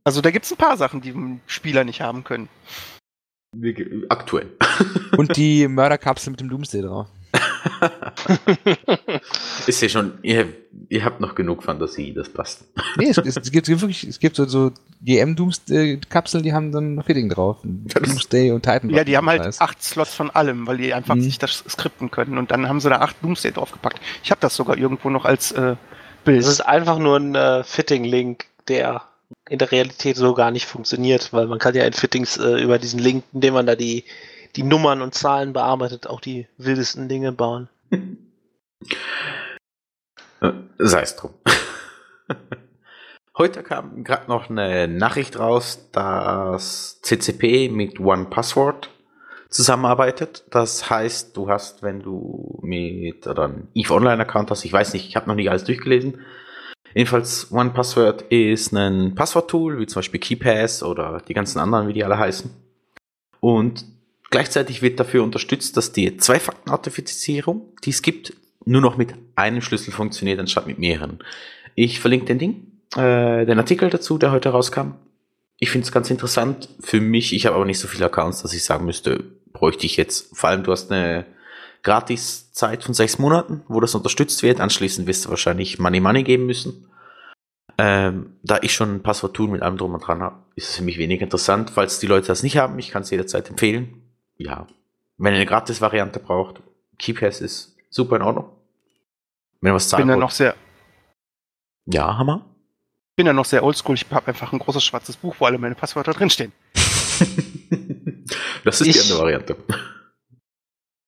[0.05, 2.49] also da gibt es ein paar Sachen, die Spieler nicht haben können.
[4.09, 4.53] Aktuell.
[5.17, 7.09] Und die Mörderkapsel mit dem Doomsday drauf.
[9.67, 10.49] ist ja schon, ihr,
[10.89, 12.65] ihr, habt noch genug Fantasie, das passt.
[12.97, 14.73] Nee, es, es, gibt wirklich, es gibt so, so
[15.03, 17.59] GM-Doomsday-Kapseln, die haben dann Fitting drauf.
[17.63, 18.91] Doomsday und Titan.
[18.91, 19.61] Ja, die haben halt heißt.
[19.61, 21.23] acht Slots von allem, weil die einfach mhm.
[21.23, 22.39] sich das skripten können.
[22.39, 24.01] Und dann haben sie da acht Doomsday draufgepackt.
[24.23, 25.77] Ich habe das sogar irgendwo noch als äh,
[26.25, 26.41] Bild.
[26.41, 29.03] Das ist einfach nur ein äh, Fitting-Link, der
[29.49, 32.79] in der Realität so gar nicht funktioniert, weil man kann ja in Fittings äh, über
[32.79, 34.05] diesen Link, indem man da die
[34.57, 37.69] die Nummern und Zahlen bearbeitet, auch die wildesten Dinge bauen.
[40.41, 41.35] Äh, sei es drum.
[43.39, 48.91] Heute kam gerade noch eine Nachricht raus, dass CCP mit OnePassword
[49.51, 50.45] zusammenarbeitet.
[50.51, 54.95] Das heißt, du hast, wenn du mit oder einen EVE Online Account hast, ich weiß
[54.95, 56.21] nicht, ich habe noch nicht alles durchgelesen.
[56.95, 62.05] Jedenfalls OnePassword ist ein Passworttool, wie zum Beispiel KeyPass oder die ganzen anderen, wie die
[62.05, 62.51] alle heißen.
[63.41, 63.85] Und
[64.37, 68.35] Gleichzeitig wird dafür unterstützt, dass die Zwei-Fakten-Authentifizierung, die es gibt,
[68.67, 71.21] nur noch mit einem Schlüssel funktioniert, anstatt mit mehreren.
[71.75, 74.91] Ich verlinke den Ding, äh, den Artikel dazu, der heute rauskam.
[75.59, 76.69] Ich finde es ganz interessant.
[76.81, 79.97] Für mich, ich habe aber nicht so viele Accounts, dass ich sagen müsste, bräuchte ich
[79.97, 80.37] jetzt.
[80.37, 81.25] Vor allem, du hast eine
[81.83, 84.61] Gratiszeit von sechs Monaten, wo das unterstützt wird.
[84.61, 86.91] Anschließend wirst du wahrscheinlich Money Money geben müssen.
[87.79, 90.85] Ähm, da ich schon ein Passwort-Tool mit allem drum und dran habe, ist es für
[90.85, 91.71] mich wenig interessant.
[91.71, 94.03] Falls die Leute das nicht haben, ich kann es jederzeit empfehlen
[94.37, 94.67] ja,
[95.19, 96.63] wenn ihr eine Gratis-Variante braucht,
[96.99, 98.51] KeyPass ist super in Ordnung.
[99.61, 100.55] Wenn ihr was zahlen Bin da noch sehr.
[101.87, 102.45] Ja, Hammer.
[103.17, 103.95] Bin ja noch sehr oldschool.
[103.95, 106.53] Ich habe einfach ein großes schwarzes Buch, wo alle meine Passwörter drinstehen.
[108.65, 109.57] das ist ich, die andere Variante.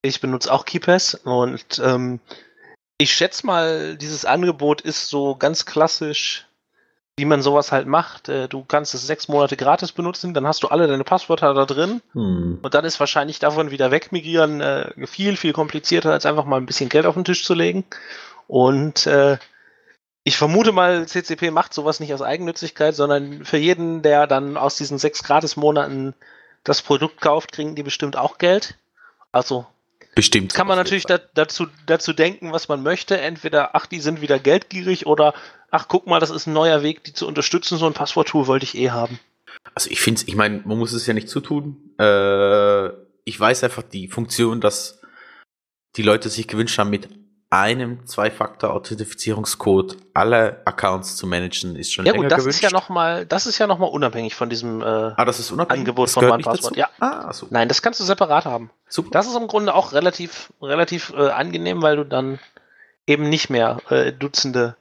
[0.03, 2.21] Ich benutze auch KeyPass und ähm,
[2.97, 6.48] ich schätze mal, dieses Angebot ist so ganz klassisch
[7.19, 8.29] wie man sowas halt macht.
[8.29, 11.67] Äh, du kannst es sechs Monate gratis benutzen, dann hast du alle deine Passwörter da
[11.67, 12.61] drin hm.
[12.63, 16.67] und dann ist wahrscheinlich davon wieder wegmigrieren äh, viel, viel komplizierter, als einfach mal ein
[16.67, 17.85] bisschen Geld auf den Tisch zu legen.
[18.47, 19.37] Und äh,
[20.25, 24.77] ich vermute mal, CCP macht sowas nicht aus Eigennützigkeit, sondern für jeden, der dann aus
[24.77, 26.15] diesen sechs Gratis-Monaten
[26.65, 28.77] das Produkt kauft, kriegen die bestimmt auch Geld.
[29.33, 29.67] Also
[30.15, 30.55] Bestimmt.
[30.55, 33.21] Kann man natürlich da, dazu, dazu denken, was man möchte.
[33.21, 35.35] Entweder, ach, die sind wieder geldgierig oder,
[35.71, 37.79] ach, guck mal, das ist ein neuer Weg, die zu unterstützen.
[37.79, 39.21] So ein Passworttool wollte ich eh haben.
[39.75, 41.95] Also ich finde ich meine, man muss es ja nicht zutun.
[41.99, 42.89] Äh,
[43.25, 45.01] ich weiß einfach die Funktion, dass
[45.97, 47.09] die Leute sich gewünscht haben, mit
[47.51, 52.57] einem Zwei-Faktor-Authentifizierungscode alle Accounts zu managen, ist schon ja, gut, das gewünscht.
[52.59, 55.51] Ist ja noch mal, das ist ja nochmal unabhängig von diesem äh, ah, das ist
[55.51, 55.81] unabhängig?
[55.81, 56.77] Angebot das von OnePassword.
[56.77, 56.91] Ja.
[57.01, 57.47] Ah, so.
[57.51, 58.71] Nein, das kannst du separat haben.
[58.89, 59.11] Super.
[59.13, 62.39] Das ist im Grunde auch relativ, relativ äh, angenehm, weil du dann
[63.07, 64.77] eben nicht mehr äh, Dutzende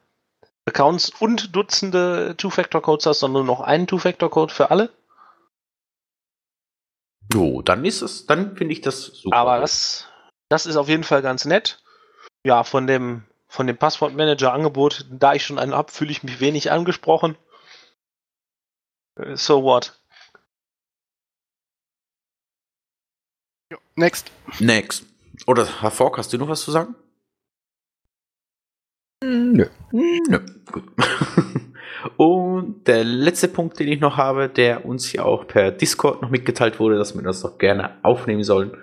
[0.65, 4.89] Accounts und Dutzende Two-Factor-Codes hast, sondern nur noch einen Two-Factor-Code für alle.
[7.33, 9.37] Jo, dann ist es, dann finde ich das super.
[9.37, 10.07] Aber das,
[10.49, 11.79] das ist auf jeden Fall ganz nett
[12.47, 16.71] ja, von dem, von dem Passwortmanager-Angebot, da ich schon einen habe, fühle ich mich wenig
[16.71, 17.37] angesprochen.
[19.33, 19.99] So what?
[23.95, 24.31] Next.
[24.59, 25.05] Next.
[25.45, 26.95] Oder Herr Fork, hast du noch was zu sagen?
[29.23, 29.65] Nö.
[29.91, 30.39] Nö,
[30.71, 30.85] gut.
[32.17, 36.29] Und der letzte Punkt, den ich noch habe, der uns ja auch per Discord noch
[36.29, 38.77] mitgeteilt wurde, dass wir das doch gerne aufnehmen sollen,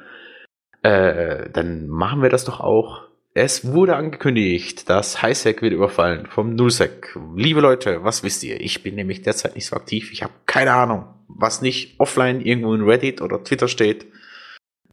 [0.82, 3.13] äh, dann machen wir das doch auch.
[3.36, 7.18] Es wurde angekündigt, dass Highsec wird überfallen vom Nullsec.
[7.34, 8.60] Liebe Leute, was wisst ihr?
[8.60, 10.12] Ich bin nämlich derzeit nicht so aktiv.
[10.12, 14.06] Ich habe keine Ahnung, was nicht offline irgendwo in Reddit oder Twitter steht.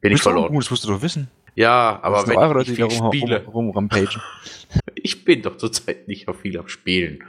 [0.00, 0.52] Bin ich verloren.
[0.56, 1.30] Das musst du doch wissen.
[1.54, 3.44] Ja, aber wenn ich nicht viel spiele.
[3.46, 3.88] Rum, rum,
[4.96, 7.22] ich bin doch zurzeit nicht auf viel am Spielen.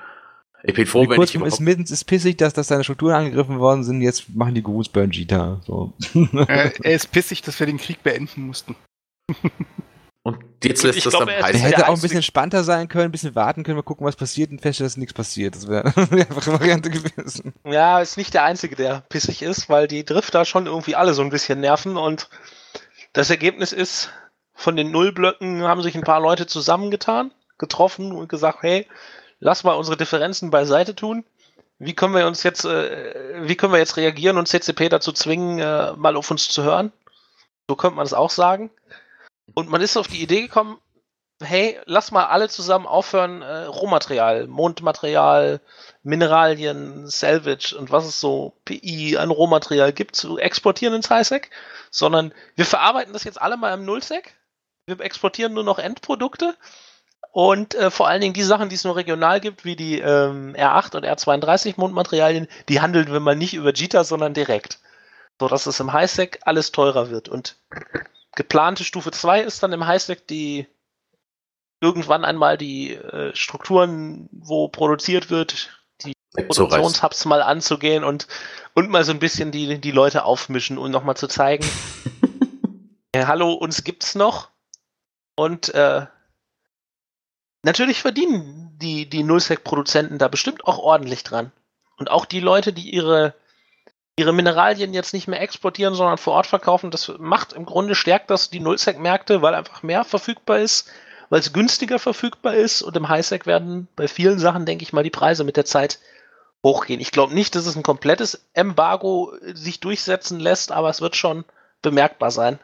[0.64, 3.84] Ich bin froh, wenn ich ist, mit, ist pissig, dass, dass deine Strukturen angegriffen worden
[3.84, 4.02] sind.
[4.02, 5.62] Jetzt machen die Gurus Burn Jita.
[5.68, 5.94] So.
[6.16, 8.76] Äh, er ist pissig, dass wir den Krieg beenden mussten.
[10.24, 11.62] Und jetzt lässt ich das dann heißen.
[11.62, 14.16] Er hätte auch ein bisschen entspannter sein können, ein bisschen warten können, mal gucken, was
[14.16, 15.56] passiert und feststellen, dass nichts passiert.
[15.56, 16.08] Das wäre einfach
[16.48, 17.54] eine Variante gewesen.
[17.66, 21.22] Ja, ist nicht der Einzige, der pissig ist, weil die Drifter schon irgendwie alle so
[21.22, 22.30] ein bisschen nerven und
[23.12, 24.12] das Ergebnis ist,
[24.54, 28.88] von den Nullblöcken haben sich ein paar Leute zusammengetan, getroffen und gesagt, hey,
[29.40, 31.26] lass mal unsere Differenzen beiseite tun.
[31.80, 35.60] Wie können wir uns jetzt, äh, wie können wir jetzt reagieren und CCP dazu zwingen,
[35.60, 36.94] äh, mal auf uns zu hören?
[37.68, 38.70] So könnte man es auch sagen.
[39.54, 40.80] Und man ist auf die Idee gekommen,
[41.42, 45.62] hey, lass mal alle zusammen aufhören, äh, Rohmaterial, Mondmaterial,
[46.04, 51.50] Mineralien, Salvage und was es so PI an Rohmaterial gibt, zu exportieren ins Highsec,
[51.92, 54.36] sondern wir verarbeiten das jetzt alle mal im Nullsec.
[54.86, 56.56] Wir exportieren nur noch Endprodukte
[57.32, 60.56] und äh, vor allen Dingen die Sachen, die es nur regional gibt, wie die ähm,
[60.56, 64.80] R8 und R32 Mondmaterialien, die handeln wir mal nicht über JITA, sondern direkt.
[65.40, 67.30] So dass es im Highsec alles teurer wird.
[67.30, 67.56] Und
[68.36, 70.68] geplante Stufe 2 ist dann im Highsec die
[71.82, 75.70] irgendwann einmal die äh, Strukturen, wo produziert wird,
[76.34, 78.28] Produktionshubs mal anzugehen und,
[78.74, 81.66] und mal so ein bisschen die, die Leute aufmischen und nochmal zu zeigen,
[83.12, 84.50] äh, hallo, uns gibt's noch.
[85.36, 86.08] Und äh,
[87.64, 91.52] natürlich verdienen die, die Nullsec-Produzenten da bestimmt auch ordentlich dran.
[91.98, 93.36] Und auch die Leute, die ihre,
[94.18, 98.30] ihre Mineralien jetzt nicht mehr exportieren, sondern vor Ort verkaufen, das macht im Grunde stärkt
[98.30, 100.92] das die Nullsec-Märkte, weil einfach mehr verfügbar ist,
[101.30, 105.04] weil es günstiger verfügbar ist und im Highsec werden bei vielen Sachen, denke ich mal,
[105.04, 106.00] die Preise mit der Zeit
[106.64, 107.02] hochgehen.
[107.02, 111.44] Ich glaube nicht, dass es ein komplettes Embargo sich durchsetzen lässt, aber es wird schon
[111.82, 112.60] bemerkbar sein.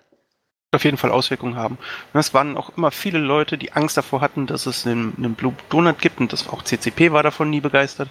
[0.72, 1.80] Auf jeden Fall Auswirkungen haben.
[2.14, 5.56] es waren auch immer viele Leute, die Angst davor hatten, dass es einen, einen Blue
[5.70, 8.10] Donut gibt und das auch CCP war davon nie begeistert.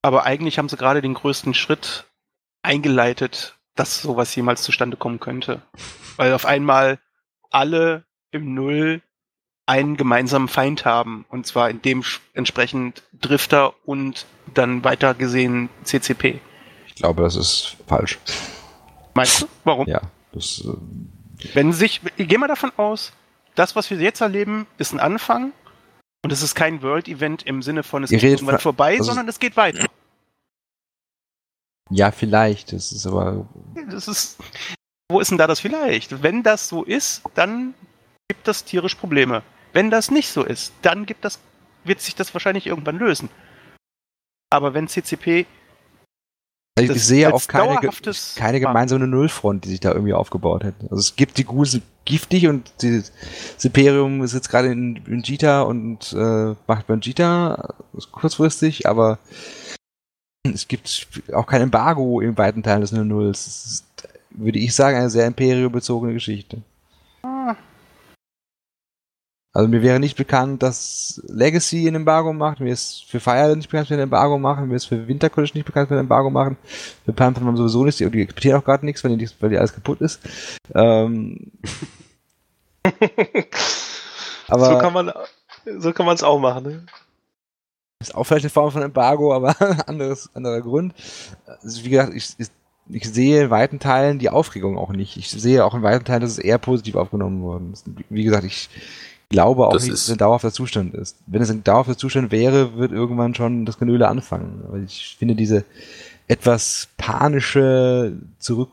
[0.00, 2.06] Aber eigentlich haben sie gerade den größten Schritt
[2.62, 5.62] eingeleitet, dass sowas jemals zustande kommen könnte.
[6.16, 6.98] Weil auf einmal
[7.50, 9.02] alle im Null
[9.66, 11.24] einen gemeinsamen Feind haben.
[11.28, 12.02] Und zwar in dem
[12.34, 16.40] entsprechend Drifter und dann weiter gesehen CCP.
[16.86, 18.18] Ich glaube, das ist falsch.
[19.14, 19.46] Meinst du?
[19.64, 19.86] Warum?
[19.86, 20.00] Ja.
[20.32, 23.12] Das, äh Wenn sich, ich gehe mal davon aus,
[23.54, 25.52] das, was wir jetzt erleben, ist ein Anfang
[26.22, 29.38] und es ist kein World-Event im Sinne von, es geht irgendwann vorbei, also sondern es
[29.38, 29.86] geht weiter.
[31.92, 32.72] Ja, vielleicht.
[32.72, 33.46] Das ist aber.
[33.90, 34.38] Das ist.
[35.10, 36.22] Wo ist denn da das vielleicht?
[36.22, 37.74] Wenn das so ist, dann
[38.28, 39.42] gibt das tierisch Probleme.
[39.74, 41.38] Wenn das nicht so ist, dann gibt das,
[41.84, 43.28] wird sich das wahrscheinlich irgendwann lösen.
[44.50, 45.46] Aber wenn CCP
[46.78, 47.78] also ich sehe auch keine,
[48.36, 50.84] keine gemeinsame Nullfront, die sich da irgendwie aufgebaut hätte.
[50.84, 55.22] Also es gibt die Guse giftig und die, das Imperium ist jetzt gerade in, in
[55.22, 57.74] Jita und äh, macht Banjita
[58.10, 59.18] kurzfristig, aber
[60.44, 63.46] es gibt auch kein Embargo im weiten Teil des Nulls.
[63.46, 66.62] Es ist, würde ich sagen, eine sehr imperiobezogene Geschichte.
[67.22, 67.56] Ah,
[69.54, 73.68] also mir wäre nicht bekannt, dass Legacy ein Embargo macht, mir ist für Fire nicht
[73.68, 75.98] bekannt, dass wir ein Embargo machen, mir ist für Winter College nicht bekannt, dass wir
[75.98, 76.56] ein Embargo machen,
[77.04, 79.74] für Panther haben sowieso nicht, die exportieren auch gerade nichts, weil die, weil die alles
[79.74, 80.20] kaputt ist.
[80.74, 81.52] Ähm,
[84.48, 85.12] aber so kann man
[85.78, 86.64] so kann man es auch machen.
[86.64, 86.86] Ne?
[88.02, 89.56] Ist auch vielleicht eine Form von Embargo, aber
[89.88, 90.94] anderes anderer Grund.
[91.46, 92.48] Also wie gesagt, ich, ich,
[92.90, 95.16] ich sehe in weiten Teilen die Aufregung auch nicht.
[95.16, 97.86] Ich sehe auch in weiten Teilen, dass es eher positiv aufgenommen worden ist.
[98.10, 98.68] Wie gesagt, ich
[99.28, 101.16] glaube auch das nicht, dass es ein dauerhafter Zustand ist.
[101.26, 104.62] Wenn es ein dauerhafter Zustand wäre, wird irgendwann schon das Genöle anfangen.
[104.66, 105.64] Aber ich finde diese
[106.28, 108.70] etwas panische Zurück,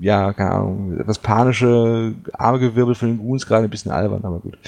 [0.00, 4.58] ja, keine Ahnung, etwas panische Armgewirbel von den Goons gerade ein bisschen albern, aber gut.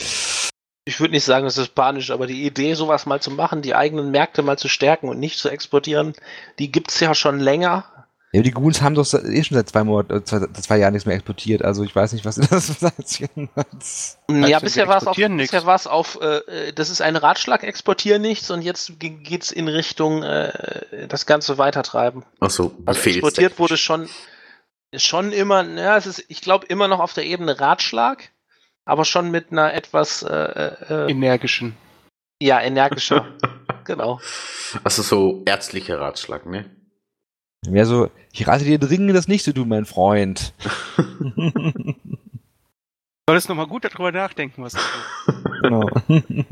[0.88, 3.74] Ich würde nicht sagen, es ist panisch, aber die Idee, sowas mal zu machen, die
[3.74, 6.14] eigenen Märkte mal zu stärken und nicht zu exportieren,
[6.58, 7.84] die gibt es ja schon länger.
[8.32, 11.04] Ja, die Goons haben doch eh schon seit zwei, Monaten, äh, zwei, zwei Jahren nichts
[11.04, 13.50] mehr exportiert, also ich weiß nicht, was das erzählen
[14.30, 18.22] Ja, bisher war es auf, bisher war es auf, äh, das ist ein Ratschlag, exportieren
[18.22, 22.24] nichts und jetzt geht es in Richtung äh, das Ganze weitertreiben.
[22.40, 24.08] Ach so, also exportiert wurde schon,
[24.96, 28.30] schon immer, ja, es ist, ich glaube, immer noch auf der Ebene Ratschlag,
[28.88, 31.76] aber schon mit einer etwas äh, äh, energischen.
[32.40, 33.26] Ja, energischer,
[33.84, 34.18] genau.
[34.82, 36.64] Also so ärztlicher Ratschlag, ne?
[37.68, 40.54] Mehr so, ich rate dir dringend, das nicht zu tun, mein Freund.
[43.28, 44.80] Solltest nochmal gut darüber nachdenken, was du
[45.62, 45.90] genau.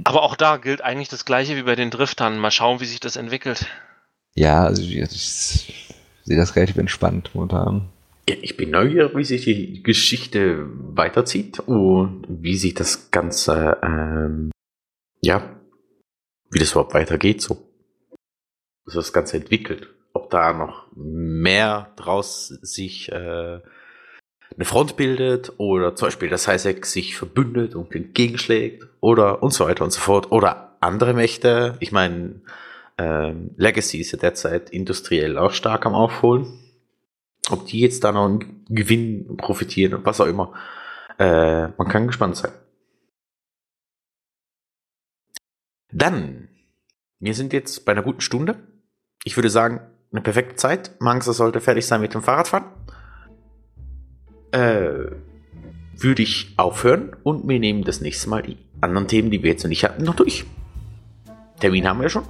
[0.05, 2.37] Aber auch da gilt eigentlich das Gleiche wie bei den Driftern.
[2.39, 3.67] Mal schauen, wie sich das entwickelt.
[4.35, 7.89] Ja, also ich, ich sehe das relativ entspannt momentan.
[8.29, 14.51] Ich bin neugierig, wie sich die Geschichte weiterzieht und wie sich das Ganze, ähm,
[15.21, 15.61] ja,
[16.51, 17.57] wie das überhaupt weitergeht, so.
[18.85, 23.61] Dass das Ganze entwickelt ob da noch mehr draus sich äh,
[24.55, 29.67] eine Front bildet oder zum Beispiel das HISEC sich verbündet und entgegenschlägt oder und so
[29.67, 31.77] weiter und so fort oder andere Mächte.
[31.81, 32.41] Ich meine,
[32.97, 36.66] ähm, Legacy ist ja derzeit industriell auch stark am Aufholen.
[37.51, 40.53] Ob die jetzt da noch einen Gewinn profitieren, was auch immer.
[41.19, 42.53] Äh, man kann gespannt sein.
[45.93, 46.49] Dann,
[47.21, 48.57] wir sind jetzt bei einer guten Stunde.
[49.25, 49.81] Ich würde sagen,
[50.13, 51.01] eine perfekte Zeit.
[51.01, 52.67] Mangsa sollte fertig sein mit dem Fahrradfahren.
[54.53, 55.13] Äh,
[55.99, 59.63] würde ich aufhören und wir nehmen das nächste Mal die anderen Themen, die wir jetzt
[59.63, 60.45] noch nicht hatten, noch durch.
[61.61, 62.29] Termin haben wir ja schon.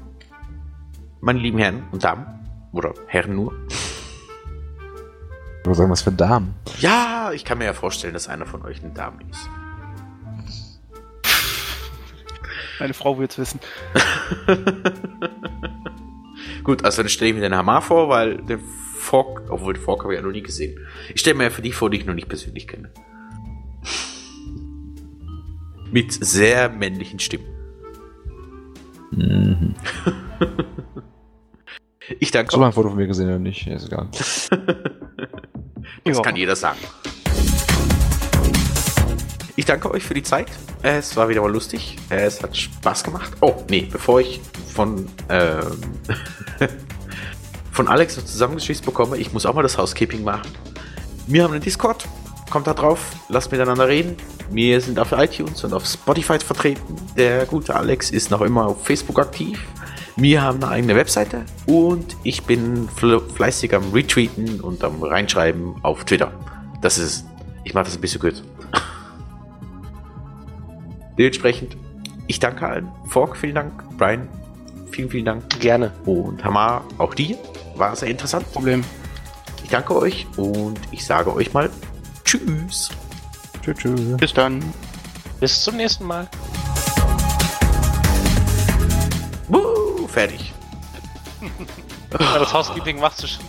[1.21, 2.27] Meine lieben Herren und Damen.
[2.73, 3.55] Oder Herren nur.
[5.67, 6.55] Oder sagen was für Damen?
[6.79, 9.49] Ja, ich kann mir ja vorstellen, dass einer von euch eine Dame ist.
[12.79, 13.59] Meine Frau will es wissen.
[16.63, 20.03] Gut, also dann stelle ich mir den Hamar vor, weil den Fork, obwohl den Fork
[20.03, 20.79] habe ich ja noch nie gesehen.
[21.15, 22.91] Ich stelle mir ja für die vor, die ich noch nicht persönlich kenne.
[25.91, 27.47] Mit sehr männlichen Stimmen.
[29.13, 29.75] Mhm.
[32.21, 32.55] Ich danke.
[32.55, 33.67] So ein Foto von mir gesehen oder nicht?
[33.67, 34.09] Ist egal.
[36.05, 36.79] das kann jeder sagen.
[39.59, 40.49] Ich danke euch für die Zeit.
[40.83, 41.97] Es war wieder mal lustig.
[42.11, 43.33] Es hat Spaß gemacht.
[43.41, 45.79] Oh, nee, bevor ich von, ähm,
[47.73, 50.51] von Alex noch zusammengeschießt bekomme, ich muss auch mal das Housekeeping machen.
[51.27, 52.07] Wir haben einen Discord.
[52.51, 54.17] Kommt da drauf, lasst miteinander reden.
[54.51, 56.95] Wir sind auf iTunes und auf Spotify vertreten.
[57.17, 59.59] Der gute Alex ist noch immer auf Facebook aktiv.
[60.19, 66.05] Wir haben eine eigene Webseite und ich bin fleißig am Retweeten und am Reinschreiben auf
[66.05, 66.33] Twitter.
[66.81, 67.27] Das ist,
[67.65, 68.43] ich mache das ein bisschen gut.
[71.19, 71.77] Dementsprechend,
[72.29, 72.89] ich danke allen.
[73.09, 73.85] Fork, vielen Dank.
[73.99, 74.27] Brian,
[74.91, 75.61] vielen, vielen Dank.
[75.61, 75.93] Gerne.
[76.07, 77.37] Und Hamar, auch dir.
[77.75, 78.51] War sehr interessant.
[78.53, 78.85] Problem.
[79.65, 81.69] Ich danke euch und ich sage euch mal
[82.25, 82.89] Tschüss.
[83.63, 83.77] Tschüss.
[83.77, 84.17] tschüss.
[84.17, 84.63] Bis dann.
[85.41, 86.27] Bis zum nächsten Mal.
[90.17, 90.51] Fertig.
[92.11, 93.45] das Housekeeping machst du schon.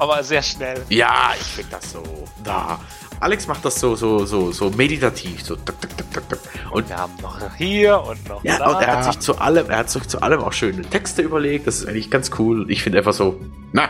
[0.00, 0.84] Aber sehr schnell.
[0.88, 2.02] Ja, ich finde das so.
[2.42, 2.80] Da.
[3.20, 5.44] Alex macht das so, so, so, so meditativ.
[5.44, 5.76] So tak.
[6.72, 8.70] Und wir haben noch hier und noch ja, da.
[8.70, 11.68] Und er hat sich zu allem, er hat sich zu allem auch schöne Texte überlegt.
[11.68, 12.68] Das ist eigentlich ganz cool.
[12.68, 13.88] Ich finde einfach so, na.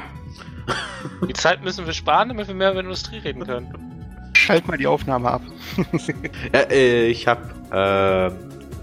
[1.26, 4.30] Die Zeit müssen wir sparen, damit wir mehr über Industrie reden können.
[4.34, 5.42] Schalt mal die Aufnahme ab.
[6.52, 8.34] ja, äh, ich habe,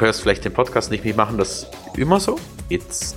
[0.00, 1.66] hörst vielleicht den Podcast nicht, wir machen das
[1.96, 2.38] immer so.
[2.68, 3.16] Jetzt